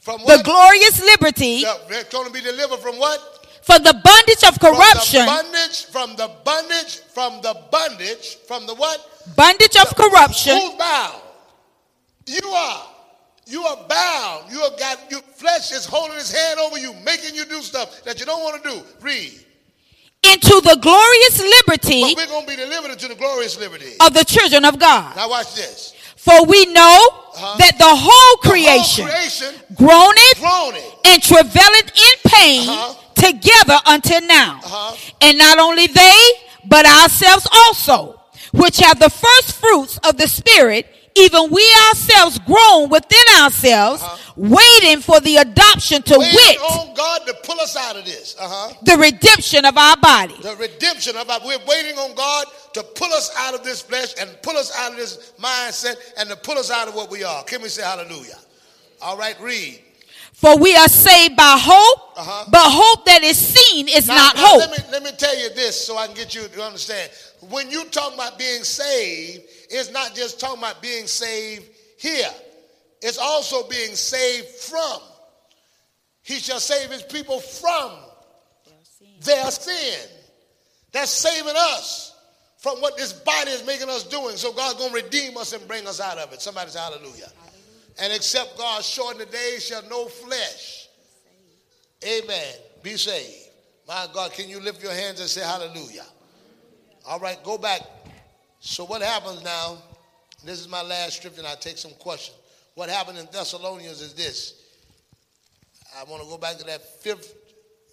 From 0.02 0.20
The 0.26 0.42
glorious 0.44 1.00
liberty 1.04 1.64
They're 1.88 2.04
going 2.12 2.26
to 2.26 2.34
be 2.34 2.42
delivered 2.42 2.80
from 2.80 2.98
what? 2.98 3.41
From 3.62 3.84
the 3.84 3.94
bondage 3.94 4.44
of 4.44 4.60
corruption, 4.60 5.26
From 5.26 5.36
the 5.36 5.44
bondage, 5.44 5.86
from 5.86 6.16
the 6.16 6.32
bondage, 6.44 7.00
from 7.14 7.42
the 7.42 7.54
bondage, 7.72 8.36
from 8.48 8.66
the 8.66 8.74
what? 8.76 9.08
bondage 9.36 9.76
of 9.78 9.96
corruption 9.96 10.58
Who's 10.58 10.74
bound? 10.78 11.22
You 12.26 12.48
are. 12.50 12.88
You 13.46 13.64
are 13.64 13.78
bound. 13.88 14.52
You 14.52 14.60
have 14.62 14.78
got 14.80 15.12
your 15.12 15.22
flesh 15.22 15.72
is 15.72 15.86
holding 15.86 16.16
his 16.18 16.32
hand 16.32 16.60
over 16.60 16.78
you, 16.78 16.94
making 17.06 17.36
you 17.36 17.46
do 17.46 17.62
stuff 17.62 18.04
that 18.04 18.20
you 18.20 18.26
don't 18.26 18.42
want 18.44 18.64
to 18.64 18.70
do. 18.70 18.82
Read. 19.02 19.34
into 20.24 20.62
the 20.62 20.78
glorious 20.82 21.42
liberty 21.42 22.02
But 22.02 22.16
we're 22.16 22.28
going 22.28 22.46
to 22.46 22.50
be 22.52 22.56
delivered 22.56 22.92
into 22.92 23.08
the 23.08 23.16
glorious 23.16 23.60
liberty. 23.60 23.94
of 24.00 24.14
the 24.14 24.24
children 24.24 24.66
of 24.66 24.78
God. 24.80 25.16
Now 25.16 25.30
watch 25.30 25.56
this. 25.56 25.94
For 26.16 26.46
we 26.46 26.66
know 26.68 27.00
Uh-huh. 27.34 27.58
that 27.58 27.78
the 27.78 27.84
whole 27.86 27.96
The 27.96 28.06
whole 28.12 28.38
creation 28.38 29.06
creation 29.06 29.56
groaneth 29.76 30.44
and 31.06 31.22
travaileth 31.24 31.90
in 31.96 32.16
pain 32.32 32.70
Uh-huh. 32.70 32.94
Together 33.22 33.78
until 33.86 34.22
now. 34.22 34.60
Uh-huh. 34.64 34.96
And 35.22 35.38
not 35.38 35.60
only 35.60 35.88
they, 35.88 36.32
but 36.66 36.86
ourselves 36.86 37.48
also, 37.54 38.20
which 38.54 38.78
have 38.80 39.00
the 39.00 39.10
first 39.10 39.54
fruits 39.60 40.00
of 40.04 40.18
the 40.18 40.28
Spirit, 40.28 40.88
even 41.16 41.52
we 41.52 41.68
ourselves 41.90 42.40
groan 42.40 42.90
within 42.90 43.42
ourselves, 43.42 44.04
waiting 44.36 45.02
for 45.02 45.20
the 45.20 45.38
adoption 45.38 46.02
to 46.04 46.18
Waiting 46.18 46.36
wit 46.36 46.58
on 46.62 46.94
God 46.96 47.22
to 47.28 47.34
pull 47.44 47.60
us 47.60 47.76
out 47.76 47.98
of 47.98 48.06
this. 48.06 48.36
Uh-huh. 48.40 48.74
the 48.84 48.98
redemption 48.98 49.66
of 49.66 49.78
our 49.78 49.98
body. 49.98 50.36
The 50.42 50.56
redemption 50.56 51.18
of 51.18 51.30
our, 51.30 51.40
we're 51.46 51.60
waiting 51.68 51.98
on 51.98 52.16
God 52.16 52.46
to 52.74 52.84
pull 52.84 53.12
us 53.14 53.30
out 53.40 53.54
of 53.54 53.64
this 53.64 53.82
flesh 53.82 54.14
and 54.20 54.30
pull 54.42 54.56
us 54.56 54.72
out 54.78 54.92
of 54.92 54.98
this 54.98 55.34
mindset 55.40 55.96
and 56.18 56.30
to 56.30 56.36
pull 56.38 56.58
us 56.58 56.72
out 56.72 56.88
of 56.88 56.96
what 56.96 57.12
we 57.12 57.24
are. 57.24 57.44
Can 57.44 57.62
we 57.62 57.68
say 57.70 57.84
hallelujah? 57.84 58.38
All 59.02 59.18
right, 59.18 59.40
read. 59.42 59.82
For 60.42 60.58
we 60.58 60.76
are 60.76 60.90
saved 60.90 61.36
by 61.36 61.56
hope, 61.60 62.18
Uh-huh. 62.18 62.46
but 62.50 62.64
hope 62.64 63.06
that 63.06 63.22
is 63.24 63.38
seen 63.38 63.88
is 63.88 64.08
Now- 64.08 64.16
not 64.16 64.36
now 64.36 64.48
hope. 64.48 64.60
Let 64.60 64.72
me, 64.72 64.92
let 64.92 65.04
me 65.04 65.12
tell 65.12 65.38
you 65.38 65.50
this 65.50 65.86
so 65.86 65.98
I 65.98 66.08
can 66.08 66.16
get 66.16 66.34
you 66.34 66.48
to 66.48 66.64
understand. 66.64 67.12
When 67.42 67.70
you 67.70 67.86
talk 67.86 68.16
about 68.16 68.40
being 68.40 68.64
saved, 68.64 69.44
it's 69.70 69.92
not 69.92 70.16
just 70.16 70.40
talking 70.40 70.58
about 70.58 70.82
being 70.82 71.06
saved 71.06 71.66
here, 72.00 72.34
it's 73.04 73.20
also 73.20 73.68
being 73.68 73.96
saved 73.96 74.48
from. 74.48 75.00
He 76.24 76.40
shall 76.40 76.60
save 76.60 76.90
his 76.90 77.04
people 77.04 77.40
from 77.40 77.92
their 79.22 79.52
sin. 79.52 80.00
That's 80.92 81.12
saving 81.12 81.54
us 81.56 82.14
from 82.58 82.82
what 82.82 82.98
this 82.98 83.14
body 83.14 83.52
is 83.52 83.64
making 83.66 83.90
us 83.90 84.04
doing. 84.04 84.38
So 84.38 84.52
God's 84.54 84.80
going 84.80 84.90
to 84.90 84.96
redeem 84.96 85.38
us 85.38 85.54
and 85.54 85.68
bring 85.68 85.88
us 85.88 86.00
out 86.00 86.18
of 86.18 86.34
it. 86.34 86.42
Somebody 86.42 86.72
say 86.72 86.80
hallelujah. 86.80 87.32
And 88.02 88.12
except 88.12 88.58
God 88.58 88.84
shorten 88.84 89.20
the 89.20 89.26
days 89.28 89.66
shall 89.66 89.88
no 89.88 90.06
flesh. 90.08 90.88
Amen. 92.04 92.56
Be 92.82 92.98
saved. 92.98 93.50
My 93.88 94.08
God, 94.12 94.34
can 94.34 94.50
you 94.50 94.60
lift 94.60 94.82
your 94.82 94.92
hands 94.92 95.20
and 95.20 95.30
say 95.30 95.42
hallelujah? 95.42 96.06
All 97.06 97.20
right, 97.20 97.42
go 97.44 97.60
back. 97.60 97.82
So 98.60 98.86
what 98.86 99.04
happens 99.04 99.44
now? 99.44 99.78
This 100.44 100.60
is 100.60 100.68
my 100.68 100.82
last 100.82 101.18
scripture, 101.18 101.42
and 101.42 101.48
I'll 101.48 101.56
take 101.56 101.78
some 101.78 101.92
questions. 102.00 102.38
What 102.74 102.90
happened 102.90 103.20
in 103.20 103.28
Thessalonians 103.32 104.02
is 104.02 104.16
this. 104.16 104.64
I 106.00 106.04
want 106.06 106.24
to 106.24 106.30
go 106.30 106.38
back 106.38 106.58
to 106.58 106.64
that 106.66 106.82
fifth 107.02 107.36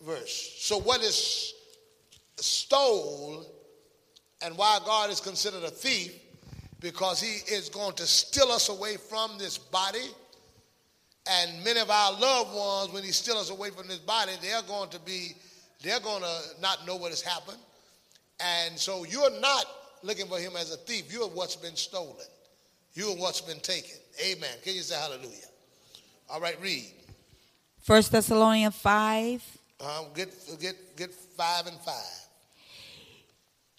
verse. 0.07 0.55
So 0.59 0.79
what 0.79 1.03
is 1.03 1.53
stole 2.37 3.45
and 4.41 4.57
why 4.57 4.79
God 4.87 5.11
is 5.11 5.21
considered 5.21 5.65
a 5.65 5.71
thief? 5.71 6.15
Because 6.81 7.21
he 7.21 7.53
is 7.53 7.69
going 7.69 7.95
to 7.95 8.07
steal 8.07 8.53
us 8.53 8.69
away 8.69 8.97
from 8.97 9.37
this 9.39 9.59
body. 9.59 10.07
And 11.29 11.63
many 11.65 11.81
of 11.81 11.91
our 11.91 12.13
loved 12.13 12.55
ones, 12.55 12.93
when 12.93 13.03
he 13.03 13.11
steals 13.11 13.51
us 13.51 13.51
away 13.51 13.71
from 13.71 13.89
this 13.89 13.99
body, 13.99 14.33
they're 14.41 14.63
going 14.63 14.89
to 14.91 15.01
be, 15.01 15.33
they're 15.83 16.01
going 16.01 16.23
to 16.23 16.41
not 16.63 16.87
know 16.87 16.97
what 16.97 17.11
has 17.11 17.21
happened. 17.21 17.59
And 18.41 18.79
so 18.79 19.05
you're 19.05 19.41
not 19.41 19.65
looking 20.03 20.27
for 20.27 20.39
him 20.39 20.53
as 20.57 20.73
a 20.73 20.77
thief. 20.77 21.13
You're 21.13 21.29
what's 21.29 21.57
been 21.57 21.77
stolen. 21.77 22.15
You're 22.95 23.17
what's 23.17 23.41
been 23.41 23.61
taken. 23.61 23.97
Amen. 24.25 24.51
Can 24.63 24.75
you 24.75 24.83
say 24.83 24.95
hallelujah? 24.97 25.47
All 26.31 26.41
right, 26.41 26.61
read. 26.61 26.93
First 27.81 28.13
Thessalonians 28.13 28.77
5. 28.77 29.59
Um, 29.81 30.07
get, 30.15 30.35
get, 30.61 30.97
get 30.97 31.15
five 31.15 31.67
and 31.67 31.79
five. 31.81 32.27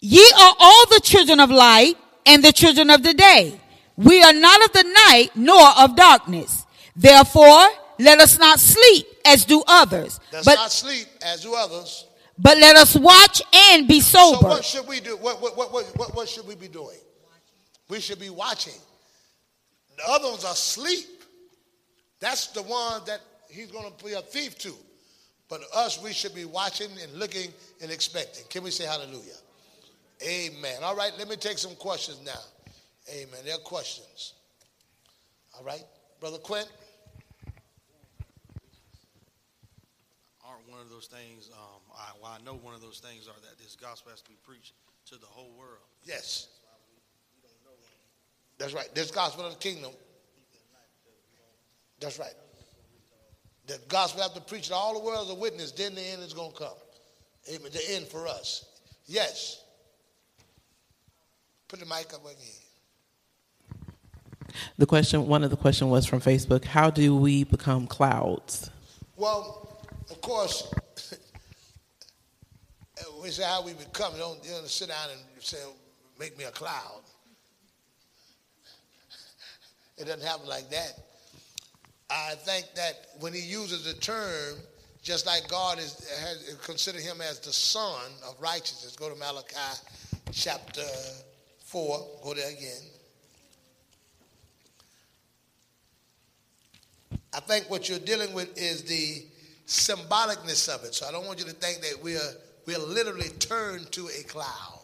Ye 0.00 0.32
are 0.38 0.54
all 0.58 0.86
the 0.86 1.00
children 1.00 1.40
of 1.40 1.50
light 1.50 1.96
and 2.30 2.44
the 2.44 2.52
children 2.52 2.90
of 2.90 3.02
the 3.02 3.12
day. 3.12 3.60
We 3.96 4.22
are 4.22 4.32
not 4.32 4.64
of 4.64 4.72
the 4.72 4.84
night 5.08 5.30
nor 5.34 5.68
of 5.78 5.96
darkness. 5.96 6.64
Therefore, 6.94 7.66
let 7.98 8.20
us 8.20 8.38
not 8.38 8.58
sleep 8.60 9.06
as 9.26 9.44
do 9.44 9.62
others, 9.66 10.20
Let's 10.32 10.46
but, 10.46 10.54
not 10.54 10.70
sleep 10.70 11.06
as 11.22 11.42
do 11.42 11.54
others. 11.54 12.06
but 12.38 12.56
let 12.56 12.76
us 12.76 12.96
watch 12.96 13.42
and 13.54 13.86
be 13.86 14.00
sober. 14.00 14.38
So 14.38 14.48
what 14.48 14.64
should 14.64 14.88
we 14.88 15.00
do? 15.00 15.16
What, 15.16 15.42
what, 15.42 15.56
what, 15.56 15.72
what, 15.72 16.14
what, 16.14 16.28
should 16.28 16.46
we 16.46 16.54
be 16.54 16.68
doing? 16.68 16.96
We 17.88 18.00
should 18.00 18.20
be 18.20 18.30
watching. 18.30 18.80
The 19.96 20.10
other 20.10 20.28
ones 20.28 20.44
are 20.44 20.52
asleep. 20.52 21.06
That's 22.20 22.46
the 22.48 22.62
one 22.62 23.02
that 23.06 23.20
he's 23.50 23.70
going 23.70 23.92
to 23.92 24.04
be 24.04 24.12
a 24.12 24.22
thief 24.22 24.56
to. 24.60 24.72
But 25.48 25.62
us, 25.74 26.00
we 26.02 26.12
should 26.12 26.34
be 26.34 26.44
watching 26.44 26.88
and 27.02 27.12
looking 27.14 27.52
and 27.82 27.90
expecting. 27.90 28.44
Can 28.48 28.62
we 28.62 28.70
say 28.70 28.84
hallelujah? 28.84 29.36
Amen. 30.22 30.82
All 30.82 30.96
right, 30.96 31.12
let 31.18 31.28
me 31.28 31.36
take 31.36 31.58
some 31.58 31.74
questions 31.76 32.20
now. 32.24 32.72
Amen. 33.10 33.40
There 33.44 33.54
are 33.54 33.58
questions. 33.58 34.34
All 35.56 35.64
right, 35.64 35.84
Brother 36.20 36.38
Quint. 36.38 36.70
aren't 40.50 40.68
one 40.68 40.80
of 40.80 40.90
those 40.90 41.06
things, 41.06 41.50
um, 41.52 41.80
I, 41.96 42.10
well, 42.20 42.36
I 42.38 42.44
know 42.44 42.54
one 42.54 42.74
of 42.74 42.80
those 42.80 42.98
things 42.98 43.28
are 43.28 43.40
that 43.42 43.58
this 43.62 43.76
gospel 43.76 44.10
has 44.10 44.20
to 44.22 44.30
be 44.30 44.36
preached 44.44 44.72
to 45.06 45.16
the 45.16 45.26
whole 45.26 45.50
world. 45.56 45.86
Yes. 46.04 46.48
That's 48.58 48.74
right. 48.74 48.88
This 48.94 49.10
gospel 49.10 49.46
of 49.46 49.52
the 49.52 49.58
kingdom. 49.58 49.92
That's 51.98 52.18
right. 52.18 52.34
The 53.66 53.78
gospel 53.88 54.22
have 54.22 54.34
to 54.34 54.40
preach 54.40 54.68
to 54.68 54.74
all 54.74 54.94
the 54.98 55.04
world 55.04 55.28
as 55.28 55.30
a 55.30 55.38
witness, 55.38 55.72
then 55.72 55.94
the 55.94 56.02
end 56.02 56.22
is 56.22 56.34
going 56.34 56.52
to 56.52 56.58
come. 56.58 56.76
Amen. 57.48 57.70
The 57.72 57.94
end 57.94 58.06
for 58.06 58.26
us. 58.26 58.66
Yes. 59.06 59.62
Put 61.70 61.78
the 61.78 61.86
mic 61.86 62.12
up 62.12 62.24
again. 62.24 62.36
The 64.76 64.86
question, 64.86 65.28
one 65.28 65.44
of 65.44 65.50
the 65.50 65.56
question 65.56 65.88
was 65.88 66.04
from 66.04 66.20
Facebook. 66.20 66.64
How 66.64 66.90
do 66.90 67.14
we 67.14 67.44
become 67.44 67.86
clouds? 67.86 68.72
Well, 69.16 69.80
of 70.10 70.20
course, 70.20 70.68
we 73.22 73.30
say 73.30 73.44
how 73.44 73.64
we 73.64 73.74
become, 73.74 74.14
you 74.14 74.18
don't, 74.18 74.44
you 74.44 74.50
don't 74.50 74.66
sit 74.66 74.88
down 74.88 75.10
and 75.12 75.20
say, 75.38 75.58
make 76.18 76.36
me 76.36 76.42
a 76.42 76.50
cloud. 76.50 77.02
It 79.96 80.06
doesn't 80.06 80.26
happen 80.26 80.48
like 80.48 80.68
that. 80.70 80.94
I 82.10 82.34
think 82.34 82.66
that 82.74 82.94
when 83.20 83.32
he 83.32 83.42
uses 83.42 83.84
the 83.84 83.94
term, 84.00 84.56
just 85.04 85.24
like 85.24 85.48
God 85.48 85.78
is 85.78 86.04
has 86.24 86.58
considered 86.64 87.02
him 87.02 87.20
as 87.20 87.38
the 87.38 87.52
Sun 87.52 88.10
of 88.26 88.34
righteousness. 88.40 88.96
Go 88.96 89.08
to 89.08 89.14
Malachi 89.14 89.78
chapter 90.32 90.82
four. 91.70 92.04
Go 92.24 92.34
there 92.34 92.50
again. 92.50 92.82
I 97.32 97.38
think 97.40 97.70
what 97.70 97.88
you're 97.88 98.00
dealing 98.00 98.32
with 98.34 98.58
is 98.58 98.82
the 98.82 99.24
symbolicness 99.66 100.68
of 100.68 100.84
it. 100.84 100.94
So 100.94 101.06
I 101.06 101.12
don't 101.12 101.26
want 101.26 101.38
you 101.38 101.44
to 101.44 101.52
think 101.52 101.80
that 101.82 102.02
we 102.02 102.16
are 102.16 102.32
we 102.66 102.74
are 102.74 102.80
literally 102.80 103.28
turned 103.38 103.90
to 103.92 104.08
a 104.08 104.24
cloud. 104.24 104.80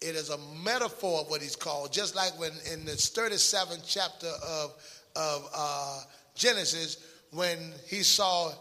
It 0.00 0.16
is 0.16 0.30
a 0.30 0.38
metaphor 0.62 1.20
of 1.20 1.30
what 1.30 1.42
he's 1.42 1.56
called, 1.56 1.92
just 1.92 2.16
like 2.16 2.38
when 2.38 2.52
in 2.72 2.84
the 2.84 2.92
37th 2.92 3.84
chapter 3.86 4.30
of 4.46 4.74
of 5.16 5.48
uh, 5.54 6.00
Genesis, 6.34 7.04
when 7.30 7.58
he 7.86 8.02
saw 8.02 8.52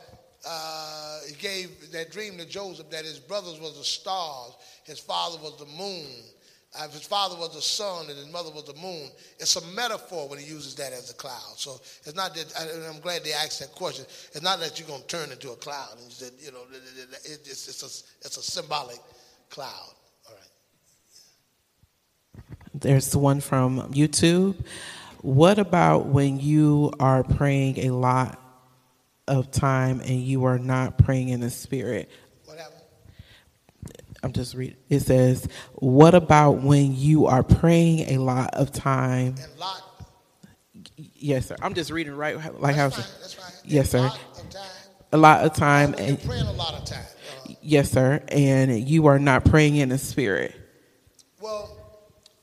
uh, 0.45 1.19
he 1.27 1.35
gave 1.35 1.91
that 1.93 2.11
dream 2.11 2.37
to 2.37 2.45
Joseph 2.45 2.89
that 2.89 3.05
his 3.05 3.17
brothers 3.17 3.61
was 3.61 3.77
the 3.77 3.83
stars, 3.83 4.51
his 4.83 4.99
father 4.99 5.37
was 5.41 5.57
the 5.57 5.65
moon, 5.65 6.05
uh, 6.75 6.87
his 6.89 7.03
father 7.03 7.35
was 7.35 7.53
the 7.53 7.61
sun, 7.61 8.09
and 8.09 8.17
his 8.17 8.31
mother 8.31 8.49
was 8.49 8.63
the 8.63 8.73
moon. 8.81 9.09
It's 9.39 9.55
a 9.55 9.65
metaphor 9.75 10.27
when 10.27 10.39
he 10.39 10.45
uses 10.45 10.73
that 10.75 10.91
as 10.91 11.11
a 11.11 11.13
cloud. 11.13 11.53
So 11.55 11.79
it's 12.03 12.15
not 12.15 12.33
that. 12.33 12.51
I'm 12.89 12.99
glad 12.99 13.23
they 13.23 13.33
asked 13.33 13.59
that 13.59 13.73
question. 13.73 14.05
It's 14.05 14.41
not 14.41 14.59
that 14.59 14.79
you're 14.79 14.87
going 14.87 15.01
to 15.01 15.07
turn 15.07 15.31
into 15.31 15.51
a 15.51 15.55
cloud. 15.55 15.97
And 15.97 16.05
you 16.05 16.11
said, 16.11 16.31
you 16.39 16.51
know, 16.51 16.61
it's, 17.25 17.67
it's 17.67 17.83
a 17.83 18.25
it's 18.25 18.37
a 18.37 18.41
symbolic 18.41 18.97
cloud. 19.49 19.93
All 20.27 20.35
right. 20.35 22.43
There's 22.73 23.15
one 23.15 23.39
from 23.39 23.93
YouTube. 23.93 24.55
What 25.21 25.59
about 25.59 26.07
when 26.07 26.39
you 26.39 26.91
are 26.99 27.23
praying 27.23 27.77
a 27.79 27.91
lot 27.91 28.39
of 29.27 29.51
time 29.51 30.01
and 30.01 30.21
you 30.21 30.45
are 30.45 30.59
not 30.59 30.97
praying 30.97 31.29
in 31.29 31.39
the 31.39 31.51
spirit? 31.51 32.09
I'm 34.23 34.31
just 34.31 34.55
reading. 34.55 34.77
It 34.89 35.01
says, 35.01 35.47
"What 35.75 36.15
about 36.15 36.61
when 36.63 36.95
you 36.95 37.27
are 37.27 37.43
praying 37.43 38.15
a 38.15 38.17
lot 38.19 38.53
of 38.55 38.71
time?" 38.71 39.35
And 39.41 39.59
Lot. 39.59 39.81
Yes, 40.95 41.47
sir. 41.47 41.55
I'm 41.61 41.73
just 41.73 41.91
reading 41.91 42.15
right 42.15 42.35
like 42.59 42.75
how. 42.75 42.89
That's 42.89 43.05
fine. 43.05 43.19
That's 43.21 43.33
fine. 43.33 43.51
Yes, 43.65 43.87
A 43.87 43.91
sir. 43.91 43.99
lot 43.99 44.19
of 44.37 44.49
time. 44.49 44.61
A 45.11 45.17
lot 45.17 45.45
of 45.45 45.53
time, 45.53 45.95
and 45.97 46.21
praying 46.23 46.47
a 46.47 46.51
lot 46.53 46.73
of 46.73 46.85
time. 46.85 47.03
Uh-huh. 47.03 47.53
yes, 47.61 47.91
sir. 47.91 48.21
And 48.29 48.87
you 48.89 49.05
are 49.07 49.19
not 49.19 49.45
praying 49.45 49.75
in 49.75 49.89
the 49.89 49.97
spirit. 49.97 50.55
Well, 51.39 51.77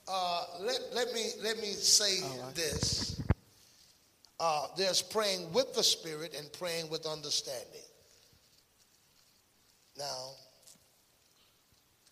uh, 0.07 0.45
let, 0.61 0.79
let 0.95 1.13
me 1.13 1.31
let 1.43 1.57
me 1.59 1.73
say 1.73 2.21
this. 2.55 3.21
Uh, 4.39 4.67
there's 4.77 5.03
praying 5.03 5.53
with 5.53 5.75
the 5.75 5.83
Spirit 5.83 6.35
and 6.39 6.51
praying 6.55 6.89
with 6.89 7.05
understanding. 7.07 7.83
Now, 9.99 10.31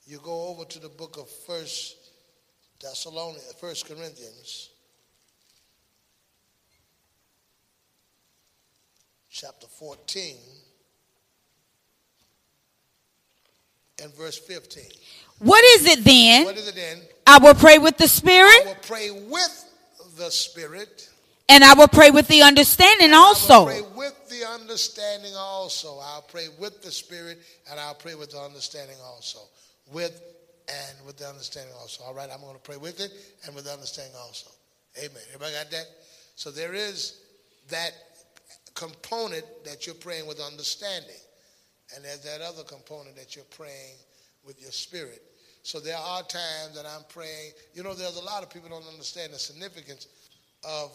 you 0.08 0.18
go 0.24 0.48
over 0.48 0.64
to 0.64 0.78
the 0.78 0.88
book 0.88 1.18
of 1.18 1.28
First 1.28 1.96
Thessalonians, 2.80 3.52
First 3.60 3.86
Corinthians, 3.86 4.70
chapter 9.30 9.66
14, 9.66 10.36
and 14.02 14.14
verse 14.14 14.38
15. 14.38 14.82
What 15.40 15.62
is 15.64 15.86
it 15.86 16.02
then? 16.02 16.46
What 16.46 16.56
is 16.56 16.68
it 16.68 16.74
then? 16.74 17.00
I 17.26 17.38
will 17.38 17.54
pray 17.54 17.76
with 17.76 17.98
the 17.98 18.08
Spirit. 18.08 18.48
I 18.48 18.64
will 18.64 18.74
pray 18.76 19.10
with 19.10 19.64
the 20.16 20.30
Spirit. 20.30 21.10
and 21.50 21.62
I 21.62 21.74
will 21.74 21.86
pray 21.86 22.10
with 22.10 22.28
the 22.28 22.42
understanding 22.42 23.12
I 23.12 23.18
will 23.18 23.24
also. 23.26 23.66
pray 23.66 23.82
with 23.94 24.28
the 24.30 24.48
understanding 24.48 25.34
also. 25.36 25.98
I'll 26.02 26.22
pray 26.22 26.46
with 26.58 26.82
the 26.82 26.90
Spirit 26.90 27.40
and 27.70 27.78
I'll 27.78 27.94
pray 27.94 28.14
with 28.14 28.30
the 28.30 28.40
understanding 28.40 28.96
also. 29.04 29.40
With 29.92 30.22
and 30.68 31.06
with 31.06 31.16
the 31.16 31.26
understanding 31.26 31.74
also. 31.80 32.04
All 32.04 32.14
right, 32.14 32.28
I'm 32.32 32.40
going 32.40 32.54
to 32.54 32.60
pray 32.60 32.76
with 32.76 33.00
it 33.00 33.10
and 33.46 33.54
with 33.54 33.64
the 33.64 33.72
understanding 33.72 34.14
also. 34.20 34.50
Amen. 34.98 35.22
Everybody 35.28 35.54
got 35.54 35.70
that? 35.70 35.86
So 36.34 36.50
there 36.50 36.74
is 36.74 37.20
that 37.70 37.92
component 38.74 39.44
that 39.64 39.86
you're 39.86 39.94
praying 39.94 40.26
with 40.26 40.40
understanding. 40.40 41.20
And 41.94 42.04
there's 42.04 42.20
that 42.20 42.40
other 42.42 42.64
component 42.64 43.16
that 43.16 43.34
you're 43.34 43.44
praying 43.46 43.96
with 44.44 44.60
your 44.60 44.70
spirit. 44.70 45.22
So 45.62 45.80
there 45.80 45.96
are 45.96 46.22
times 46.22 46.74
that 46.74 46.86
I'm 46.86 47.04
praying. 47.08 47.52
You 47.74 47.82
know, 47.82 47.94
there's 47.94 48.16
a 48.16 48.24
lot 48.24 48.42
of 48.42 48.50
people 48.50 48.68
don't 48.68 48.86
understand 48.86 49.32
the 49.32 49.38
significance 49.38 50.06
of 50.64 50.90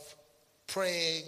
praying 0.67 1.23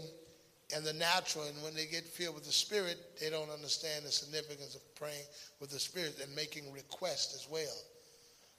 in 0.76 0.84
the 0.84 0.93
natural, 0.93 1.45
and 1.45 1.61
when 1.63 1.76
they 1.76 1.86
get 1.86 2.05
filled 2.05 2.36
with 2.36 2.45
the 2.45 2.51
Spirit, 2.51 2.97
they 3.20 3.30
don't 3.30 3.49
understand 3.51 4.05
the 4.05 4.11
significance 4.11 4.76
of 4.76 4.95
praying 4.95 5.26
with 5.59 5.70
the 5.70 5.80
Spirit 5.80 6.20
and 6.24 6.34
making 6.36 6.72
requests 6.74 7.36
as 7.36 7.47
well. 7.49 7.78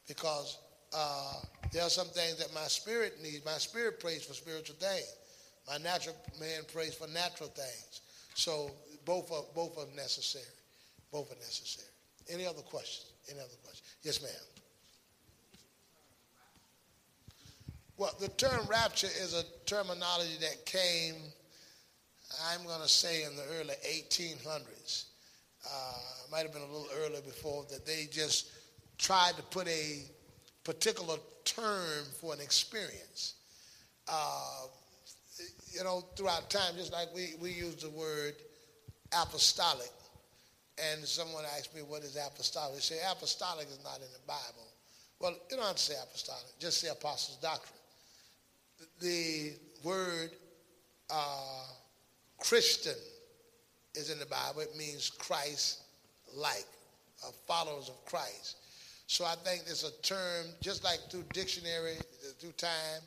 Because 0.06 0.58
uh, 0.94 1.34
there 1.72 1.82
are 1.82 1.90
some 1.90 2.06
things 2.08 2.36
that 2.36 2.52
my 2.54 2.66
spirit 2.68 3.14
needs. 3.22 3.44
My 3.44 3.58
spirit 3.58 4.00
prays 4.00 4.24
for 4.24 4.34
spiritual 4.34 4.76
things. 4.76 5.16
My 5.68 5.78
natural 5.78 6.14
man 6.38 6.62
prays 6.72 6.94
for 6.94 7.08
natural 7.08 7.48
things. 7.50 8.02
So 8.34 8.70
both 9.04 9.32
are 9.32 9.42
both 9.54 9.76
are 9.78 9.94
necessary. 9.96 10.44
Both 11.10 11.32
are 11.32 11.36
necessary. 11.36 11.88
Any 12.30 12.46
other 12.46 12.62
questions? 12.62 13.12
Any 13.28 13.40
other 13.40 13.56
questions? 13.62 13.96
Yes, 14.02 14.22
ma'am. 14.22 14.30
Well, 17.98 18.14
the 18.20 18.28
term 18.28 18.66
rapture 18.68 19.06
is 19.06 19.34
a 19.34 19.42
terminology 19.64 20.36
that 20.40 20.66
came, 20.66 21.14
I'm 22.44 22.64
going 22.64 22.80
to 22.80 22.88
say, 22.88 23.24
in 23.24 23.36
the 23.36 23.44
early 23.58 23.74
1800s. 23.86 25.06
Uh, 25.64 25.98
might 26.30 26.42
have 26.42 26.52
been 26.52 26.62
a 26.62 26.66
little 26.66 26.88
earlier 27.02 27.20
before 27.22 27.64
that 27.70 27.86
they 27.86 28.06
just 28.10 28.50
tried 28.98 29.34
to 29.36 29.42
put 29.44 29.66
a 29.68 30.02
particular 30.64 31.16
term 31.44 32.04
for 32.20 32.34
an 32.34 32.40
experience. 32.40 33.34
Uh, 34.08 34.66
you 35.72 35.82
know, 35.82 36.04
throughout 36.16 36.50
time, 36.50 36.74
just 36.76 36.92
like 36.92 37.08
we, 37.14 37.34
we 37.40 37.50
use 37.50 37.76
the 37.76 37.90
word 37.90 38.34
apostolic, 39.12 39.90
and 40.78 41.04
someone 41.04 41.44
asked 41.56 41.74
me, 41.74 41.82
what 41.82 42.02
is 42.02 42.16
apostolic? 42.16 42.74
They 42.74 42.80
say 42.80 42.98
apostolic 43.10 43.66
is 43.68 43.80
not 43.82 43.96
in 43.96 44.08
the 44.12 44.26
Bible. 44.26 44.66
Well, 45.20 45.32
you 45.50 45.56
don't 45.56 45.66
have 45.66 45.76
to 45.76 45.82
say 45.82 45.94
apostolic, 46.02 46.58
just 46.58 46.80
say 46.80 46.88
apostles' 46.88 47.38
doctrine. 47.38 47.72
The 49.00 49.54
word 49.82 50.30
uh, 51.10 51.64
Christian 52.38 52.94
is 53.94 54.10
in 54.10 54.18
the 54.18 54.26
Bible. 54.26 54.60
It 54.60 54.76
means 54.76 55.10
Christ 55.10 55.82
like, 56.34 56.66
uh, 57.26 57.30
followers 57.46 57.88
of 57.88 58.04
Christ. 58.04 58.56
So 59.06 59.24
I 59.24 59.34
think 59.44 59.62
it's 59.62 59.84
a 59.84 60.02
term, 60.02 60.46
just 60.60 60.84
like 60.84 60.98
through 61.10 61.24
dictionary, 61.32 61.94
through 62.40 62.52
time, 62.52 63.00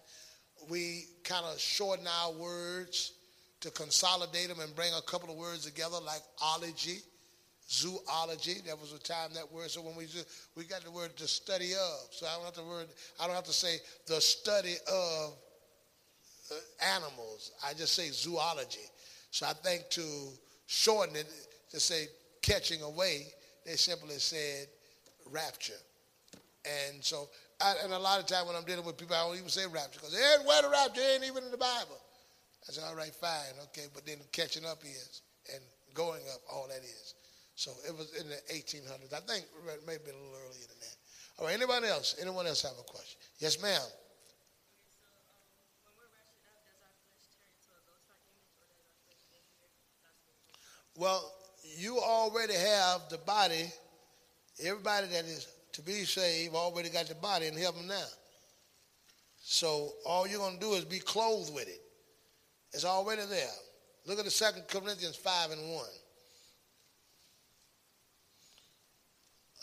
we 0.70 1.06
kind 1.24 1.46
of 1.46 1.60
shorten 1.60 2.06
our 2.08 2.32
words 2.34 3.14
to 3.62 3.70
consolidate 3.72 4.48
them 4.48 4.60
and 4.62 4.74
bring 4.76 4.92
a 4.98 5.02
couple 5.02 5.30
of 5.30 5.38
words 5.38 5.66
together, 5.66 5.98
like 6.06 6.22
ology, 6.42 7.00
zoology. 7.70 8.56
That 8.66 8.80
was 8.80 8.94
a 8.94 9.00
time 9.00 9.32
that 9.34 9.52
word. 9.52 9.70
So 9.70 9.82
when 9.82 9.96
we 9.96 10.06
just, 10.06 10.28
we 10.56 10.64
got 10.64 10.84
the 10.84 10.92
word 10.92 11.12
the 11.18 11.28
study 11.28 11.74
of. 11.74 12.08
So 12.12 12.26
I 12.26 12.36
don't 12.36 12.46
have 12.46 12.54
to 12.54 12.64
word. 12.64 12.88
I 13.20 13.28
don't 13.28 13.36
have 13.36 13.46
to 13.46 13.54
say 13.54 13.78
the 14.08 14.22
study 14.22 14.76
of 14.88 15.34
uh, 16.52 16.96
animals. 16.96 17.52
I 17.66 17.74
just 17.74 17.94
say 17.94 18.10
zoology. 18.10 18.88
So 19.32 19.46
I 19.46 19.54
think 19.54 19.90
to 19.92 20.04
shorten 20.68 21.16
it 21.16 21.28
to 21.72 21.80
say 21.80 22.08
catching 22.42 22.82
away, 22.82 23.28
they 23.66 23.76
simply 23.76 24.16
said 24.16 24.68
rapture. 25.32 25.74
And 26.66 27.04
so, 27.04 27.30
I, 27.62 27.76
and 27.84 27.94
a 27.94 28.00
lot 28.00 28.20
of 28.20 28.26
time 28.26 28.48
when 28.48 28.56
I'm 28.56 28.64
dealing 28.64 28.86
with 28.86 28.98
people, 28.98 29.16
I 29.16 29.26
don't 29.26 29.38
even 29.38 29.50
say 29.50 29.66
rapture 29.66 30.00
because 30.00 30.18
hey, 30.18 30.46
where 30.46 30.62
the 30.62 30.70
rapture 30.70 31.02
ain't 31.02 31.24
even 31.24 31.44
in 31.44 31.52
the 31.52 31.58
Bible. 31.58 32.00
I 32.68 32.72
say, 32.72 32.82
all 32.84 32.96
right, 32.96 33.14
fine, 33.16 33.56
okay, 33.72 33.88
but 33.94 34.06
then 34.06 34.18
catching 34.32 34.66
up 34.66 34.84
is 34.84 35.22
and 35.54 35.64
going 35.94 36.22
up, 36.34 36.42
all 36.52 36.68
that 36.68 36.84
is. 36.84 37.16
So 37.56 37.72
it 37.88 37.96
was 37.96 38.14
in 38.20 38.28
the 38.30 38.40
1800s. 38.54 39.14
I 39.14 39.20
think 39.26 39.46
it 39.68 39.86
may 39.86 39.94
have 39.94 40.06
been 40.06 40.16
a 40.16 40.18
little 40.18 40.38
earlier 40.48 40.68
than 40.68 40.80
that. 40.80 40.96
All 41.38 41.46
right, 41.46 41.56
anybody 41.56 41.88
else? 41.88 42.16
Anyone 42.22 42.48
else 42.48 42.62
have 42.62 42.78
a 42.80 42.84
question? 42.84 43.20
Yes, 43.40 43.62
ma'am. 43.62 43.82
Well, 51.00 51.32
you 51.78 51.98
already 51.98 52.54
have 52.56 53.08
the 53.10 53.20
body. 53.20 53.72
Everybody 54.62 55.08
that 55.08 55.24
is 55.24 55.48
to 55.72 55.82
be 55.82 56.04
saved 56.04 56.54
already 56.54 56.90
got 56.90 57.06
the 57.08 57.16
body 57.16 57.48
in 57.48 57.56
heaven 57.56 57.88
now. 57.88 58.04
So 59.42 59.94
all 60.06 60.28
you're 60.28 60.40
going 60.40 60.56
to 60.56 60.60
do 60.60 60.74
is 60.74 60.84
be 60.84 61.00
clothed 61.00 61.54
with 61.56 61.70
it. 61.70 61.82
It's 62.74 62.84
already 62.84 63.22
there. 63.30 63.48
Look 64.08 64.20
at 64.20 64.26
the 64.26 64.32
Second 64.32 64.64
Corinthians 64.68 65.16
5 65.16 65.52
and 65.52 65.74
1. 65.74 65.86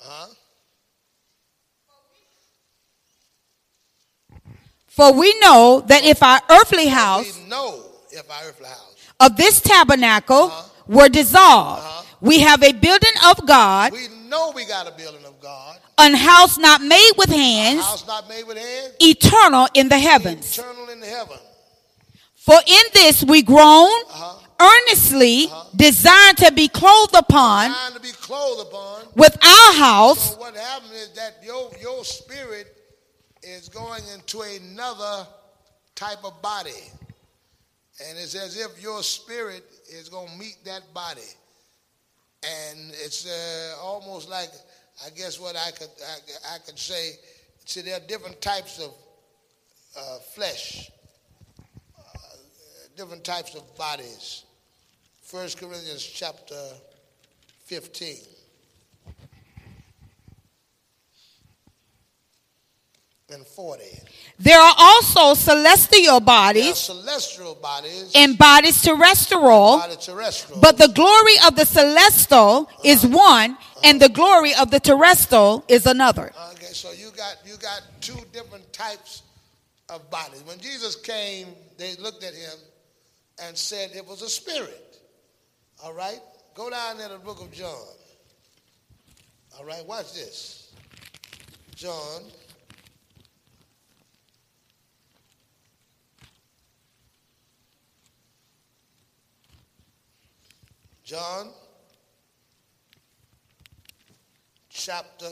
Huh? 0.01 0.26
For 4.87 5.12
we 5.12 5.39
know 5.41 5.84
that 5.87 6.03
if 6.05 6.22
our 6.22 6.41
earthly 6.49 6.87
house 6.87 7.39
We 7.39 7.49
know 7.49 7.82
if 8.11 8.30
our 8.30 8.49
earthly 8.49 8.68
house. 8.68 8.95
of 9.20 9.37
this 9.37 9.61
tabernacle 9.61 10.45
Uh-huh. 10.45 10.68
Were 10.89 11.09
dissolved, 11.09 11.82
we 12.20 12.41
have 12.41 12.62
a 12.62 12.72
building 12.72 13.12
of 13.26 13.47
God, 13.47 13.93
We 13.93 14.09
know 14.28 14.53
we 14.55 14.64
got 14.64 14.87
a 14.89 14.93
building 14.93 15.24
of 15.24 15.41
God. 15.41 15.78
an 15.99 16.14
house 16.14 16.59
not 16.59 16.80
made 16.82 17.12
with 17.16 17.30
A 17.30 17.37
hands, 17.37 17.84
house 17.84 18.07
not 18.07 18.28
made 18.28 18.45
with 18.45 18.57
hands. 18.59 18.95
eternal 19.01 19.68
in 19.74 19.89
the 19.89 19.99
heavens. 19.99 20.59
Eternal 20.59 20.89
in 20.89 21.03
heaven. 21.03 21.39
For 22.37 22.59
in 22.66 22.82
this 22.95 23.24
we 23.24 23.43
groan, 23.43 23.91
Uh-huh. 24.11 24.34
earnestly 24.61 25.51
desiring 25.74 26.37
to 26.37 26.51
be 26.53 26.68
clothed 26.68 27.14
upon 27.14 27.72
be 28.01 28.12
clothed 28.12 28.61
upon. 28.68 29.03
with 29.14 29.37
our 29.45 29.72
house, 29.74 30.32
So 30.32 30.39
what 30.41 30.57
happened 30.57 30.93
is 30.95 31.11
that 31.14 31.39
your, 31.45 31.70
your 31.80 32.05
spirit 32.05 32.72
is 33.43 33.68
going 33.68 34.03
into 34.14 34.41
another 34.43 35.26
type 35.95 36.24
of 36.24 36.41
body. 36.41 36.82
And 38.01 38.19
it's 38.19 38.35
as 38.35 38.59
if 38.59 38.83
your 38.83 39.03
spirit 39.03 39.65
is 39.91 40.09
going 40.09 40.29
to 40.29 40.39
meet 40.39 40.59
that 40.65 40.83
body. 40.93 41.23
And 42.43 42.91
it's 42.91 43.27
uh, 43.27 43.83
almost 43.83 44.29
like, 44.29 44.51
I 45.05 45.11
guess 45.11 45.41
what 45.41 45.57
I 45.57 45.71
could, 45.71 45.89
I, 46.07 46.57
I 46.57 46.59
could 46.59 46.79
say, 46.79 47.13
see, 47.65 47.81
there 47.81 47.97
are 47.97 48.07
different 48.07 48.41
types 48.41 48.79
of 48.79 48.93
uh, 49.99 50.19
flesh, 50.35 50.91
uh, 51.99 52.19
different 52.97 53.25
types 53.25 53.55
of 53.55 53.77
bodies. 53.77 54.45
First 55.23 55.59
Corinthians 55.59 56.05
chapter 56.05 56.61
15. 57.65 58.17
And 63.33 63.45
40. 63.45 63.83
there 64.39 64.61
are 64.61 64.74
also 64.79 65.35
celestial 65.35 66.20
bodies 66.20 66.77
celestial 66.77 67.57
bodies 67.57 68.12
and 68.14 68.39
bodies 68.39 68.81
terrestrial, 68.81 69.79
body 69.79 69.97
terrestrial. 70.01 70.61
but 70.61 70.79
the 70.79 70.87
glory 70.89 71.35
of 71.45 71.57
the 71.57 71.66
celestial 71.66 72.70
is 72.85 73.05
uh-huh. 73.05 73.16
one, 73.16 73.59
and 73.83 74.01
the 74.01 74.09
glory 74.09 74.55
of 74.55 74.70
the 74.70 74.79
terrestrial 74.79 75.64
is 75.66 75.87
another. 75.87 76.33
okay, 76.53 76.66
so 76.66 76.93
you 76.93 77.11
got 77.16 77.37
you 77.45 77.57
got 77.57 77.83
two 78.01 78.18
different 78.33 78.72
types 78.72 79.22
of 79.89 80.09
bodies. 80.09 80.45
When 80.45 80.61
Jesus 80.61 80.95
came, 80.95 81.49
they 81.79 81.97
looked 81.97 82.22
at 82.22 82.33
him 82.33 82.59
and 83.43 83.59
said 83.59 83.91
it 83.95 84.07
was 84.07 84.22
a 84.22 84.29
spirit. 84.29 84.99
All 85.83 85.93
right? 85.93 86.20
Go 86.55 86.70
down 86.70 86.97
to 86.99 87.09
the 87.09 87.18
book 87.18 87.41
of 87.41 87.53
John. 87.53 87.74
All 89.59 89.64
right, 89.64 89.85
watch 89.85 90.14
this. 90.14 90.72
John 91.74 92.22
John 101.07 101.51
chapter 104.69 105.29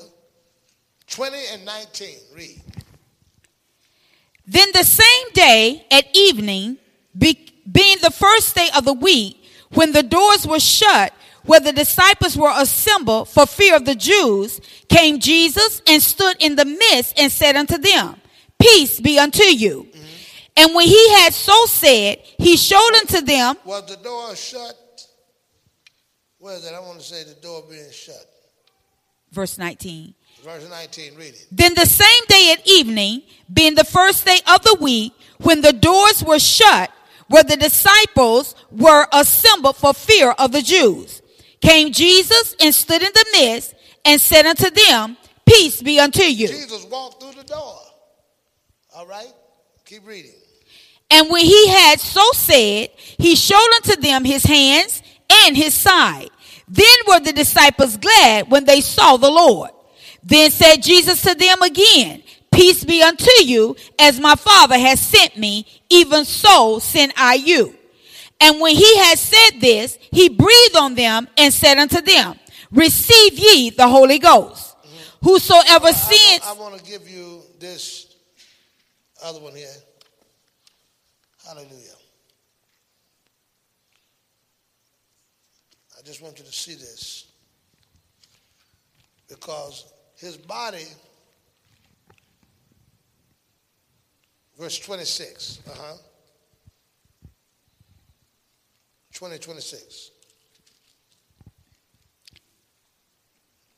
20 1.09 1.37
and 1.53 1.65
19. 1.65 2.09
Read. 2.33 2.63
Then 4.47 4.69
the 4.73 4.85
same 4.85 5.33
day 5.33 5.85
at 5.91 6.05
evening, 6.15 6.79
be, 7.19 7.53
being 7.71 7.97
the 8.03 8.13
first 8.13 8.55
day 8.55 8.69
of 8.77 8.85
the 8.85 8.93
week, 8.93 9.45
when 9.73 9.91
the 9.91 10.05
doors 10.05 10.47
were 10.47 10.61
shut, 10.61 11.13
where 11.45 11.59
the 11.59 11.73
disciples 11.73 12.37
were 12.37 12.53
assembled 12.55 13.29
for 13.29 13.45
fear 13.45 13.75
of 13.75 13.85
the 13.85 13.97
Jews, 13.97 14.61
came 14.89 15.19
Jesus 15.19 15.83
and 15.89 16.01
stood 16.01 16.37
in 16.39 16.55
the 16.55 16.65
midst 16.65 17.19
and 17.19 17.33
said 17.33 17.57
unto 17.57 17.79
them, 17.79 18.15
Peace 18.61 19.01
be 19.01 19.19
unto 19.19 19.43
you. 19.43 19.89
Mm-hmm. 19.91 20.07
And 20.57 20.75
when 20.77 20.87
he 20.87 21.11
had 21.15 21.35
so 21.35 21.67
said, 21.67 22.19
he 22.39 22.57
showed 22.57 22.95
unto 22.95 23.23
them. 23.23 23.57
Was 23.65 23.87
the 23.87 23.97
door 23.97 24.37
shut? 24.37 24.84
Where 26.45 26.57
is 26.57 26.65
that? 26.65 26.75
I 26.75 26.81
want 26.81 27.01
to 27.01 27.07
say 27.07 27.25
the 27.25 27.41
door 27.41 27.65
being 27.71 27.91
shut. 27.91 28.23
Verse 29.33 29.57
19. 29.57 30.15
Verse 30.45 30.69
19, 30.69 31.15
read 31.15 31.29
it. 31.29 31.47
Then 31.51 31.73
the 31.73 31.87
same 31.87 32.25
day 32.29 32.53
at 32.53 32.69
evening, 32.69 33.23
being 33.51 33.75
the 33.75 33.83
first 33.83 34.27
day 34.27 34.41
of 34.53 34.63
the 34.63 34.77
week, 34.79 35.15
when 35.39 35.63
the 35.63 35.73
doors 35.73 36.23
were 36.23 36.39
shut, 36.39 36.91
where 37.29 37.45
the 37.45 37.57
disciples 37.57 38.55
were 38.71 39.07
assembled 39.11 39.79
for 39.79 39.95
fear 39.95 40.33
of 40.33 40.53
the 40.53 40.61
Jews, 40.61 41.23
came 41.63 41.93
Jesus 41.93 42.55
and 42.61 42.75
stood 42.75 43.01
in 43.01 43.13
the 43.15 43.27
midst 43.33 43.75
and 44.05 44.21
said 44.21 44.45
unto 44.45 44.69
them, 44.69 45.17
Peace 45.47 45.81
be 45.81 45.99
unto 45.99 46.25
you. 46.25 46.49
Jesus 46.49 46.85
walked 46.91 47.23
through 47.23 47.41
the 47.41 47.49
door. 47.49 47.79
All 48.95 49.07
right? 49.07 49.33
Keep 49.87 50.07
reading. 50.07 50.33
And 51.11 51.31
when 51.31 51.47
he 51.47 51.69
had 51.69 52.01
so 52.01 52.33
said, 52.33 52.91
he 53.17 53.35
showed 53.35 53.71
unto 53.77 53.99
them 53.99 54.27
his 54.27 54.45
hands 54.45 55.03
and 55.47 55.57
his 55.57 55.75
side. 55.75 56.29
Then 56.69 56.99
were 57.07 57.21
the 57.21 57.33
disciples 57.33 57.97
glad 57.97 58.51
when 58.51 58.65
they 58.65 58.81
saw 58.81 59.17
the 59.17 59.31
Lord. 59.31 59.71
Then 60.23 60.51
said 60.51 60.77
Jesus 60.83 61.23
to 61.23 61.35
them 61.35 61.63
again, 61.63 62.23
Peace 62.53 62.85
be 62.85 63.03
unto 63.03 63.31
you, 63.43 63.77
as 63.99 64.21
my 64.21 64.37
Father 64.37 64.79
has 64.79 65.01
sent 65.01 65.37
me, 65.37 65.67
even 65.91 66.25
so 66.25 66.79
send 66.79 67.13
I 67.17 67.35
you. 67.35 67.75
And 68.41 68.61
when 68.61 68.75
he 68.75 68.99
had 68.99 69.19
said 69.19 69.61
this, 69.61 69.99
he 70.11 70.29
breathed 70.29 70.77
on 70.77 70.95
them 70.95 71.29
and 71.37 71.53
said 71.53 71.79
unto 71.79 72.01
them, 72.01 72.39
Receive 72.71 73.39
ye 73.39 73.71
the 73.71 73.89
Holy 73.89 74.19
Ghost. 74.19 74.77
Whosoever 75.23 75.93
sins. 75.93 76.43
I, 76.45 76.53
want 76.53 76.77
to 76.77 76.85
give 76.85 77.09
you 77.09 77.41
this 77.59 78.15
other 79.25 79.41
one 79.41 79.55
here. 79.55 79.73
Hallelujah. 81.47 81.94
I 86.05 86.07
just 86.07 86.21
want 86.21 86.39
you 86.39 86.45
to 86.45 86.53
see 86.53 86.75
this. 86.75 87.27
Because 89.27 89.91
his 90.17 90.37
body, 90.37 90.85
verse 94.59 94.79
26, 94.79 95.61
uh 95.67 95.71
huh. 95.75 95.95
20, 99.15 99.39
26. 99.39 100.11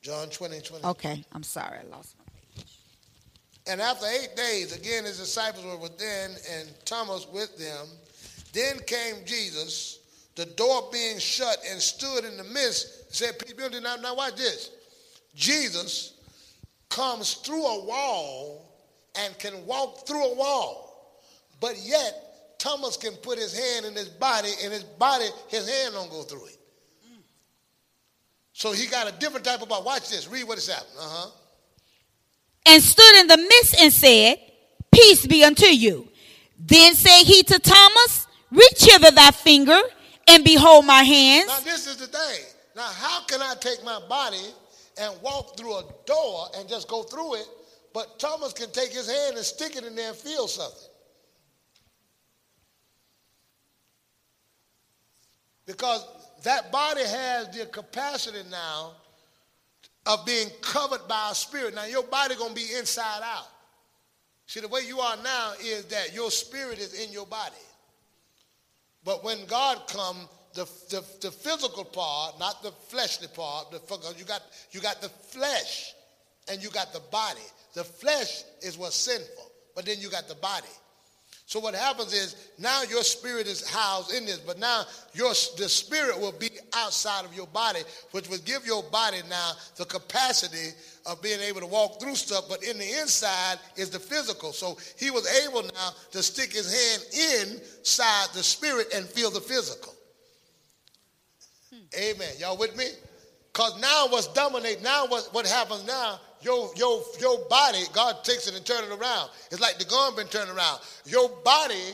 John 0.02 0.28
20, 0.28 0.60
20. 0.60 0.84
Okay, 0.84 1.24
I'm 1.32 1.44
sorry, 1.44 1.78
I 1.78 1.94
lost 1.94 2.16
my 2.18 2.24
page. 2.56 2.78
And 3.68 3.80
after 3.80 4.06
eight 4.06 4.34
days, 4.34 4.74
again 4.76 5.04
his 5.04 5.18
disciples 5.18 5.64
were 5.64 5.76
within, 5.76 6.32
and 6.52 6.68
Thomas 6.84 7.28
with 7.32 7.56
them. 7.56 7.86
Then 8.52 8.78
came 8.86 9.24
Jesus, 9.24 10.00
the 10.36 10.46
door 10.46 10.88
being 10.92 11.18
shut, 11.18 11.56
and 11.70 11.80
stood 11.80 12.24
in 12.24 12.36
the 12.36 12.44
midst, 12.44 13.14
said, 13.14 13.38
Peace 13.38 13.54
be 13.54 13.62
unto 13.62 13.78
you. 13.78 13.82
Now, 13.82 14.14
watch 14.14 14.36
this. 14.36 14.70
Jesus 15.34 16.14
comes 16.88 17.34
through 17.34 17.64
a 17.64 17.84
wall 17.84 18.72
and 19.18 19.36
can 19.38 19.66
walk 19.66 20.06
through 20.06 20.24
a 20.24 20.34
wall. 20.34 21.20
But 21.60 21.76
yet, 21.82 22.58
Thomas 22.58 22.96
can 22.96 23.14
put 23.14 23.38
his 23.38 23.58
hand 23.58 23.86
in 23.86 23.94
his 23.94 24.08
body, 24.08 24.50
and 24.62 24.72
his 24.72 24.84
body, 24.84 25.26
his 25.48 25.68
hand 25.68 25.94
don't 25.94 26.10
go 26.10 26.22
through 26.22 26.46
it. 26.46 26.58
So 28.52 28.72
he 28.72 28.86
got 28.86 29.06
a 29.06 29.12
different 29.18 29.44
type 29.44 29.60
of 29.60 29.68
body. 29.68 29.84
Watch 29.84 30.08
this. 30.08 30.28
Read 30.28 30.44
what 30.44 30.56
it's 30.56 30.68
happening. 30.68 30.96
Uh-huh. 30.98 31.30
And 32.66 32.82
stood 32.82 33.20
in 33.20 33.26
the 33.26 33.36
midst 33.36 33.80
and 33.80 33.92
said, 33.92 34.38
Peace 34.90 35.26
be 35.26 35.44
unto 35.44 35.66
you. 35.66 36.08
Then 36.58 36.94
said 36.94 37.22
he 37.24 37.42
to 37.42 37.58
Thomas, 37.58 38.26
Reach 38.50 38.84
hither 38.84 39.10
thy 39.10 39.30
finger, 39.30 39.78
and 40.28 40.44
behold 40.44 40.84
my 40.84 41.02
hands. 41.02 41.48
Now 41.48 41.60
this 41.60 41.86
is 41.86 41.96
the 41.96 42.06
thing. 42.06 42.44
Now 42.74 42.88
how 42.92 43.24
can 43.24 43.40
I 43.42 43.54
take 43.60 43.84
my 43.84 44.00
body 44.08 44.44
and 45.00 45.14
walk 45.22 45.56
through 45.56 45.76
a 45.76 45.84
door 46.06 46.46
and 46.56 46.68
just 46.68 46.88
go 46.88 47.02
through 47.02 47.36
it, 47.36 47.46
but 47.92 48.18
Thomas 48.18 48.52
can 48.52 48.70
take 48.70 48.92
his 48.92 49.10
hand 49.10 49.36
and 49.36 49.44
stick 49.44 49.76
it 49.76 49.84
in 49.84 49.94
there 49.94 50.08
and 50.08 50.16
feel 50.16 50.48
something? 50.48 50.90
Because 55.66 56.06
that 56.44 56.70
body 56.70 57.02
has 57.02 57.48
the 57.50 57.66
capacity 57.66 58.38
now 58.50 58.92
of 60.06 60.24
being 60.24 60.48
covered 60.60 61.06
by 61.08 61.30
a 61.32 61.34
spirit. 61.34 61.74
Now 61.74 61.86
your 61.86 62.04
body 62.04 62.36
gonna 62.36 62.54
be 62.54 62.68
inside 62.78 63.22
out. 63.24 63.48
See, 64.46 64.60
the 64.60 64.68
way 64.68 64.82
you 64.86 65.00
are 65.00 65.16
now 65.24 65.54
is 65.60 65.86
that 65.86 66.14
your 66.14 66.30
spirit 66.30 66.78
is 66.78 66.94
in 66.94 67.12
your 67.12 67.26
body. 67.26 67.56
But 69.06 69.22
when 69.22 69.46
God 69.46 69.86
come, 69.86 70.28
the, 70.52 70.64
the, 70.90 71.02
the 71.20 71.30
physical 71.30 71.84
part, 71.84 72.40
not 72.40 72.60
the 72.64 72.72
fleshly 72.88 73.28
part, 73.28 73.70
the, 73.70 73.80
you 74.18 74.24
got 74.24 74.42
you 74.72 74.80
got 74.80 75.00
the 75.00 75.08
flesh 75.08 75.94
and 76.50 76.60
you 76.62 76.70
got 76.70 76.92
the 76.92 77.00
body. 77.12 77.46
The 77.74 77.84
flesh 77.84 78.42
is 78.62 78.76
what's 78.76 78.96
sinful, 78.96 79.52
but 79.76 79.86
then 79.86 80.00
you 80.00 80.10
got 80.10 80.26
the 80.26 80.34
body. 80.34 80.66
So 81.48 81.60
what 81.60 81.76
happens 81.76 82.12
is 82.12 82.50
now 82.58 82.82
your 82.90 83.04
spirit 83.04 83.46
is 83.46 83.64
housed 83.68 84.12
in 84.12 84.26
this, 84.26 84.38
but 84.38 84.58
now 84.58 84.82
your 85.14 85.28
the 85.56 85.68
spirit 85.68 86.20
will 86.20 86.32
be 86.32 86.50
outside 86.74 87.24
of 87.24 87.32
your 87.34 87.46
body, 87.46 87.82
which 88.10 88.28
will 88.28 88.38
give 88.38 88.66
your 88.66 88.82
body 88.82 89.18
now 89.30 89.52
the 89.76 89.84
capacity 89.84 90.70
of 91.06 91.22
being 91.22 91.38
able 91.40 91.60
to 91.60 91.66
walk 91.66 92.00
through 92.00 92.16
stuff. 92.16 92.48
But 92.48 92.64
in 92.64 92.76
the 92.78 93.00
inside 93.00 93.58
is 93.76 93.90
the 93.90 94.00
physical. 94.00 94.52
So 94.52 94.76
he 94.98 95.12
was 95.12 95.24
able 95.46 95.62
now 95.62 95.90
to 96.10 96.20
stick 96.20 96.52
his 96.52 96.66
hand 96.74 97.60
inside 97.62 98.26
the 98.34 98.42
spirit 98.42 98.92
and 98.92 99.06
feel 99.06 99.30
the 99.30 99.40
physical. 99.40 99.94
Hmm. 101.72 101.78
Amen. 101.96 102.32
Y'all 102.40 102.56
with 102.56 102.76
me? 102.76 102.86
Because 103.52 103.80
now 103.80 104.08
what's 104.08 104.26
dominate, 104.26 104.82
now 104.82 105.06
what, 105.06 105.28
what 105.30 105.46
happens 105.46 105.86
now 105.86 106.18
your, 106.40 106.70
your, 106.76 107.02
your 107.20 107.38
body, 107.48 107.80
God 107.92 108.24
takes 108.24 108.46
it 108.46 108.56
and 108.56 108.64
turns 108.64 108.88
it 108.88 108.98
around. 108.98 109.30
It's 109.50 109.60
like 109.60 109.78
the 109.78 109.84
gun 109.84 110.14
been 110.16 110.26
turned 110.28 110.50
around. 110.50 110.80
Your 111.04 111.28
body 111.44 111.92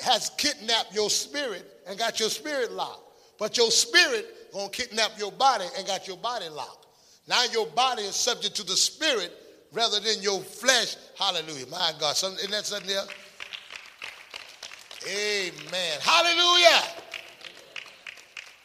has 0.00 0.30
kidnapped 0.36 0.94
your 0.94 1.10
spirit 1.10 1.64
and 1.86 1.98
got 1.98 2.18
your 2.18 2.30
spirit 2.30 2.72
locked. 2.72 3.00
But 3.38 3.56
your 3.56 3.70
spirit 3.70 4.52
gonna 4.52 4.68
kidnap 4.70 5.18
your 5.18 5.32
body 5.32 5.64
and 5.76 5.86
got 5.86 6.06
your 6.06 6.16
body 6.16 6.48
locked. 6.48 6.86
Now 7.28 7.44
your 7.52 7.66
body 7.66 8.02
is 8.02 8.14
subject 8.14 8.54
to 8.56 8.62
the 8.64 8.76
spirit 8.76 9.32
rather 9.72 10.00
than 10.00 10.22
your 10.22 10.40
flesh. 10.40 10.96
Hallelujah. 11.18 11.66
My 11.70 11.92
God. 11.98 12.12
Isn't 12.12 12.50
that 12.50 12.64
something 12.64 12.88
there? 12.88 13.04
Amen. 15.06 15.98
Hallelujah. 16.00 17.03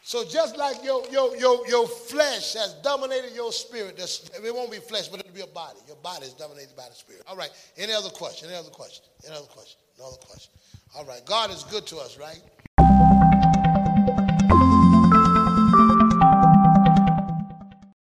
So 0.10 0.26
just 0.26 0.57
like 0.57 0.84
your, 0.84 1.07
your, 1.12 1.38
your, 1.38 1.68
your 1.68 1.88
flesh 1.88 2.53
has 2.55 2.74
dominated 2.82 3.36
your 3.36 3.53
spirit, 3.53 3.99
it 3.99 4.55
won't 4.55 4.72
be 4.72 4.78
flesh, 4.78 5.07
but 5.07 5.20
it'll 5.20 5.36
be 5.36 5.41
a 5.41 5.45
body. 5.45 5.78
Your 5.86 5.97
body 5.97 6.26
is 6.26 6.34
dominated 6.34 6.76
by 6.76 6.89
the 6.89 6.95
spirit. 6.95 7.22
All 7.28 7.38
right. 7.38 7.51
Any 7.78 7.93
other 7.93 8.10
question? 8.10 8.49
Any 8.49 8.57
other 8.57 8.72
question? 8.72 9.05
Any 9.24 9.36
other 9.36 9.45
question? 9.45 9.80
No 9.99 10.07
other 10.07 10.18
question. 10.18 10.51
All 10.95 11.05
right. 11.05 11.24
God 11.28 11.51
is 11.51 11.64
good 11.66 11.86
to 11.86 11.97
us, 11.97 12.18
right? 12.18 12.41